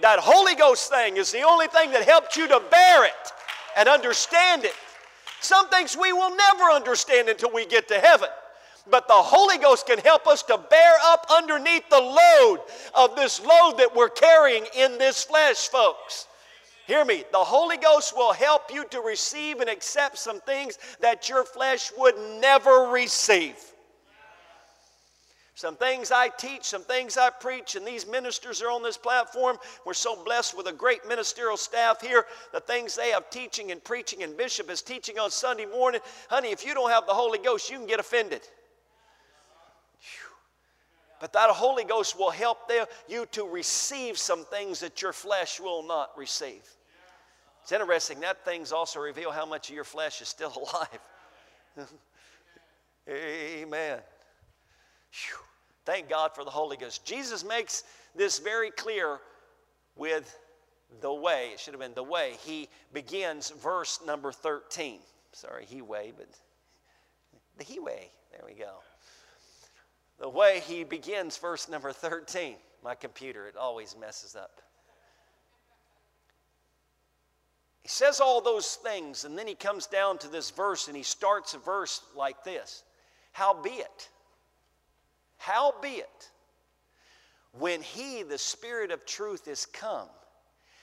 That 0.00 0.18
Holy 0.18 0.54
Ghost 0.54 0.90
thing 0.90 1.16
is 1.16 1.30
the 1.30 1.42
only 1.42 1.68
thing 1.68 1.92
that 1.92 2.04
helped 2.04 2.36
you 2.36 2.48
to 2.48 2.60
bear 2.70 3.04
it 3.04 3.32
and 3.76 3.88
understand 3.88 4.64
it. 4.64 4.74
Some 5.40 5.68
things 5.68 5.96
we 5.96 6.12
will 6.12 6.34
never 6.34 6.64
understand 6.64 7.28
until 7.28 7.52
we 7.52 7.66
get 7.66 7.88
to 7.88 7.98
heaven. 7.98 8.28
But 8.90 9.06
the 9.06 9.14
Holy 9.14 9.58
Ghost 9.58 9.86
can 9.86 9.98
help 9.98 10.26
us 10.26 10.42
to 10.44 10.58
bear 10.58 10.94
up 11.04 11.26
underneath 11.30 11.88
the 11.88 12.00
load 12.00 12.60
of 12.94 13.14
this 13.14 13.40
load 13.40 13.74
that 13.78 13.94
we're 13.94 14.08
carrying 14.08 14.64
in 14.76 14.98
this 14.98 15.22
flesh, 15.22 15.68
folks. 15.68 16.26
Hear 16.86 17.04
me, 17.04 17.24
the 17.30 17.38
Holy 17.38 17.76
Ghost 17.76 18.16
will 18.16 18.32
help 18.32 18.72
you 18.74 18.84
to 18.90 19.00
receive 19.00 19.60
and 19.60 19.70
accept 19.70 20.18
some 20.18 20.40
things 20.40 20.78
that 21.00 21.28
your 21.28 21.44
flesh 21.44 21.92
would 21.96 22.16
never 22.40 22.88
receive. 22.90 23.56
Some 25.54 25.76
things 25.76 26.10
I 26.10 26.28
teach, 26.28 26.64
some 26.64 26.82
things 26.82 27.18
I 27.18 27.28
preach, 27.28 27.76
and 27.76 27.86
these 27.86 28.06
ministers 28.06 28.62
are 28.62 28.70
on 28.70 28.82
this 28.82 28.96
platform. 28.96 29.58
We're 29.84 29.92
so 29.92 30.22
blessed 30.24 30.56
with 30.56 30.66
a 30.66 30.72
great 30.72 31.06
ministerial 31.06 31.58
staff 31.58 32.00
here. 32.00 32.24
The 32.52 32.60
things 32.60 32.96
they 32.96 33.10
have 33.10 33.28
teaching 33.28 33.70
and 33.70 33.84
preaching, 33.84 34.22
and 34.22 34.34
Bishop 34.34 34.70
is 34.70 34.80
teaching 34.80 35.18
on 35.18 35.30
Sunday 35.30 35.66
morning. 35.66 36.00
Honey, 36.30 36.52
if 36.52 36.64
you 36.64 36.72
don't 36.72 36.90
have 36.90 37.06
the 37.06 37.12
Holy 37.12 37.38
Ghost, 37.38 37.70
you 37.70 37.76
can 37.76 37.86
get 37.86 38.00
offended. 38.00 38.40
But 41.20 41.34
that 41.34 41.50
Holy 41.50 41.84
Ghost 41.84 42.18
will 42.18 42.30
help 42.30 42.70
you 43.06 43.26
to 43.26 43.44
receive 43.44 44.18
some 44.18 44.44
things 44.46 44.80
that 44.80 45.02
your 45.02 45.12
flesh 45.12 45.60
will 45.60 45.86
not 45.86 46.10
receive. 46.16 46.66
It's 47.62 47.70
interesting, 47.70 48.20
that 48.20 48.44
things 48.44 48.72
also 48.72 48.98
reveal 49.00 49.30
how 49.30 49.46
much 49.46 49.68
of 49.68 49.74
your 49.74 49.84
flesh 49.84 50.20
is 50.20 50.28
still 50.28 50.52
alive. 51.76 51.88
Amen. 53.08 54.00
Whew. 55.12 55.38
Thank 55.84 56.08
God 56.08 56.34
for 56.34 56.44
the 56.44 56.50
Holy 56.50 56.76
Ghost. 56.76 57.04
Jesus 57.04 57.44
makes 57.44 57.84
this 58.14 58.38
very 58.38 58.70
clear 58.70 59.18
with 59.96 60.38
the 61.00 61.12
way. 61.12 61.50
It 61.52 61.60
should 61.60 61.74
have 61.74 61.80
been 61.80 61.94
the 61.94 62.02
way. 62.02 62.36
He 62.44 62.68
begins 62.92 63.50
verse 63.50 64.00
number 64.06 64.32
13. 64.32 64.98
Sorry, 65.32 65.64
he 65.64 65.82
way, 65.82 66.12
but 66.16 66.28
the 67.58 67.64
he 67.64 67.80
way. 67.80 68.10
There 68.30 68.42
we 68.46 68.54
go. 68.54 68.72
The 70.18 70.28
way 70.28 70.60
he 70.66 70.84
begins 70.84 71.36
verse 71.36 71.68
number 71.68 71.92
13. 71.92 72.54
My 72.84 72.94
computer, 72.94 73.46
it 73.46 73.56
always 73.56 73.96
messes 73.98 74.36
up. 74.36 74.60
He 77.82 77.88
says 77.88 78.20
all 78.20 78.40
those 78.40 78.76
things, 78.76 79.24
and 79.24 79.36
then 79.36 79.48
he 79.48 79.56
comes 79.56 79.86
down 79.86 80.18
to 80.18 80.28
this 80.28 80.50
verse 80.50 80.86
and 80.86 80.96
he 80.96 81.02
starts 81.02 81.54
a 81.54 81.58
verse 81.58 82.02
like 82.14 82.44
this 82.44 82.84
Howbeit, 83.32 84.08
Howbeit, 85.42 86.30
when 87.58 87.82
He, 87.82 88.22
the 88.22 88.38
Spirit 88.38 88.92
of 88.92 89.04
truth, 89.04 89.48
is 89.48 89.66
come, 89.66 90.08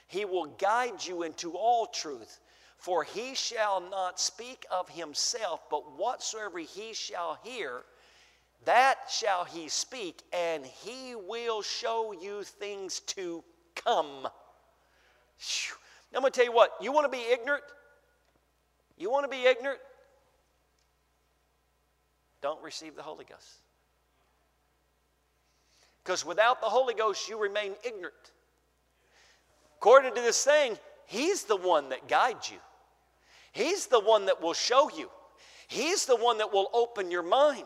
He 0.07 0.26
will 0.26 0.47
guide 0.47 1.05
you 1.05 1.24
into 1.24 1.53
all 1.53 1.88
truth. 1.88 2.41
For 2.78 3.05
He 3.05 3.36
shall 3.36 3.80
not 3.80 4.20
speak 4.20 4.66
of 4.70 4.89
Himself, 4.89 5.62
but 5.72 5.97
whatsoever 5.97 6.60
He 6.60 6.93
shall 6.93 7.39
hear, 7.41 7.84
that 8.66 8.97
shall 9.10 9.45
He 9.45 9.70
speak, 9.70 10.24
and 10.34 10.66
He 10.66 11.16
will 11.16 11.62
show 11.62 12.12
you 12.12 12.43
things 12.43 12.99
to 13.01 13.43
come. 13.76 14.28
I'm 16.14 16.22
going 16.22 16.34
to 16.34 16.36
tell 16.36 16.45
you 16.45 16.51
what, 16.51 16.72
you 16.82 16.91
want 16.91 17.10
to 17.10 17.18
be 17.18 17.24
ignorant? 17.32 17.64
You 18.97 19.10
want 19.10 19.24
to 19.24 19.30
be 19.30 19.45
ignorant? 19.45 19.80
Don't 22.41 22.62
receive 22.62 22.97
the 22.97 23.03
Holy 23.03 23.24
Ghost. 23.24 23.60
Because 26.04 26.26
without 26.26 26.62
the 26.62 26.68
Holy 26.68 26.93
Ghost, 26.93 27.30
you 27.30 27.39
remain 27.39 27.74
ignorant. 27.84 28.16
According 29.78 30.16
to 30.16 30.22
this 30.22 30.43
thing, 30.43 30.78
He's 31.06 31.43
the 31.43 31.56
one 31.56 31.89
that 31.89 32.08
guides 32.08 32.52
you, 32.52 32.60
He's 33.52 33.88
the 33.88 34.00
one 34.00 34.26
that 34.26 34.41
will 34.41 34.54
show 34.54 34.89
you, 34.95 35.10
He's 35.68 36.06
the 36.06 36.16
one 36.16 36.38
that 36.39 36.52
will 36.52 36.70
open 36.74 37.12
your 37.12 37.24
mind. 37.24 37.64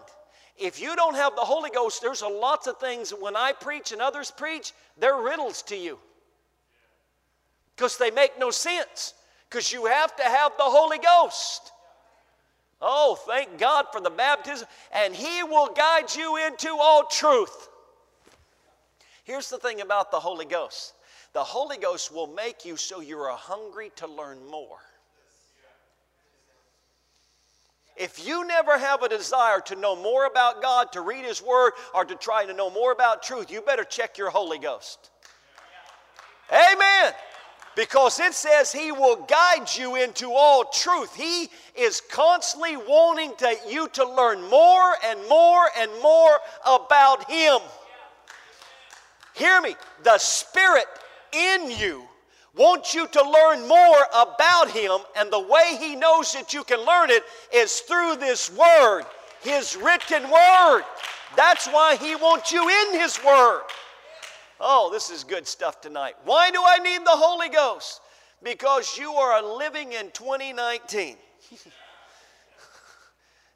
If 0.57 0.79
you 0.79 0.95
don't 0.95 1.15
have 1.15 1.35
the 1.35 1.41
Holy 1.41 1.71
Ghost, 1.71 2.01
there's 2.01 2.21
a 2.21 2.27
lots 2.27 2.67
of 2.67 2.77
things 2.77 3.11
when 3.11 3.35
I 3.35 3.53
preach 3.53 3.91
and 3.91 4.01
others 4.01 4.31
preach, 4.31 4.71
they're 4.99 5.17
riddles 5.17 5.63
to 5.63 5.75
you. 5.75 5.97
Because 7.75 7.97
they 7.97 8.11
make 8.11 8.37
no 8.37 8.51
sense. 8.51 9.15
Because 9.49 9.71
you 9.71 9.85
have 9.85 10.15
to 10.15 10.23
have 10.23 10.51
the 10.57 10.63
Holy 10.63 10.99
Ghost. 10.99 11.71
Oh, 12.81 13.17
thank 13.27 13.57
God 13.57 13.85
for 13.91 13.99
the 13.99 14.11
baptism. 14.11 14.67
And 14.91 15.15
He 15.15 15.41
will 15.41 15.73
guide 15.73 16.13
you 16.15 16.37
into 16.45 16.69
all 16.69 17.05
truth. 17.05 17.69
Here's 19.23 19.49
the 19.49 19.57
thing 19.57 19.81
about 19.81 20.11
the 20.11 20.19
Holy 20.19 20.45
Ghost 20.45 20.93
the 21.33 21.43
Holy 21.43 21.77
Ghost 21.77 22.13
will 22.13 22.27
make 22.27 22.63
you 22.63 22.77
so 22.77 23.01
you're 23.01 23.29
hungry 23.31 23.91
to 23.95 24.07
learn 24.07 24.37
more. 24.51 24.77
If 27.95 28.25
you 28.25 28.45
never 28.45 28.77
have 28.77 29.03
a 29.03 29.09
desire 29.09 29.59
to 29.61 29.75
know 29.75 29.95
more 29.95 30.25
about 30.25 30.61
God, 30.61 30.91
to 30.93 31.01
read 31.01 31.25
His 31.25 31.41
Word, 31.41 31.73
or 31.93 32.05
to 32.05 32.15
try 32.15 32.45
to 32.45 32.53
know 32.53 32.69
more 32.69 32.91
about 32.91 33.21
truth, 33.23 33.51
you 33.51 33.61
better 33.61 33.83
check 33.83 34.17
your 34.17 34.29
Holy 34.29 34.57
Ghost. 34.57 35.11
Amen. 36.51 37.13
Because 37.75 38.19
it 38.19 38.33
says 38.33 38.71
He 38.71 38.91
will 38.91 39.23
guide 39.27 39.67
you 39.75 39.95
into 39.95 40.31
all 40.31 40.65
truth. 40.65 41.15
He 41.15 41.49
is 41.75 42.01
constantly 42.11 42.77
wanting 42.77 43.33
to, 43.37 43.55
you 43.69 43.87
to 43.89 44.07
learn 44.07 44.41
more 44.49 44.95
and 45.05 45.19
more 45.29 45.65
and 45.77 45.91
more 46.01 46.39
about 46.65 47.29
Him. 47.29 47.59
Hear 49.33 49.61
me. 49.61 49.75
The 50.03 50.17
Spirit 50.17 50.85
in 51.31 51.71
you 51.71 52.03
wants 52.55 52.93
you 52.93 53.07
to 53.07 53.21
learn 53.21 53.67
more 53.67 54.05
about 54.15 54.69
Him, 54.69 54.99
and 55.15 55.31
the 55.31 55.39
way 55.39 55.77
He 55.79 55.95
knows 55.95 56.33
that 56.33 56.53
you 56.53 56.63
can 56.63 56.79
learn 56.85 57.09
it 57.09 57.23
is 57.53 57.79
through 57.81 58.17
this 58.17 58.51
Word, 58.51 59.03
His 59.41 59.75
written 59.75 60.23
Word. 60.23 60.83
That's 61.35 61.67
why 61.67 61.97
He 61.99 62.15
wants 62.15 62.51
you 62.51 62.61
in 62.61 62.99
His 62.99 63.19
Word. 63.23 63.63
Oh, 64.59 64.89
this 64.91 65.09
is 65.09 65.23
good 65.23 65.47
stuff 65.47 65.81
tonight. 65.81 66.15
Why 66.25 66.51
do 66.51 66.61
I 66.63 66.77
need 66.77 67.01
the 67.01 67.11
Holy 67.11 67.49
Ghost? 67.49 68.01
Because 68.43 68.97
you 68.97 69.11
are 69.11 69.41
living 69.57 69.93
in 69.93 70.11
2019. 70.11 71.17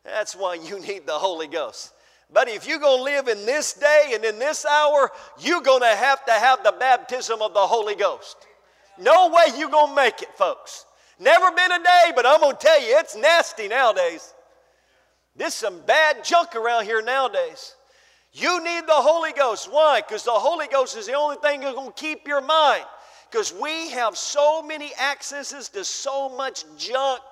That's 0.04 0.36
why 0.36 0.56
you 0.56 0.80
need 0.80 1.06
the 1.06 1.14
Holy 1.14 1.48
Ghost. 1.48 1.94
But 2.32 2.50
if 2.50 2.68
you're 2.68 2.80
going 2.80 3.00
to 3.00 3.04
live 3.04 3.28
in 3.28 3.46
this 3.46 3.74
day 3.74 4.12
and 4.14 4.24
in 4.26 4.38
this 4.38 4.66
hour, 4.66 5.12
you're 5.40 5.62
going 5.62 5.82
to 5.82 5.96
have 5.96 6.26
to 6.26 6.32
have 6.34 6.64
the 6.64 6.74
baptism 6.78 7.42
of 7.42 7.54
the 7.54 7.60
Holy 7.60 7.96
Ghost. 7.96 8.36
No 9.00 9.30
way 9.30 9.58
you're 9.58 9.70
going 9.70 9.90
to 9.90 9.96
make 9.96 10.22
it, 10.22 10.34
folks. 10.36 10.86
Never 11.20 11.52
been 11.52 11.72
a 11.72 11.80
day, 11.80 12.12
but 12.16 12.26
I'm 12.26 12.42
going 12.42 12.56
to 12.56 12.62
tell 12.62 12.82
you, 12.82 12.98
it's 13.00 13.16
nasty 13.16 13.68
nowadays. 13.68 14.34
There's 15.36 15.54
some 15.54 15.80
bad 15.82 16.24
junk 16.24 16.56
around 16.56 16.86
here 16.86 17.02
nowadays. 17.02 17.76
You 18.34 18.64
need 18.64 18.86
the 18.88 18.94
Holy 18.94 19.32
Ghost. 19.32 19.72
Why? 19.72 20.02
Because 20.02 20.24
the 20.24 20.32
Holy 20.32 20.68
Ghost 20.68 20.98
is 20.98 21.08
the 21.08 21.14
only 21.14 21.38
thing 21.38 21.62
that's 21.62 21.76
going 21.76 21.92
to 21.92 22.00
keep 22.00 22.28
your 22.28 22.42
mind. 22.42 22.84
Because 23.32 23.54
we 23.54 23.90
have 23.92 24.18
so 24.18 24.62
many 24.62 24.92
accesses 24.96 25.70
to 25.70 25.84
so 25.84 26.30
much 26.30 26.66
junk 26.78 27.24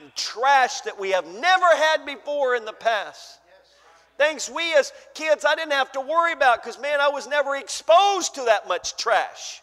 and 0.00 0.14
trash 0.14 0.80
that 0.82 0.98
we 0.98 1.10
have 1.10 1.26
never 1.26 1.66
had 1.76 2.04
before 2.06 2.56
in 2.56 2.64
the 2.64 2.72
past. 2.72 3.40
Things 4.16 4.50
we 4.54 4.74
as 4.74 4.92
kids 5.14 5.44
I 5.44 5.54
didn't 5.54 5.72
have 5.72 5.92
to 5.92 6.00
worry 6.00 6.32
about 6.32 6.62
because, 6.62 6.80
man, 6.80 7.00
I 7.00 7.08
was 7.08 7.26
never 7.26 7.56
exposed 7.56 8.36
to 8.36 8.44
that 8.44 8.68
much 8.68 8.96
trash. 8.96 9.60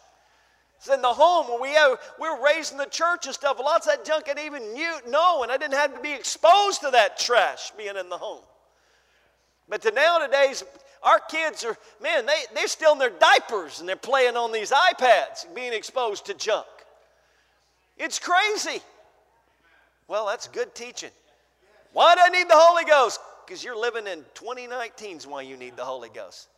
It's 0.76 0.88
in 0.88 1.00
the 1.00 1.12
home 1.12 1.48
when 1.48 1.60
we, 1.60 1.74
have, 1.74 1.98
we 2.20 2.28
were 2.28 2.44
raised 2.44 2.72
in 2.72 2.78
the 2.78 2.86
church 2.86 3.26
and 3.26 3.34
stuff. 3.34 3.58
Lots 3.60 3.86
of 3.86 3.96
that 3.96 4.04
junk 4.04 4.24
I 4.28 4.34
didn't 4.34 4.46
even 4.46 4.72
knew, 4.74 4.92
know, 5.08 5.42
and 5.42 5.52
I 5.52 5.56
didn't 5.56 5.74
have 5.74 5.94
to 5.94 6.00
be 6.00 6.12
exposed 6.12 6.80
to 6.80 6.90
that 6.90 7.18
trash 7.18 7.70
being 7.78 7.96
in 7.96 8.08
the 8.08 8.18
home. 8.18 8.42
But 9.68 9.80
to 9.82 9.90
now, 9.92 10.18
nowadays, 10.18 10.64
our 11.02 11.18
kids 11.18 11.64
are, 11.64 11.76
man, 12.02 12.26
they, 12.26 12.42
they're 12.54 12.66
still 12.66 12.92
in 12.92 12.98
their 12.98 13.10
diapers 13.10 13.80
and 13.80 13.88
they're 13.88 13.96
playing 13.96 14.36
on 14.36 14.52
these 14.52 14.70
iPads, 14.70 15.46
being 15.54 15.72
exposed 15.72 16.26
to 16.26 16.34
junk. 16.34 16.66
It's 17.96 18.18
crazy. 18.18 18.82
Well, 20.08 20.26
that's 20.26 20.48
good 20.48 20.74
teaching. 20.74 21.10
Why 21.92 22.14
do 22.14 22.20
I 22.24 22.28
need 22.28 22.48
the 22.48 22.56
Holy 22.56 22.84
Ghost? 22.84 23.20
Because 23.46 23.64
you're 23.64 23.78
living 23.78 24.06
in 24.06 24.24
2019 24.34 25.16
is 25.16 25.26
why 25.26 25.42
you 25.42 25.56
need 25.56 25.76
the 25.76 25.84
Holy 25.84 26.08
Ghost. 26.08 26.48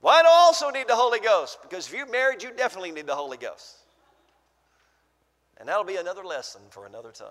Why 0.00 0.22
do 0.22 0.28
I 0.28 0.32
also 0.32 0.70
need 0.70 0.88
the 0.88 0.96
Holy 0.96 1.20
Ghost? 1.20 1.58
Because 1.62 1.86
if 1.86 1.94
you're 1.94 2.10
married, 2.10 2.42
you 2.42 2.50
definitely 2.56 2.90
need 2.90 3.06
the 3.06 3.14
Holy 3.14 3.36
Ghost. 3.36 3.76
And 5.58 5.68
that'll 5.68 5.84
be 5.84 5.96
another 5.96 6.24
lesson 6.24 6.62
for 6.70 6.86
another 6.86 7.10
time. 7.10 7.28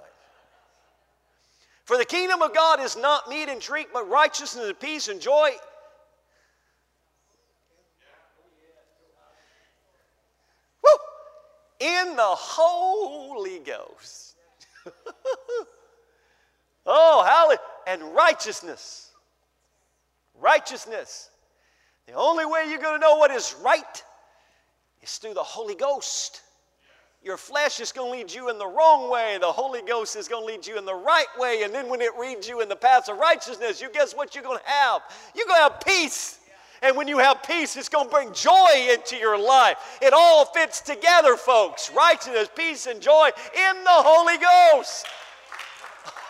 For 1.86 1.98
the 1.98 2.06
kingdom 2.06 2.44
of 2.44 2.54
God 2.54 2.80
is 2.80 2.96
not 2.96 3.28
meat 3.28 3.50
and 3.50 3.60
drink, 3.60 3.90
but 3.92 4.08
righteousness 4.08 4.68
and 4.68 4.80
peace 4.80 5.08
and 5.08 5.20
joy. 5.20 5.50
Woo! 10.84 10.90
In 11.80 12.16
the 12.16 12.22
Holy 12.22 13.58
Ghost. 13.58 14.36
oh, 16.86 17.24
hallelujah. 17.26 17.60
And 17.90 18.04
righteousness. 18.14 19.10
Righteousness. 20.40 21.32
The 22.06 22.14
only 22.14 22.46
way 22.46 22.66
you're 22.70 22.80
going 22.80 23.00
to 23.00 23.06
know 23.06 23.16
what 23.16 23.32
is 23.32 23.56
right 23.64 24.04
is 25.02 25.18
through 25.18 25.34
the 25.34 25.44
Holy 25.44 25.74
Ghost. 25.74 26.44
Your 27.24 27.36
flesh 27.36 27.80
is 27.80 27.92
going 27.92 28.12
to 28.12 28.18
lead 28.20 28.32
you 28.32 28.50
in 28.52 28.60
the 28.60 28.68
wrong 28.68 29.10
way. 29.10 29.40
The 29.42 29.52
Holy 29.52 29.82
Ghost 29.82 30.16
is 30.16 30.28
going 30.28 30.44
to 30.44 30.54
lead 30.54 30.68
you 30.68 30.78
in 30.78 30.86
the 30.86 30.94
right 30.94 31.28
way. 31.40 31.64
And 31.64 31.74
then 31.74 31.90
when 31.90 32.00
it 32.00 32.12
leads 32.20 32.48
you 32.48 32.62
in 32.62 32.70
the 32.70 32.76
path 32.76 33.10
of 33.10 33.18
righteousness, 33.18 33.82
you 33.82 33.90
guess 33.92 34.14
what 34.14 34.36
you're 34.36 34.44
going 34.44 34.60
to 34.60 34.70
have? 34.70 35.02
You're 35.36 35.48
going 35.48 35.58
to 35.58 35.64
have 35.64 35.82
peace. 35.82 36.40
And 36.84 36.96
when 36.96 37.08
you 37.08 37.18
have 37.18 37.42
peace, 37.42 37.76
it's 37.76 37.90
going 37.90 38.06
to 38.06 38.12
bring 38.12 38.32
joy 38.34 38.94
into 38.94 39.18
your 39.18 39.38
life. 39.38 39.98
It 40.00 40.14
all 40.14 40.46
fits 40.46 40.80
together, 40.80 41.36
folks. 41.36 41.92
Righteousness, 41.92 42.50
peace, 42.56 42.86
and 42.86 43.02
joy 43.02 43.32
in 43.56 43.84
the 43.84 43.90
Holy 43.90 44.38
Ghost. 44.38 45.08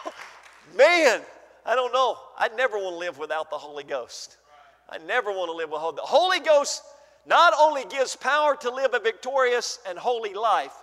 Man, 0.78 1.22
I 1.70 1.76
don't 1.76 1.93
know. 1.93 2.17
I 2.36 2.47
never 2.57 2.78
want 2.78 2.95
to 2.95 2.97
live 2.97 3.20
without 3.20 3.51
the 3.51 3.57
Holy 3.57 3.84
Ghost. 3.84 4.38
I 4.89 4.97
never 4.97 5.32
want 5.32 5.51
to 5.51 5.55
live 5.55 5.70
without 5.70 5.95
the 5.95 6.01
Holy 6.01 6.39
Ghost 6.39 6.82
not 7.28 7.53
only 7.59 7.86
gives 7.86 8.15
power 8.15 8.55
to 8.55 8.72
live 8.72 8.95
a 8.95 8.99
victorious 8.99 9.78
and 9.88 9.95
holy 9.95 10.34
life, 10.34 10.74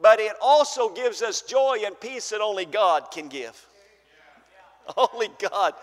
but 0.00 0.20
it 0.20 0.34
also 0.40 0.88
gives 0.88 1.20
us 1.20 1.42
joy 1.42 1.78
and 1.84 1.98
peace 1.98 2.30
that 2.30 2.40
only 2.40 2.64
God 2.64 3.10
can 3.10 3.26
give. 3.28 3.60
Only 4.96 5.30
God 5.50 5.74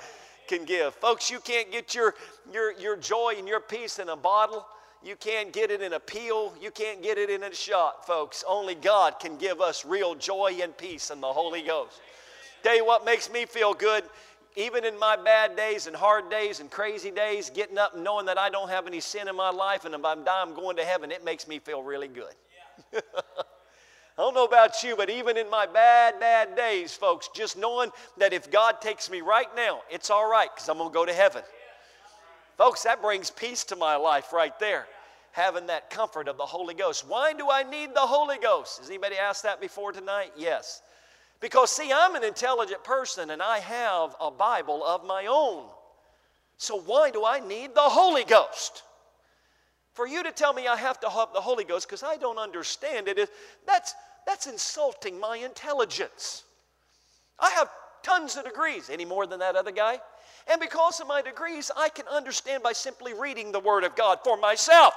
can 0.47 0.63
give. 0.63 0.93
Folks, 0.93 1.29
you 1.29 1.41
can't 1.41 1.69
get 1.73 1.93
your, 1.93 2.15
your, 2.53 2.71
your 2.79 2.95
joy 2.95 3.33
and 3.37 3.45
your 3.45 3.59
peace 3.59 3.99
in 3.99 4.07
a 4.07 4.15
bottle. 4.15 4.65
You 5.03 5.17
can't 5.17 5.51
get 5.51 5.71
it 5.71 5.81
in 5.81 5.91
a 5.91 5.99
pill. 5.99 6.53
You 6.61 6.71
can't 6.71 7.03
get 7.03 7.17
it 7.17 7.29
in 7.29 7.43
a 7.43 7.53
shot, 7.53 8.07
folks. 8.07 8.45
Only 8.47 8.75
God 8.75 9.19
can 9.19 9.35
give 9.35 9.59
us 9.59 9.83
real 9.83 10.15
joy 10.15 10.57
and 10.61 10.77
peace 10.77 11.11
in 11.11 11.19
the 11.19 11.27
Holy 11.27 11.63
Ghost. 11.63 11.99
Tell 12.63 12.77
you 12.77 12.85
what 12.85 13.03
makes 13.03 13.29
me 13.29 13.45
feel 13.45 13.73
good 13.73 14.05
even 14.55 14.85
in 14.85 14.97
my 14.99 15.15
bad 15.15 15.55
days 15.55 15.87
and 15.87 15.95
hard 15.95 16.29
days 16.29 16.59
and 16.59 16.69
crazy 16.69 17.11
days, 17.11 17.49
getting 17.49 17.77
up 17.77 17.95
and 17.95 18.03
knowing 18.03 18.25
that 18.27 18.37
I 18.37 18.49
don't 18.49 18.69
have 18.69 18.87
any 18.87 18.99
sin 18.99 19.27
in 19.27 19.35
my 19.35 19.49
life 19.49 19.85
and 19.85 19.95
if 19.95 20.05
I'm 20.05 20.23
dying, 20.23 20.49
I'm 20.49 20.55
going 20.55 20.77
to 20.77 20.83
heaven, 20.85 21.11
it 21.11 21.23
makes 21.23 21.47
me 21.47 21.59
feel 21.59 21.81
really 21.81 22.07
good. 22.07 22.33
Yeah. 22.93 22.99
I 24.17 24.21
don't 24.21 24.35
know 24.35 24.45
about 24.45 24.83
you, 24.83 24.95
but 24.95 25.09
even 25.09 25.37
in 25.37 25.49
my 25.49 25.65
bad, 25.65 26.19
bad 26.19 26.55
days, 26.55 26.93
folks, 26.93 27.29
just 27.33 27.57
knowing 27.57 27.89
that 28.17 28.31
if 28.31 28.51
God 28.51 28.79
takes 28.79 29.09
me 29.09 29.21
right 29.21 29.47
now, 29.55 29.81
it's 29.89 30.11
all 30.11 30.29
right 30.29 30.49
because 30.53 30.69
I'm 30.69 30.77
going 30.77 30.89
to 30.89 30.93
go 30.93 31.05
to 31.05 31.13
heaven. 31.13 31.41
Yeah. 31.43 32.63
Folks, 32.63 32.83
that 32.83 33.01
brings 33.01 33.31
peace 33.31 33.63
to 33.65 33.75
my 33.75 33.95
life 33.95 34.31
right 34.31 34.57
there, 34.59 34.85
having 35.31 35.65
that 35.67 35.89
comfort 35.89 36.27
of 36.27 36.37
the 36.37 36.45
Holy 36.45 36.75
Ghost. 36.75 37.05
Why 37.07 37.33
do 37.33 37.49
I 37.49 37.63
need 37.63 37.95
the 37.95 38.01
Holy 38.01 38.37
Ghost? 38.37 38.79
Has 38.79 38.89
anybody 38.89 39.17
asked 39.17 39.41
that 39.43 39.59
before 39.59 39.91
tonight? 39.91 40.31
Yes. 40.37 40.83
Because, 41.43 41.71
see, 41.71 41.91
I'm 41.91 42.15
an 42.15 42.23
intelligent 42.23 42.85
person 42.85 43.29
and 43.31 43.41
I 43.41 43.59
have 43.59 44.15
a 44.21 44.31
Bible 44.31 44.81
of 44.81 45.03
my 45.03 45.25
own. 45.25 45.65
So, 46.57 46.79
why 46.79 47.11
do 47.11 47.25
I 47.25 47.45
need 47.45 47.75
the 47.75 47.81
Holy 47.81 48.23
Ghost? 48.23 48.83
For 49.91 50.07
you 50.07 50.23
to 50.23 50.31
tell 50.31 50.53
me 50.53 50.69
I 50.69 50.77
have 50.77 51.01
to 51.01 51.09
have 51.09 51.33
the 51.33 51.41
Holy 51.41 51.65
Ghost 51.65 51.85
because 51.85 52.01
I 52.01 52.15
don't 52.15 52.37
understand 52.37 53.09
it, 53.09 53.29
that's, 53.67 53.93
that's 54.25 54.47
insulting 54.47 55.19
my 55.19 55.35
intelligence. 55.35 56.45
I 57.37 57.49
have 57.49 57.69
tons 58.03 58.37
of 58.37 58.45
degrees, 58.45 58.89
any 58.89 59.03
more 59.03 59.27
than 59.27 59.39
that 59.39 59.57
other 59.57 59.73
guy. 59.73 59.99
And 60.49 60.61
because 60.61 61.01
of 61.01 61.07
my 61.07 61.21
degrees, 61.21 61.69
I 61.75 61.89
can 61.89 62.07
understand 62.07 62.63
by 62.63 62.71
simply 62.71 63.13
reading 63.13 63.51
the 63.51 63.59
Word 63.59 63.83
of 63.83 63.97
God 63.97 64.19
for 64.23 64.37
myself. 64.37 64.93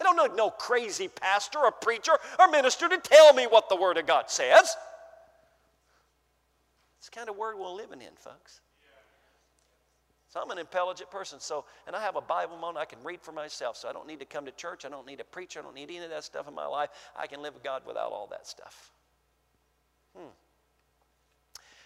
I 0.00 0.04
don't 0.04 0.16
need 0.16 0.36
no 0.36 0.50
crazy 0.50 1.08
pastor 1.08 1.58
or 1.58 1.72
preacher 1.72 2.12
or 2.38 2.46
minister 2.46 2.88
to 2.88 2.98
tell 2.98 3.32
me 3.32 3.48
what 3.48 3.68
the 3.68 3.74
Word 3.74 3.96
of 3.96 4.06
God 4.06 4.30
says. 4.30 4.76
It's 7.06 7.16
kind 7.16 7.28
of 7.28 7.36
world 7.36 7.60
we're 7.60 7.70
living 7.70 8.02
in, 8.02 8.16
folks. 8.16 8.62
So 10.26 10.40
I'm 10.40 10.50
an 10.50 10.58
intelligent 10.58 11.08
person. 11.08 11.38
So, 11.38 11.64
and 11.86 11.94
I 11.94 12.02
have 12.02 12.16
a 12.16 12.20
Bible 12.20 12.58
on. 12.64 12.76
I 12.76 12.84
can 12.84 12.98
read 13.04 13.20
for 13.20 13.30
myself. 13.30 13.76
So 13.76 13.88
I 13.88 13.92
don't 13.92 14.08
need 14.08 14.18
to 14.18 14.24
come 14.24 14.44
to 14.44 14.50
church. 14.50 14.84
I 14.84 14.88
don't 14.88 15.06
need 15.06 15.20
a 15.20 15.24
preacher. 15.24 15.60
I 15.60 15.62
don't 15.62 15.76
need 15.76 15.88
any 15.88 15.98
of 15.98 16.10
that 16.10 16.24
stuff 16.24 16.48
in 16.48 16.54
my 16.54 16.66
life. 16.66 16.90
I 17.16 17.28
can 17.28 17.42
live 17.42 17.54
with 17.54 17.62
God 17.62 17.82
without 17.86 18.10
all 18.10 18.26
that 18.32 18.44
stuff. 18.44 18.90
Hmm. 20.18 20.30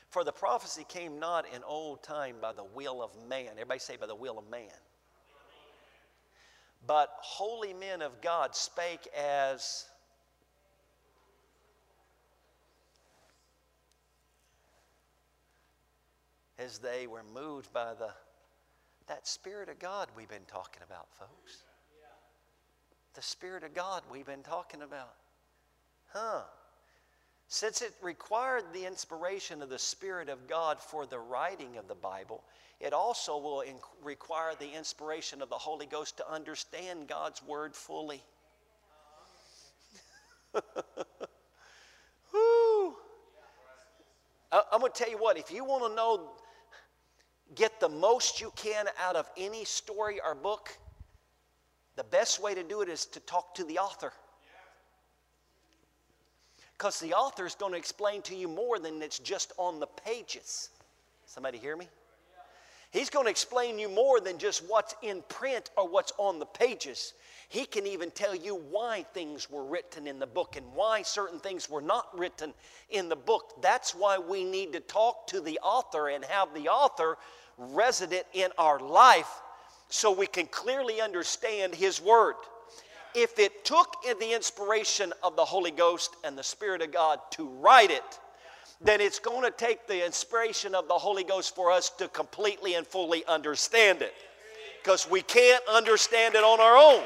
For 0.08 0.24
the 0.24 0.32
prophecy 0.32 0.86
came 0.88 1.18
not 1.18 1.44
in 1.54 1.62
old 1.64 2.02
time 2.02 2.36
by 2.40 2.54
the 2.54 2.64
will 2.64 3.02
of 3.02 3.10
man. 3.28 3.48
Everybody 3.52 3.78
say 3.78 3.98
by 3.98 4.06
the 4.06 4.14
will 4.14 4.38
of 4.38 4.48
man. 4.50 4.70
But 6.86 7.10
holy 7.20 7.74
men 7.74 8.00
of 8.00 8.22
God 8.22 8.56
spake 8.56 9.06
as 9.14 9.84
as 16.60 16.78
they 16.78 17.06
were 17.06 17.24
moved 17.34 17.72
by 17.72 17.94
the 17.94 18.10
that 19.08 19.26
spirit 19.26 19.68
of 19.68 19.78
God 19.80 20.08
we've 20.16 20.28
been 20.28 20.44
talking 20.46 20.82
about, 20.86 21.08
folks. 21.12 21.64
The 23.14 23.22
spirit 23.22 23.64
of 23.64 23.74
God 23.74 24.02
we've 24.12 24.26
been 24.26 24.44
talking 24.44 24.82
about. 24.82 25.14
Huh. 26.12 26.42
Since 27.48 27.82
it 27.82 27.92
required 28.00 28.62
the 28.72 28.86
inspiration 28.86 29.62
of 29.62 29.68
the 29.68 29.80
Spirit 29.80 30.28
of 30.28 30.46
God 30.46 30.78
for 30.78 31.06
the 31.06 31.18
writing 31.18 31.76
of 31.76 31.88
the 31.88 31.96
Bible, 31.96 32.44
it 32.78 32.92
also 32.92 33.36
will 33.36 33.64
require 34.04 34.52
the 34.56 34.72
inspiration 34.72 35.42
of 35.42 35.48
the 35.48 35.56
Holy 35.56 35.86
Ghost 35.86 36.18
to 36.18 36.30
understand 36.30 37.08
God's 37.08 37.42
Word 37.42 37.74
fully. 37.74 38.22
I'm 44.52 44.80
going 44.80 44.92
to 44.92 44.98
tell 44.98 45.10
you 45.10 45.18
what, 45.18 45.38
if 45.38 45.52
you 45.52 45.64
want 45.64 45.84
to 45.84 45.94
know 45.94 46.32
get 47.54 47.80
the 47.80 47.88
most 47.88 48.40
you 48.40 48.52
can 48.56 48.86
out 48.98 49.16
of 49.16 49.28
any 49.36 49.64
story 49.64 50.20
or 50.24 50.34
book, 50.34 50.76
the 51.96 52.04
best 52.04 52.42
way 52.42 52.54
to 52.54 52.62
do 52.62 52.82
it 52.82 52.88
is 52.88 53.06
to 53.06 53.20
talk 53.20 53.54
to 53.56 53.64
the 53.64 53.78
author. 53.78 54.12
Because 56.76 56.98
the 57.00 57.12
author 57.12 57.44
is 57.44 57.54
going 57.54 57.72
to 57.72 57.78
explain 57.78 58.22
to 58.22 58.34
you 58.34 58.48
more 58.48 58.78
than 58.78 59.02
it's 59.02 59.18
just 59.18 59.52
on 59.58 59.80
the 59.80 59.86
pages. 59.86 60.70
Somebody 61.26 61.58
hear 61.58 61.76
me? 61.76 61.88
He's 62.90 63.10
going 63.10 63.26
to 63.26 63.30
explain 63.30 63.78
you 63.78 63.88
more 63.88 64.20
than 64.20 64.38
just 64.38 64.64
what's 64.68 64.96
in 65.02 65.22
print 65.28 65.70
or 65.76 65.88
what's 65.88 66.12
on 66.18 66.40
the 66.40 66.46
pages. 66.46 67.14
He 67.48 67.64
can 67.64 67.86
even 67.86 68.10
tell 68.10 68.34
you 68.34 68.56
why 68.56 69.04
things 69.14 69.48
were 69.50 69.64
written 69.64 70.06
in 70.06 70.18
the 70.18 70.26
book 70.26 70.56
and 70.56 70.66
why 70.74 71.02
certain 71.02 71.38
things 71.38 71.70
were 71.70 71.80
not 71.80 72.06
written 72.18 72.52
in 72.90 73.08
the 73.08 73.16
book. 73.16 73.62
That's 73.62 73.94
why 73.94 74.18
we 74.18 74.44
need 74.44 74.72
to 74.72 74.80
talk 74.80 75.28
to 75.28 75.40
the 75.40 75.58
author 75.62 76.08
and 76.08 76.24
have 76.24 76.52
the 76.54 76.68
author 76.68 77.16
resident 77.58 78.24
in 78.32 78.50
our 78.58 78.80
life 78.80 79.30
so 79.88 80.10
we 80.10 80.26
can 80.26 80.46
clearly 80.46 81.00
understand 81.00 81.74
His 81.74 82.00
Word. 82.00 82.36
If 83.14 83.38
it 83.38 83.64
took 83.64 83.96
the 84.02 84.34
inspiration 84.34 85.12
of 85.22 85.34
the 85.36 85.44
Holy 85.44 85.72
Ghost 85.72 86.14
and 86.24 86.38
the 86.38 86.44
Spirit 86.44 86.82
of 86.82 86.92
God 86.92 87.18
to 87.32 87.48
write 87.48 87.90
it, 87.90 88.20
then 88.82 89.00
it's 89.00 89.18
going 89.18 89.44
to 89.44 89.50
take 89.50 89.86
the 89.86 90.04
inspiration 90.04 90.74
of 90.74 90.88
the 90.88 90.94
Holy 90.94 91.24
Ghost 91.24 91.54
for 91.54 91.70
us 91.70 91.90
to 91.98 92.08
completely 92.08 92.74
and 92.74 92.86
fully 92.86 93.24
understand 93.26 94.00
it. 94.00 94.14
Because 94.82 95.08
we 95.10 95.20
can't 95.20 95.62
understand 95.70 96.34
it 96.34 96.42
on 96.42 96.60
our 96.60 96.76
own. 96.76 97.04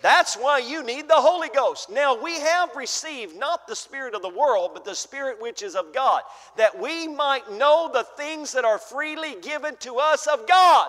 That's 0.00 0.34
why 0.36 0.58
you 0.58 0.82
need 0.82 1.08
the 1.08 1.14
Holy 1.14 1.48
Ghost. 1.48 1.90
Now, 1.90 2.22
we 2.22 2.38
have 2.38 2.70
received 2.76 3.36
not 3.36 3.66
the 3.66 3.76
Spirit 3.76 4.14
of 4.14 4.22
the 4.22 4.28
world, 4.28 4.72
but 4.74 4.84
the 4.84 4.94
Spirit 4.94 5.40
which 5.40 5.62
is 5.62 5.74
of 5.74 5.94
God, 5.94 6.22
that 6.56 6.78
we 6.78 7.08
might 7.08 7.50
know 7.52 7.90
the 7.92 8.04
things 8.16 8.52
that 8.52 8.64
are 8.64 8.78
freely 8.78 9.36
given 9.40 9.76
to 9.76 9.96
us 9.96 10.26
of 10.26 10.46
God. 10.46 10.88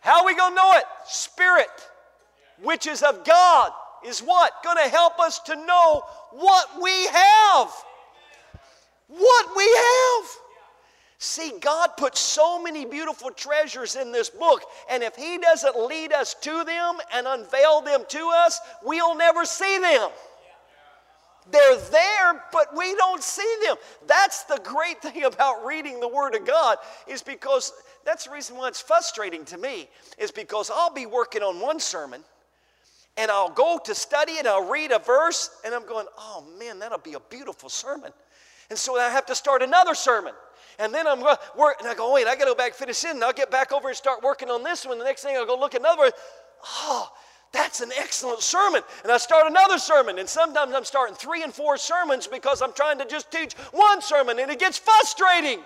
How 0.00 0.20
are 0.20 0.26
we 0.26 0.34
going 0.34 0.52
to 0.52 0.56
know 0.56 0.72
it? 0.74 0.84
Spirit, 1.06 1.68
which 2.62 2.86
is 2.86 3.02
of 3.02 3.24
God, 3.24 3.70
is 4.04 4.20
what? 4.20 4.52
Going 4.62 4.76
to 4.76 4.90
help 4.90 5.18
us 5.18 5.38
to 5.40 5.56
know 5.56 6.02
what 6.32 6.68
we 6.82 7.06
have. 7.06 7.72
What 9.08 9.56
we 9.56 9.64
have. 9.64 10.30
See, 11.20 11.52
God 11.60 11.90
put 11.96 12.16
so 12.16 12.62
many 12.62 12.84
beautiful 12.84 13.30
treasures 13.30 13.96
in 13.96 14.12
this 14.12 14.30
book, 14.30 14.62
and 14.88 15.02
if 15.02 15.16
He 15.16 15.38
doesn't 15.38 15.76
lead 15.76 16.12
us 16.12 16.34
to 16.42 16.62
them 16.64 16.98
and 17.12 17.26
unveil 17.26 17.80
them 17.80 18.04
to 18.08 18.30
us, 18.32 18.60
we'll 18.84 19.16
never 19.16 19.44
see 19.44 19.78
them. 19.80 20.10
They're 21.50 21.76
there, 21.76 22.44
but 22.52 22.76
we 22.76 22.94
don't 22.94 23.22
see 23.22 23.56
them. 23.64 23.76
That's 24.06 24.44
the 24.44 24.60
great 24.62 25.02
thing 25.02 25.24
about 25.24 25.64
reading 25.64 25.98
the 25.98 26.06
Word 26.06 26.36
of 26.36 26.46
God, 26.46 26.78
is 27.08 27.22
because 27.22 27.72
that's 28.04 28.26
the 28.26 28.30
reason 28.30 28.56
why 28.56 28.68
it's 28.68 28.80
frustrating 28.80 29.44
to 29.46 29.58
me, 29.58 29.88
is 30.18 30.30
because 30.30 30.70
I'll 30.70 30.92
be 30.92 31.06
working 31.06 31.42
on 31.42 31.58
one 31.58 31.80
sermon 31.80 32.22
and 33.18 33.30
I'll 33.30 33.50
go 33.50 33.78
to 33.84 33.94
study 33.94 34.38
and 34.38 34.46
I'll 34.46 34.70
read 34.70 34.92
a 34.92 34.98
verse 34.98 35.50
and 35.64 35.74
I'm 35.74 35.84
going, 35.84 36.06
oh 36.16 36.46
man, 36.58 36.78
that'll 36.78 36.98
be 36.98 37.14
a 37.14 37.20
beautiful 37.20 37.68
sermon. 37.68 38.12
And 38.70 38.78
so 38.78 38.98
I 38.98 39.10
have 39.10 39.26
to 39.26 39.34
start 39.34 39.62
another 39.62 39.94
sermon. 39.94 40.32
And 40.78 40.94
then 40.94 41.08
I'm 41.08 41.18
going 41.18 41.34
to 41.34 41.58
work, 41.58 41.76
and 41.80 41.88
I 41.88 41.94
go, 41.94 42.12
wait, 42.12 42.28
I 42.28 42.34
got 42.34 42.44
to 42.44 42.50
go 42.50 42.54
back 42.54 42.72
finish 42.72 43.02
it, 43.02 43.10
and 43.10 43.24
I'll 43.24 43.32
get 43.32 43.50
back 43.50 43.72
over 43.72 43.88
and 43.88 43.96
start 43.96 44.22
working 44.22 44.48
on 44.48 44.62
this 44.62 44.86
one. 44.86 44.98
The 44.98 45.04
next 45.04 45.22
thing 45.22 45.36
I'll 45.36 45.46
go 45.46 45.58
look 45.58 45.74
at 45.74 45.80
another 45.80 46.02
one. 46.02 46.10
Oh, 46.64 47.10
that's 47.52 47.80
an 47.80 47.90
excellent 47.98 48.40
sermon. 48.40 48.82
And 49.02 49.10
I 49.10 49.16
start 49.16 49.48
another 49.48 49.78
sermon. 49.78 50.18
And 50.18 50.28
sometimes 50.28 50.74
I'm 50.74 50.84
starting 50.84 51.16
three 51.16 51.42
and 51.42 51.52
four 51.52 51.78
sermons 51.78 52.28
because 52.28 52.62
I'm 52.62 52.72
trying 52.72 52.98
to 52.98 53.06
just 53.06 53.32
teach 53.32 53.54
one 53.72 54.02
sermon 54.02 54.38
and 54.38 54.50
it 54.50 54.60
gets 54.60 54.78
frustrating. 54.78 55.60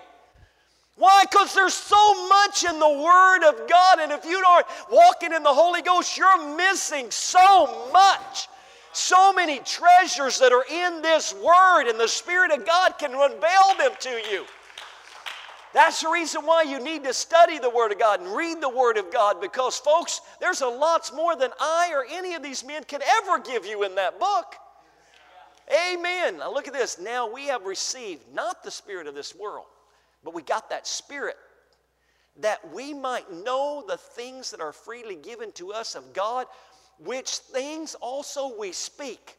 Why? 0.97 1.25
Because 1.31 1.55
there's 1.55 1.75
so 1.75 2.29
much 2.29 2.65
in 2.65 2.79
the 2.79 2.89
Word 2.89 3.49
of 3.49 3.69
God. 3.69 3.99
And 4.01 4.13
if 4.13 4.25
you 4.25 4.43
aren't 4.47 4.67
walking 4.91 5.33
in 5.33 5.43
the 5.43 5.53
Holy 5.53 5.83
Ghost, 5.83 6.17
you're 6.17 6.57
missing 6.57 7.11
so 7.11 7.91
much. 7.93 8.49
So 8.93 9.33
many 9.33 9.59
treasures 9.61 10.39
that 10.39 10.53
are 10.53 10.67
in 10.71 11.01
this 11.01 11.35
Word, 11.35 11.89
and 11.89 11.99
the 11.99 12.09
Spirit 12.09 12.53
of 12.53 12.67
God 12.67 12.99
can 12.99 13.13
unveil 13.13 13.79
them 13.79 13.93
to 14.01 14.11
you. 14.31 14.45
That's 15.73 16.03
the 16.03 16.11
reason 16.11 16.43
why 16.45 16.63
you 16.63 16.79
need 16.79 17.05
to 17.05 17.15
study 17.15 17.59
the 17.59 17.71
Word 17.71 17.93
of 17.93 17.99
God 17.99 18.21
and 18.21 18.37
read 18.37 18.61
the 18.61 18.69
Word 18.69 18.99
of 18.99 19.11
God 19.11 19.41
because, 19.41 19.79
folks, 19.79 20.21
there's 20.41 20.61
a 20.61 20.67
lots 20.67 21.13
more 21.15 21.35
than 21.35 21.51
I 21.59 21.91
or 21.95 22.05
any 22.11 22.35
of 22.35 22.43
these 22.43 22.63
men 22.65 22.85
could 22.85 23.03
ever 23.23 23.39
give 23.39 23.65
you 23.65 23.83
in 23.83 23.95
that 23.95 24.21
book. 24.21 24.55
Amen. 25.91 26.39
Now 26.39 26.53
look 26.53 26.69
at 26.69 26.75
this. 26.75 26.99
Now 27.01 27.33
we 27.33 27.47
have 27.47 27.65
received 27.65 28.23
not 28.35 28.63
the 28.63 28.71
Spirit 28.71 29.07
of 29.07 29.15
this 29.15 29.35
world, 29.35 29.65
but 30.25 30.35
we 30.35 30.43
got 30.43 30.71
that 30.71 30.87
Spirit 30.87 31.37
that 32.41 32.73
we 32.73 32.95
might 32.95 33.31
know 33.31 33.85
the 33.87 33.97
things 33.97 34.51
that 34.51 34.61
are 34.61 34.73
freely 34.73 35.17
given 35.17 35.53
to 35.53 35.73
us 35.73 35.95
of 35.95 36.13
God, 36.15 36.47
which 36.99 37.29
things 37.31 37.95
also 37.97 38.59
we 38.59 38.73
speak, 38.73 39.37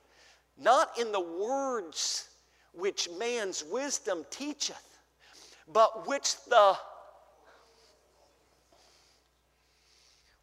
not 0.58 1.00
in 1.00 1.12
the 1.12 1.20
words 1.20 2.30
which 2.74 3.10
man's 3.18 3.64
wisdom 3.64 4.26
teacheth 4.30 4.94
but 5.72 6.08
which 6.08 6.36
the 6.46 6.76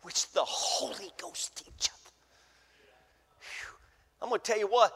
which 0.02 0.32
the 0.32 0.44
Holy 0.44 1.10
Ghost 1.20 1.56
teacheth. 1.56 2.12
I'm 4.22 4.30
going 4.30 4.40
to 4.40 4.50
tell 4.50 4.58
you 4.58 4.66
what, 4.66 4.94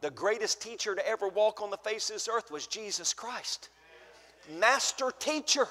the 0.00 0.10
greatest 0.10 0.62
teacher 0.62 0.94
to 0.94 1.06
ever 1.06 1.28
walk 1.28 1.60
on 1.60 1.70
the 1.70 1.76
face 1.76 2.08
of 2.08 2.16
this 2.16 2.28
earth 2.28 2.50
was 2.50 2.66
Jesus 2.66 3.12
Christ. 3.12 3.68
Master 4.58 5.12
teacher. 5.18 5.68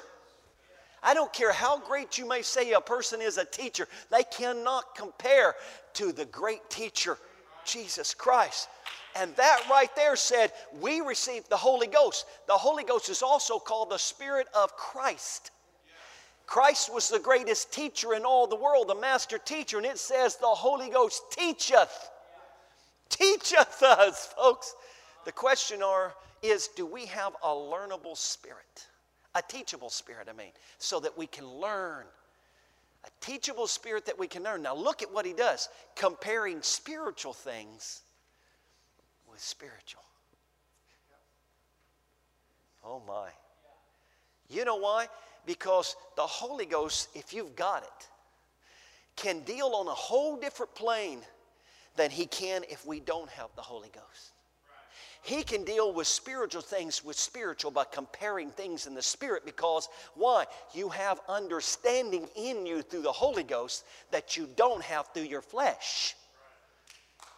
I 1.01 1.13
don't 1.13 1.31
care 1.31 1.53
how 1.53 1.79
great 1.79 2.17
you 2.17 2.27
may 2.27 2.41
say 2.41 2.71
a 2.71 2.81
person 2.81 3.21
is 3.21 3.37
a 3.37 3.45
teacher, 3.45 3.87
they 4.11 4.23
cannot 4.23 4.95
compare 4.95 5.55
to 5.93 6.11
the 6.11 6.25
great 6.25 6.67
teacher, 6.69 7.17
Jesus 7.63 8.13
Christ. 8.13 8.67
And 9.15 9.33
that 9.37 9.61
right 9.69 9.95
there 9.95 10.15
said, 10.15 10.51
we 10.81 10.99
received 10.99 11.49
the 11.49 11.57
Holy 11.57 11.87
Ghost. 11.87 12.25
The 12.47 12.53
Holy 12.53 12.83
Ghost 12.83 13.09
is 13.09 13.21
also 13.21 13.59
called 13.59 13.91
the 13.91 13.97
Spirit 13.97 14.47
of 14.53 14.75
Christ. 14.75 15.51
Christ 16.47 16.93
was 16.93 17.07
the 17.07 17.19
greatest 17.19 17.71
teacher 17.71 18.13
in 18.13 18.23
all 18.23 18.45
the 18.45 18.55
world, 18.55 18.89
the 18.89 18.95
master 18.95 19.37
teacher, 19.37 19.77
and 19.77 19.85
it 19.85 19.97
says 19.97 20.35
the 20.35 20.47
Holy 20.47 20.89
Ghost 20.89 21.23
teacheth. 21.31 22.09
Teacheth 23.09 23.81
us, 23.81 24.33
folks. 24.37 24.75
The 25.25 25.31
question 25.31 25.81
are, 25.81 26.13
is 26.47 26.67
do 26.69 26.85
we 26.85 27.05
have 27.07 27.33
a 27.43 27.47
learnable 27.47 28.17
spirit? 28.17 28.87
A 29.35 29.41
teachable 29.41 29.89
spirit, 29.89 30.27
I 30.29 30.33
mean, 30.33 30.51
so 30.77 30.99
that 31.01 31.17
we 31.17 31.27
can 31.27 31.45
learn. 31.45 32.05
A 33.03 33.09
teachable 33.19 33.67
spirit 33.67 34.05
that 34.05 34.17
we 34.17 34.27
can 34.27 34.43
learn. 34.43 34.61
Now, 34.61 34.75
look 34.75 35.01
at 35.01 35.11
what 35.11 35.25
he 35.25 35.33
does 35.33 35.69
comparing 35.95 36.61
spiritual 36.61 37.33
things 37.33 38.01
with 39.29 39.41
spiritual. 39.41 40.01
Oh 42.83 43.01
my. 43.07 43.29
You 44.49 44.63
know 44.63 44.75
why? 44.75 45.07
Because 45.45 45.95
the 46.15 46.21
Holy 46.21 46.65
Ghost, 46.65 47.09
if 47.15 47.33
you've 47.33 47.55
got 47.55 47.83
it, 47.83 48.09
can 49.15 49.41
deal 49.41 49.67
on 49.73 49.87
a 49.87 49.93
whole 49.93 50.37
different 50.37 50.73
plane 50.75 51.19
than 51.95 52.11
he 52.11 52.25
can 52.25 52.63
if 52.69 52.85
we 52.85 52.99
don't 52.99 53.29
have 53.29 53.49
the 53.55 53.61
Holy 53.61 53.89
Ghost. 53.89 54.34
He 55.25 55.41
can 55.41 55.63
deal 55.63 55.91
with 55.91 56.05
spiritual 56.05 56.61
things 56.61 57.03
with 57.03 57.17
spiritual 57.17 57.71
by 57.71 57.85
comparing 57.85 58.51
things 58.51 58.85
in 58.85 58.93
the 58.93 59.01
spirit 59.01 59.43
because 59.43 59.89
why? 60.13 60.45
You 60.71 60.89
have 60.89 61.19
understanding 61.27 62.27
in 62.35 62.67
you 62.67 62.83
through 62.83 63.01
the 63.01 63.11
Holy 63.11 63.41
Ghost 63.41 63.85
that 64.11 64.37
you 64.37 64.47
don't 64.55 64.83
have 64.83 65.07
through 65.15 65.23
your 65.23 65.41
flesh. 65.41 66.15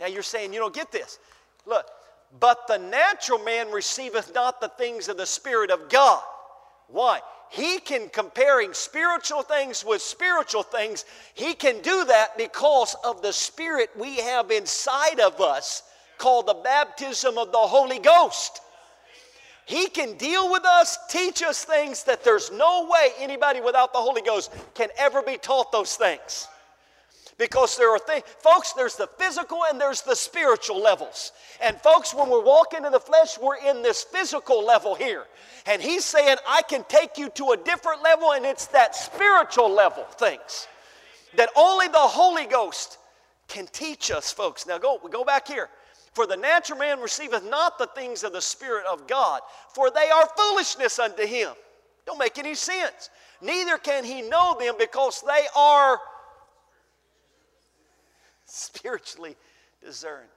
Now 0.01 0.07
you're 0.07 0.21
saying 0.21 0.51
you 0.51 0.59
don't 0.59 0.75
get 0.75 0.91
this. 0.91 1.17
Look, 1.65 1.85
but 2.41 2.67
the 2.67 2.77
natural 2.77 3.39
man 3.39 3.71
receiveth 3.71 4.35
not 4.35 4.59
the 4.59 4.67
things 4.67 5.07
of 5.07 5.15
the 5.15 5.25
Spirit 5.25 5.71
of 5.71 5.87
God. 5.87 6.21
Why? 6.89 7.21
He 7.49 7.79
can 7.79 8.09
comparing 8.09 8.73
spiritual 8.73 9.43
things 9.43 9.85
with 9.85 10.01
spiritual 10.01 10.63
things. 10.63 11.05
He 11.35 11.53
can 11.53 11.81
do 11.81 12.03
that 12.03 12.37
because 12.37 12.97
of 13.05 13.21
the 13.21 13.31
Spirit 13.31 13.91
we 13.95 14.17
have 14.17 14.51
inside 14.51 15.21
of 15.21 15.39
us 15.39 15.83
called 16.17 16.47
the 16.47 16.53
baptism 16.53 17.37
of 17.37 17.51
the 17.51 17.57
Holy 17.57 17.99
Ghost. 17.99 18.61
He 19.65 19.87
can 19.87 20.15
deal 20.17 20.49
with 20.49 20.63
us, 20.65 20.97
teach 21.09 21.43
us 21.43 21.65
things 21.65 22.03
that 22.05 22.23
there's 22.23 22.51
no 22.51 22.87
way 22.89 23.09
anybody 23.19 23.59
without 23.59 23.91
the 23.91 23.99
Holy 23.99 24.21
Ghost 24.21 24.51
can 24.73 24.89
ever 24.97 25.21
be 25.21 25.37
taught 25.37 25.71
those 25.71 25.95
things. 25.95 26.47
Because 27.37 27.77
there 27.77 27.91
are 27.91 27.99
things, 27.99 28.23
folks, 28.39 28.73
there's 28.73 28.95
the 28.95 29.07
physical 29.19 29.59
and 29.69 29.79
there's 29.79 30.01
the 30.01 30.15
spiritual 30.15 30.81
levels. 30.81 31.33
And 31.61 31.77
folks, 31.81 32.15
when 32.15 32.29
we're 32.29 32.43
walking 32.43 32.85
in 32.85 32.91
the 32.91 32.99
flesh, 32.99 33.37
we're 33.37 33.57
in 33.57 33.83
this 33.83 34.03
physical 34.03 34.65
level 34.65 34.95
here. 34.95 35.25
And 35.65 35.81
he's 35.81 36.05
saying, 36.05 36.37
I 36.47 36.61
can 36.63 36.85
take 36.87 37.17
you 37.17 37.29
to 37.31 37.51
a 37.51 37.57
different 37.57 38.01
level, 38.01 38.31
and 38.31 38.45
it's 38.45 38.67
that 38.67 38.95
spiritual 38.95 39.69
level 39.69 40.05
things 40.17 40.67
that 41.35 41.49
only 41.55 41.87
the 41.87 41.97
Holy 41.97 42.45
Ghost 42.45 42.97
can 43.47 43.67
teach 43.67 44.11
us, 44.11 44.31
folks. 44.31 44.65
Now 44.65 44.77
go, 44.77 44.99
go 45.11 45.23
back 45.23 45.47
here. 45.47 45.69
For 46.17 46.25
the 46.25 46.35
natural 46.35 46.79
man 46.79 46.99
receiveth 46.99 47.47
not 47.47 47.77
the 47.77 47.85
things 47.85 48.23
of 48.23 48.33
the 48.33 48.41
Spirit 48.41 48.87
of 48.91 49.05
God, 49.05 49.39
for 49.75 49.91
they 49.91 50.09
are 50.09 50.27
foolishness 50.35 50.97
unto 50.97 51.27
him. 51.27 51.51
Don't 52.07 52.17
make 52.17 52.39
any 52.39 52.55
sense. 52.55 53.11
Neither 53.39 53.77
can 53.77 54.03
he 54.03 54.23
know 54.23 54.57
them 54.59 54.73
because 54.79 55.21
they 55.21 55.45
are 55.55 55.99
spiritually 58.45 59.35
discerned. 59.79 60.27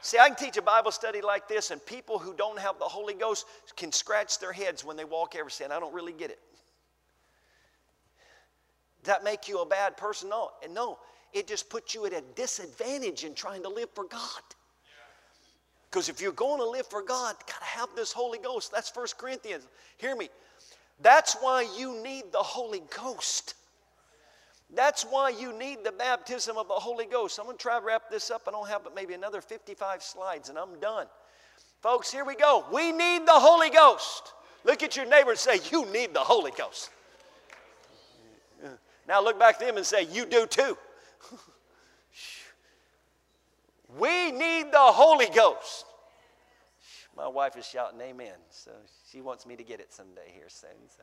See, 0.00 0.18
I 0.18 0.26
can 0.26 0.34
teach 0.34 0.56
a 0.56 0.62
Bible 0.62 0.90
study 0.90 1.20
like 1.20 1.46
this, 1.46 1.70
and 1.70 1.86
people 1.86 2.18
who 2.18 2.34
don't 2.34 2.58
have 2.58 2.80
the 2.80 2.84
Holy 2.84 3.14
Ghost 3.14 3.46
can 3.76 3.92
scratch 3.92 4.40
their 4.40 4.52
heads 4.52 4.84
when 4.84 4.96
they 4.96 5.04
walk 5.04 5.36
every 5.36 5.52
saying, 5.52 5.70
I 5.70 5.78
don't 5.78 5.94
really 5.94 6.14
get 6.14 6.32
it. 6.32 6.40
Does 9.04 9.14
that 9.14 9.22
make 9.22 9.46
you 9.46 9.60
a 9.60 9.66
bad 9.66 9.96
person? 9.96 10.30
No. 10.30 10.50
And 10.64 10.74
no, 10.74 10.98
it 11.32 11.46
just 11.46 11.70
puts 11.70 11.94
you 11.94 12.06
at 12.06 12.12
a 12.12 12.22
disadvantage 12.34 13.22
in 13.22 13.36
trying 13.36 13.62
to 13.62 13.68
live 13.68 13.90
for 13.94 14.02
God. 14.02 14.42
Because 15.96 16.10
if 16.10 16.20
you're 16.20 16.30
going 16.32 16.60
to 16.60 16.68
live 16.68 16.86
for 16.86 17.00
God, 17.00 17.36
got 17.46 17.58
to 17.58 17.64
have 17.64 17.88
this 17.96 18.12
Holy 18.12 18.38
Ghost. 18.38 18.70
That's 18.70 18.90
First 18.90 19.16
Corinthians. 19.16 19.66
Hear 19.96 20.14
me. 20.14 20.28
That's 21.00 21.32
why 21.40 21.66
you 21.74 22.02
need 22.02 22.24
the 22.32 22.38
Holy 22.38 22.82
Ghost. 22.94 23.54
That's 24.74 25.04
why 25.04 25.30
you 25.30 25.58
need 25.58 25.84
the 25.84 25.92
baptism 25.92 26.58
of 26.58 26.68
the 26.68 26.74
Holy 26.74 27.06
Ghost. 27.06 27.38
I'm 27.38 27.46
going 27.46 27.56
to 27.56 27.62
try 27.62 27.80
to 27.80 27.86
wrap 27.86 28.10
this 28.10 28.30
up. 28.30 28.42
I 28.46 28.50
don't 28.50 28.68
have 28.68 28.84
but 28.84 28.94
maybe 28.94 29.14
another 29.14 29.40
55 29.40 30.02
slides 30.02 30.50
and 30.50 30.58
I'm 30.58 30.78
done. 30.80 31.06
Folks, 31.80 32.12
here 32.12 32.26
we 32.26 32.34
go. 32.36 32.66
We 32.70 32.92
need 32.92 33.24
the 33.24 33.32
Holy 33.32 33.70
Ghost. 33.70 34.34
Look 34.64 34.82
at 34.82 34.96
your 34.96 35.06
neighbor 35.06 35.30
and 35.30 35.38
say, 35.38 35.60
You 35.72 35.86
need 35.86 36.12
the 36.12 36.20
Holy 36.20 36.50
Ghost. 36.50 36.90
Now 39.08 39.24
look 39.24 39.38
back 39.38 39.58
to 39.60 39.64
them 39.64 39.78
and 39.78 39.86
say, 39.86 40.02
You 40.12 40.26
do 40.26 40.44
too. 40.44 40.76
we 43.98 44.30
need 44.32 44.72
the 44.72 44.78
Holy 44.78 45.28
Ghost. 45.34 45.84
My 47.16 47.28
wife 47.28 47.56
is 47.56 47.66
shouting 47.66 48.00
amen, 48.00 48.34
so 48.50 48.70
she 49.10 49.20
wants 49.22 49.46
me 49.46 49.56
to 49.56 49.64
get 49.64 49.80
it 49.80 49.92
someday 49.92 50.30
here 50.34 50.48
soon. 50.48 50.70
So. 50.88 51.02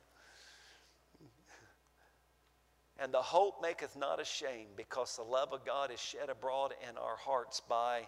And 2.99 3.11
the 3.11 3.21
hope 3.21 3.61
maketh 3.61 3.97
not 3.97 4.21
ashamed, 4.21 4.75
because 4.77 5.15
the 5.15 5.23
love 5.23 5.53
of 5.53 5.65
God 5.65 5.91
is 5.91 5.99
shed 5.99 6.29
abroad 6.29 6.73
in 6.87 6.97
our 6.97 7.17
hearts 7.17 7.59
by. 7.67 8.07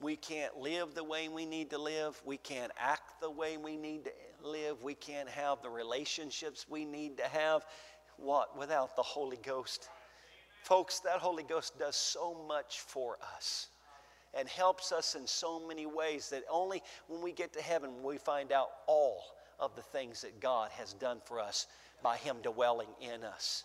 We 0.00 0.16
can't 0.16 0.56
live 0.58 0.94
the 0.94 1.04
way 1.04 1.28
we 1.28 1.46
need 1.46 1.70
to 1.70 1.78
live. 1.78 2.20
We 2.24 2.36
can't 2.36 2.72
act 2.78 3.20
the 3.20 3.30
way 3.30 3.56
we 3.56 3.76
need 3.76 4.04
to 4.04 4.12
live. 4.42 4.82
We 4.82 4.94
can't 4.94 5.28
have 5.28 5.62
the 5.62 5.70
relationships 5.70 6.66
we 6.68 6.84
need 6.84 7.18
to 7.18 7.24
have. 7.24 7.64
What? 8.16 8.56
Without 8.58 8.96
the 8.96 9.02
Holy 9.02 9.38
Ghost. 9.38 9.88
Folks, 10.68 11.00
that 11.00 11.14
Holy 11.20 11.44
Ghost 11.44 11.78
does 11.78 11.96
so 11.96 12.36
much 12.46 12.80
for 12.80 13.16
us 13.34 13.68
and 14.34 14.46
helps 14.46 14.92
us 14.92 15.14
in 15.14 15.26
so 15.26 15.58
many 15.66 15.86
ways 15.86 16.28
that 16.28 16.44
only 16.50 16.82
when 17.06 17.22
we 17.22 17.32
get 17.32 17.54
to 17.54 17.62
heaven 17.62 18.02
we 18.02 18.18
find 18.18 18.52
out 18.52 18.68
all 18.86 19.22
of 19.58 19.74
the 19.76 19.80
things 19.80 20.20
that 20.20 20.40
God 20.40 20.70
has 20.72 20.92
done 20.92 21.22
for 21.24 21.40
us 21.40 21.68
by 22.02 22.18
Him 22.18 22.36
dwelling 22.42 22.90
in 23.00 23.24
us. 23.24 23.64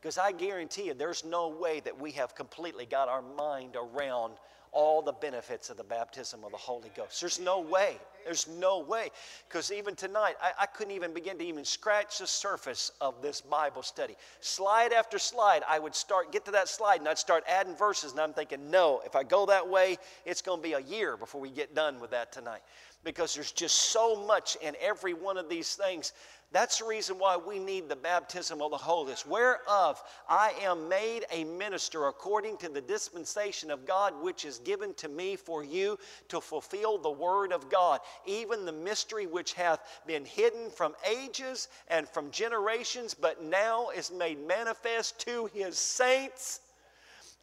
Because 0.00 0.16
I 0.16 0.30
guarantee 0.30 0.86
you, 0.86 0.94
there's 0.94 1.24
no 1.24 1.48
way 1.48 1.80
that 1.80 2.00
we 2.00 2.12
have 2.12 2.36
completely 2.36 2.86
got 2.86 3.08
our 3.08 3.22
mind 3.36 3.74
around 3.74 4.34
all 4.74 5.00
the 5.00 5.12
benefits 5.12 5.70
of 5.70 5.76
the 5.76 5.84
baptism 5.84 6.44
of 6.44 6.50
the 6.50 6.56
Holy 6.56 6.90
Ghost. 6.96 7.20
There's 7.20 7.40
no 7.40 7.60
way. 7.60 7.96
There's 8.24 8.48
no 8.48 8.80
way. 8.80 9.10
Because 9.48 9.70
even 9.70 9.94
tonight, 9.94 10.34
I, 10.42 10.50
I, 10.60 10.66
couldn't 10.66 10.92
even 10.92 11.14
begin 11.14 11.38
to 11.38 11.44
even 11.44 11.64
scratch 11.64 12.18
the 12.18 12.26
surface 12.26 12.90
of 13.00 13.22
this 13.22 13.40
Bible 13.40 13.82
study. 13.82 14.16
Slide 14.40 14.92
after 14.92 15.18
slide, 15.18 15.62
I 15.68 15.78
would 15.78 15.94
start, 15.94 16.32
get 16.32 16.44
to 16.46 16.50
that 16.50 16.68
slide, 16.68 17.00
and 17.00 17.08
I'd 17.08 17.18
start 17.18 17.44
adding 17.48 17.76
verses, 17.76 18.12
and 18.12 18.20
I'm 18.20 18.32
thinking, 18.32 18.70
no, 18.70 19.00
if 19.06 19.14
I 19.14 19.22
go 19.22 19.46
that 19.46 19.66
way, 19.66 19.96
it's 20.24 20.42
going 20.42 20.58
to 20.58 20.62
be 20.62 20.72
a 20.72 20.80
year 20.80 21.16
before 21.16 21.40
we 21.40 21.50
get 21.50 21.74
done 21.74 22.00
with 22.00 22.10
that 22.10 22.32
tonight. 22.32 22.62
Because 23.04 23.34
there's 23.34 23.52
just 23.52 23.74
so 23.76 24.26
much 24.26 24.56
in 24.62 24.74
every 24.80 25.14
one 25.14 25.36
of 25.36 25.48
these 25.48 25.74
things 25.74 26.12
that's 26.54 26.78
the 26.78 26.84
reason 26.84 27.18
why 27.18 27.36
we 27.36 27.58
need 27.58 27.88
the 27.88 27.96
baptism 27.96 28.62
of 28.62 28.70
the 28.70 28.76
Holy 28.76 29.08
Ghost, 29.08 29.26
whereof 29.26 30.00
I 30.28 30.52
am 30.62 30.88
made 30.88 31.24
a 31.32 31.42
minister 31.42 32.06
according 32.06 32.58
to 32.58 32.68
the 32.68 32.80
dispensation 32.80 33.72
of 33.72 33.84
God, 33.84 34.14
which 34.22 34.44
is 34.44 34.60
given 34.60 34.94
to 34.94 35.08
me 35.08 35.34
for 35.34 35.64
you 35.64 35.98
to 36.28 36.40
fulfill 36.40 36.96
the 36.96 37.10
word 37.10 37.52
of 37.52 37.68
God, 37.68 37.98
even 38.24 38.64
the 38.64 38.72
mystery 38.72 39.26
which 39.26 39.54
hath 39.54 39.80
been 40.06 40.24
hidden 40.24 40.70
from 40.70 40.94
ages 41.04 41.66
and 41.88 42.08
from 42.08 42.30
generations, 42.30 43.14
but 43.14 43.42
now 43.42 43.88
is 43.88 44.12
made 44.12 44.38
manifest 44.46 45.18
to 45.26 45.50
his 45.52 45.76
saints 45.76 46.60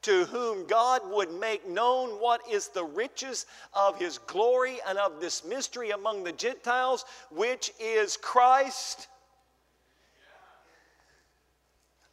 to 0.02 0.26
whom 0.26 0.66
God 0.66 1.02
would 1.10 1.32
make 1.32 1.68
known 1.68 2.10
what 2.20 2.42
is 2.50 2.70
the 2.70 2.84
riches 2.84 3.46
of 3.74 4.00
his 4.00 4.18
glory 4.18 4.80
and 4.88 4.98
of 4.98 5.22
this 5.22 5.46
mystery 5.46 5.92
among 5.92 6.24
the 6.24 6.32
Gentiles, 6.32 7.06
which 7.30 7.72
is 7.80 8.18
Christ. 8.18 9.08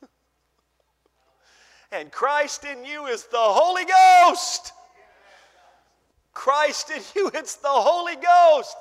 and 1.93 2.13
Christ 2.13 2.65
in 2.65 2.85
you 2.85 3.07
is 3.07 3.25
the 3.25 3.39
Holy 3.39 3.87
Ghost. 3.87 4.73
Christ 6.35 6.91
in 6.91 7.03
you, 7.17 7.31
it's 7.35 7.57
the 7.57 7.69
Holy 7.69 8.17
Ghost. 8.17 8.77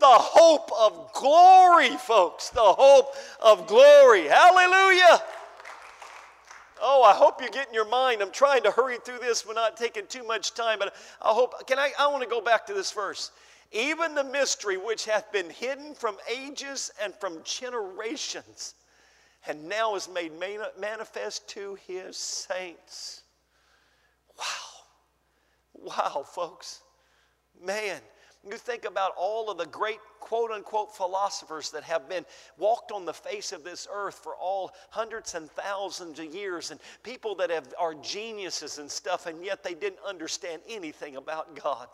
The 0.00 0.06
hope 0.06 0.70
of 0.78 1.12
glory, 1.12 1.96
folks. 1.96 2.50
The 2.50 2.60
hope 2.60 3.14
of 3.40 3.66
glory. 3.66 4.28
Hallelujah. 4.28 5.22
Oh, 6.80 7.02
I 7.02 7.14
hope 7.14 7.40
you're 7.40 7.50
getting 7.50 7.74
your 7.74 7.88
mind. 7.88 8.22
I'm 8.22 8.30
trying 8.30 8.62
to 8.62 8.70
hurry 8.70 8.98
through 8.98 9.18
this. 9.18 9.46
We're 9.46 9.54
not 9.54 9.76
taking 9.76 10.06
too 10.06 10.24
much 10.24 10.54
time, 10.54 10.78
but 10.78 10.94
I 11.22 11.30
hope. 11.32 11.66
Can 11.66 11.78
I? 11.78 11.92
I 11.98 12.06
want 12.08 12.22
to 12.22 12.28
go 12.28 12.40
back 12.40 12.66
to 12.66 12.74
this 12.74 12.92
verse. 12.92 13.30
Even 13.72 14.14
the 14.14 14.24
mystery 14.24 14.76
which 14.76 15.04
hath 15.04 15.30
been 15.30 15.50
hidden 15.50 15.94
from 15.94 16.16
ages 16.30 16.90
and 17.02 17.14
from 17.14 17.40
generations, 17.44 18.74
and 19.46 19.68
now 19.68 19.94
is 19.94 20.08
made 20.08 20.32
manifest 20.78 21.48
to 21.50 21.76
his 21.86 22.16
saints. 22.16 23.22
Wow. 24.38 24.44
Wow, 25.74 26.24
folks. 26.26 26.80
Man, 27.64 28.00
you 28.44 28.56
think 28.56 28.84
about 28.84 29.12
all 29.16 29.50
of 29.50 29.58
the 29.58 29.66
great 29.66 29.98
quote 30.20 30.50
unquote 30.50 30.94
philosophers 30.94 31.70
that 31.70 31.82
have 31.84 32.08
been 32.08 32.24
walked 32.56 32.92
on 32.92 33.04
the 33.04 33.12
face 33.12 33.52
of 33.52 33.64
this 33.64 33.86
earth 33.92 34.20
for 34.22 34.34
all 34.36 34.72
hundreds 34.90 35.34
and 35.34 35.50
thousands 35.50 36.18
of 36.18 36.34
years, 36.34 36.70
and 36.70 36.80
people 37.02 37.34
that 37.36 37.50
have, 37.50 37.72
are 37.78 37.94
geniuses 37.94 38.78
and 38.78 38.90
stuff, 38.90 39.26
and 39.26 39.44
yet 39.44 39.62
they 39.62 39.74
didn't 39.74 40.00
understand 40.06 40.62
anything 40.68 41.16
about 41.16 41.60
God 41.60 41.88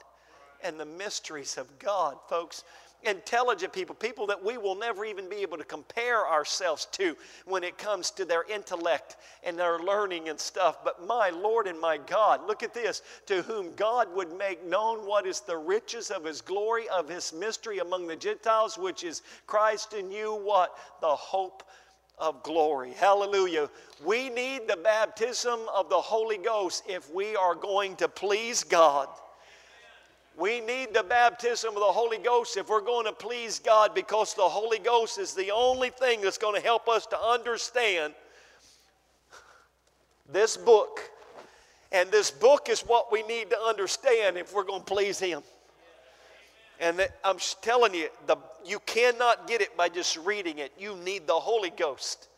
and 0.63 0.81
the 0.81 0.87
mysteries 0.87 1.59
of 1.59 1.79
God, 1.79 2.17
folks 2.29 2.65
intelligent 3.07 3.73
people, 3.73 3.95
people 3.95 4.27
that 4.27 4.43
we 4.43 4.59
will 4.59 4.75
never 4.75 5.05
even 5.05 5.29
be 5.29 5.37
able 5.37 5.59
to 5.59 5.65
compare 5.65 6.27
ourselves 6.27 6.87
to 6.93 7.17
when 7.47 7.65
it 7.65 7.79
comes 7.79 8.11
to 8.13 8.25
their 8.25 8.45
intellect 8.45 9.17
and 9.43 9.59
their 9.59 9.79
learning 9.79 10.29
and 10.29 10.39
stuff. 10.39 10.85
But 10.85 11.07
my 11.07 11.31
Lord 11.31 11.67
and 11.67 11.81
my 11.81 11.99
God, 11.99 12.47
look 12.47 12.63
at 12.63 12.75
this 12.75 13.03
to 13.27 13.43
whom 13.43 13.75
God 13.75 14.15
would 14.15 14.37
make 14.37 14.65
known 14.65 15.07
what 15.07 15.27
is 15.27 15.41
the 15.41 15.57
riches 15.57 16.11
of 16.11 16.25
his 16.25 16.41
glory, 16.41 16.89
of 16.89 17.09
his 17.09 17.33
mystery 17.33 17.79
among 17.79 18.07
the 18.07 18.17
Gentiles, 18.17 18.79
which 18.79 19.05
is 19.05 19.23
Christ 19.47 19.93
in 19.95 20.11
you, 20.11 20.35
what? 20.35 20.77
The 21.01 21.15
hope 21.15 21.63
of 22.19 22.43
glory. 22.43 22.93
Hallelujah. 22.93 23.69
We 24.05 24.31
need 24.31 24.69
the 24.69 24.77
baptism 24.77 25.61
of 25.75 25.89
the 25.89 26.01
Holy 26.01 26.39
Ghost 26.39 26.85
if 26.89 27.13
we 27.13 27.35
are 27.37 27.55
going 27.55 27.97
to 27.97 28.09
please 28.09 28.63
God. 28.63 29.09
We 30.37 30.61
need 30.61 30.93
the 30.93 31.05
baptism 31.05 31.71
of 31.71 31.81
the 31.81 31.81
Holy 31.81 32.19
Ghost 32.19 32.57
if 32.57 32.69
we're 32.69 32.81
going 32.81 33.07
to 33.07 33.13
please 33.13 33.61
God 33.61 33.95
because 33.95 34.35
the 34.35 34.43
Holy 34.43 34.81
Ghost 34.81 35.19
is 35.19 35.33
the 35.33 35.53
only 35.53 35.91
thing 35.91 36.23
that's 36.23 36.39
going 36.39 36.61
to 36.61 36.67
help 36.67 36.89
us 36.89 37.07
to 37.07 37.19
understand 37.21 38.15
this 40.31 40.57
book. 40.57 41.01
And 41.93 42.11
this 42.11 42.33
book 42.33 42.69
is 42.69 42.81
what 42.81 43.13
we 43.13 43.23
need 43.23 43.51
to 43.51 43.59
understand 43.59 44.37
if 44.37 44.53
we're 44.53 44.65
going 44.65 44.81
to 44.81 44.87
please 44.87 45.21
Him. 45.21 45.43
And 46.81 46.99
that, 46.99 47.17
I'm 47.23 47.39
telling 47.63 47.95
you, 47.95 48.09
the, 48.27 48.37
you 48.65 48.81
cannot 48.81 49.47
get 49.47 49.61
it 49.61 49.77
by 49.77 49.89
just 49.89 50.17
reading 50.17 50.59
it. 50.59 50.73
You 50.77 50.97
need 50.97 51.29
the 51.29 51.35
Holy 51.35 51.71
Ghost. 51.71 52.29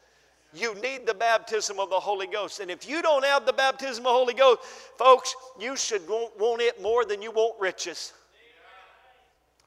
You 0.54 0.74
need 0.76 1.06
the 1.06 1.14
baptism 1.14 1.78
of 1.78 1.90
the 1.90 2.00
Holy 2.00 2.26
Ghost. 2.26 2.60
And 2.60 2.70
if 2.70 2.88
you 2.88 3.02
don't 3.02 3.24
have 3.24 3.44
the 3.44 3.52
baptism 3.52 4.06
of 4.06 4.12
the 4.12 4.18
Holy 4.18 4.34
Ghost, 4.34 4.62
folks, 4.96 5.34
you 5.60 5.76
should 5.76 6.06
want, 6.08 6.62
it 6.62 6.80
more 6.80 7.04
than 7.04 7.20
you 7.20 7.30
want 7.30 7.60
riches. 7.60 8.12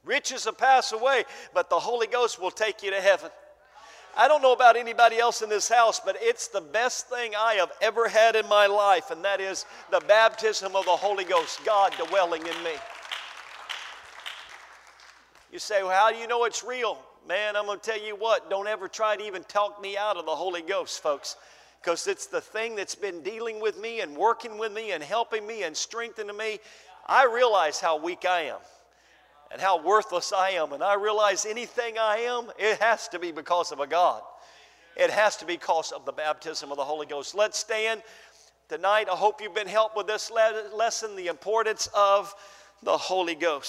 Riches 0.05 0.45
will 0.45 0.53
pass 0.53 0.91
away, 0.91 1.25
but 1.53 1.69
the 1.69 1.79
Holy 1.79 2.07
Ghost 2.07 2.41
will 2.41 2.51
take 2.51 2.81
you 2.81 2.89
to 2.91 3.01
heaven. 3.01 3.29
I 4.17 4.27
don't 4.27 4.41
know 4.41 4.53
about 4.53 4.75
anybody 4.75 5.19
else 5.19 5.41
in 5.41 5.49
this 5.49 5.69
house, 5.69 6.01
but 6.03 6.17
it's 6.19 6.47
the 6.47 6.61
best 6.61 7.09
thing 7.09 7.33
I 7.37 7.53
have 7.55 7.71
ever 7.81 8.07
had 8.07 8.35
in 8.35 8.47
my 8.47 8.65
life, 8.65 9.11
and 9.11 9.23
that 9.23 9.39
is 9.39 9.65
the 9.91 9.99
baptism 9.99 10.75
of 10.75 10.85
the 10.85 10.91
Holy 10.91 11.25
Ghost, 11.25 11.63
God 11.63 11.93
dwelling 12.07 12.41
in 12.41 12.63
me. 12.63 12.71
You 15.51 15.59
say, 15.59 15.83
well, 15.83 15.91
how 15.91 16.11
do 16.11 16.17
you 16.17 16.27
know 16.27 16.45
it's 16.45 16.63
real? 16.63 16.97
Man, 17.27 17.55
I'm 17.55 17.65
going 17.65 17.79
to 17.79 17.85
tell 17.91 18.01
you 18.01 18.15
what, 18.15 18.49
don't 18.49 18.67
ever 18.67 18.87
try 18.87 19.15
to 19.15 19.23
even 19.23 19.43
talk 19.43 19.81
me 19.81 19.97
out 19.97 20.17
of 20.17 20.25
the 20.25 20.35
Holy 20.35 20.61
Ghost, 20.61 21.03
folks, 21.03 21.35
because 21.81 22.07
it's 22.07 22.25
the 22.25 22.41
thing 22.41 22.75
that's 22.75 22.95
been 22.95 23.21
dealing 23.21 23.61
with 23.61 23.79
me 23.79 24.01
and 24.01 24.15
working 24.15 24.57
with 24.57 24.73
me 24.73 24.91
and 24.91 25.03
helping 25.03 25.45
me 25.45 25.63
and 25.63 25.75
strengthening 25.75 26.35
me. 26.35 26.59
I 27.07 27.25
realize 27.25 27.79
how 27.79 27.97
weak 27.97 28.25
I 28.25 28.41
am 28.41 28.57
and 29.51 29.61
how 29.61 29.83
worthless 29.83 30.31
I 30.31 30.51
am. 30.51 30.73
And 30.73 30.83
I 30.83 30.95
realize 30.95 31.45
anything 31.45 31.97
I 31.99 32.17
am, 32.17 32.51
it 32.57 32.79
has 32.79 33.07
to 33.09 33.19
be 33.19 33.31
because 33.31 33.71
of 33.71 33.79
a 33.79 33.87
God. 33.87 34.21
It 34.95 35.09
has 35.11 35.37
to 35.37 35.45
be 35.45 35.53
because 35.53 35.91
of 35.91 36.05
the 36.05 36.11
baptism 36.11 36.71
of 36.71 36.77
the 36.77 36.83
Holy 36.83 37.05
Ghost. 37.05 37.35
Let's 37.35 37.57
stand 37.57 38.01
tonight. 38.69 39.07
I 39.11 39.15
hope 39.15 39.41
you've 39.41 39.55
been 39.55 39.67
helped 39.67 39.95
with 39.95 40.07
this 40.07 40.31
lesson, 40.31 41.15
the 41.15 41.27
importance 41.27 41.89
of 41.95 42.33
the 42.83 42.97
Holy 42.97 43.35
Ghost. 43.35 43.67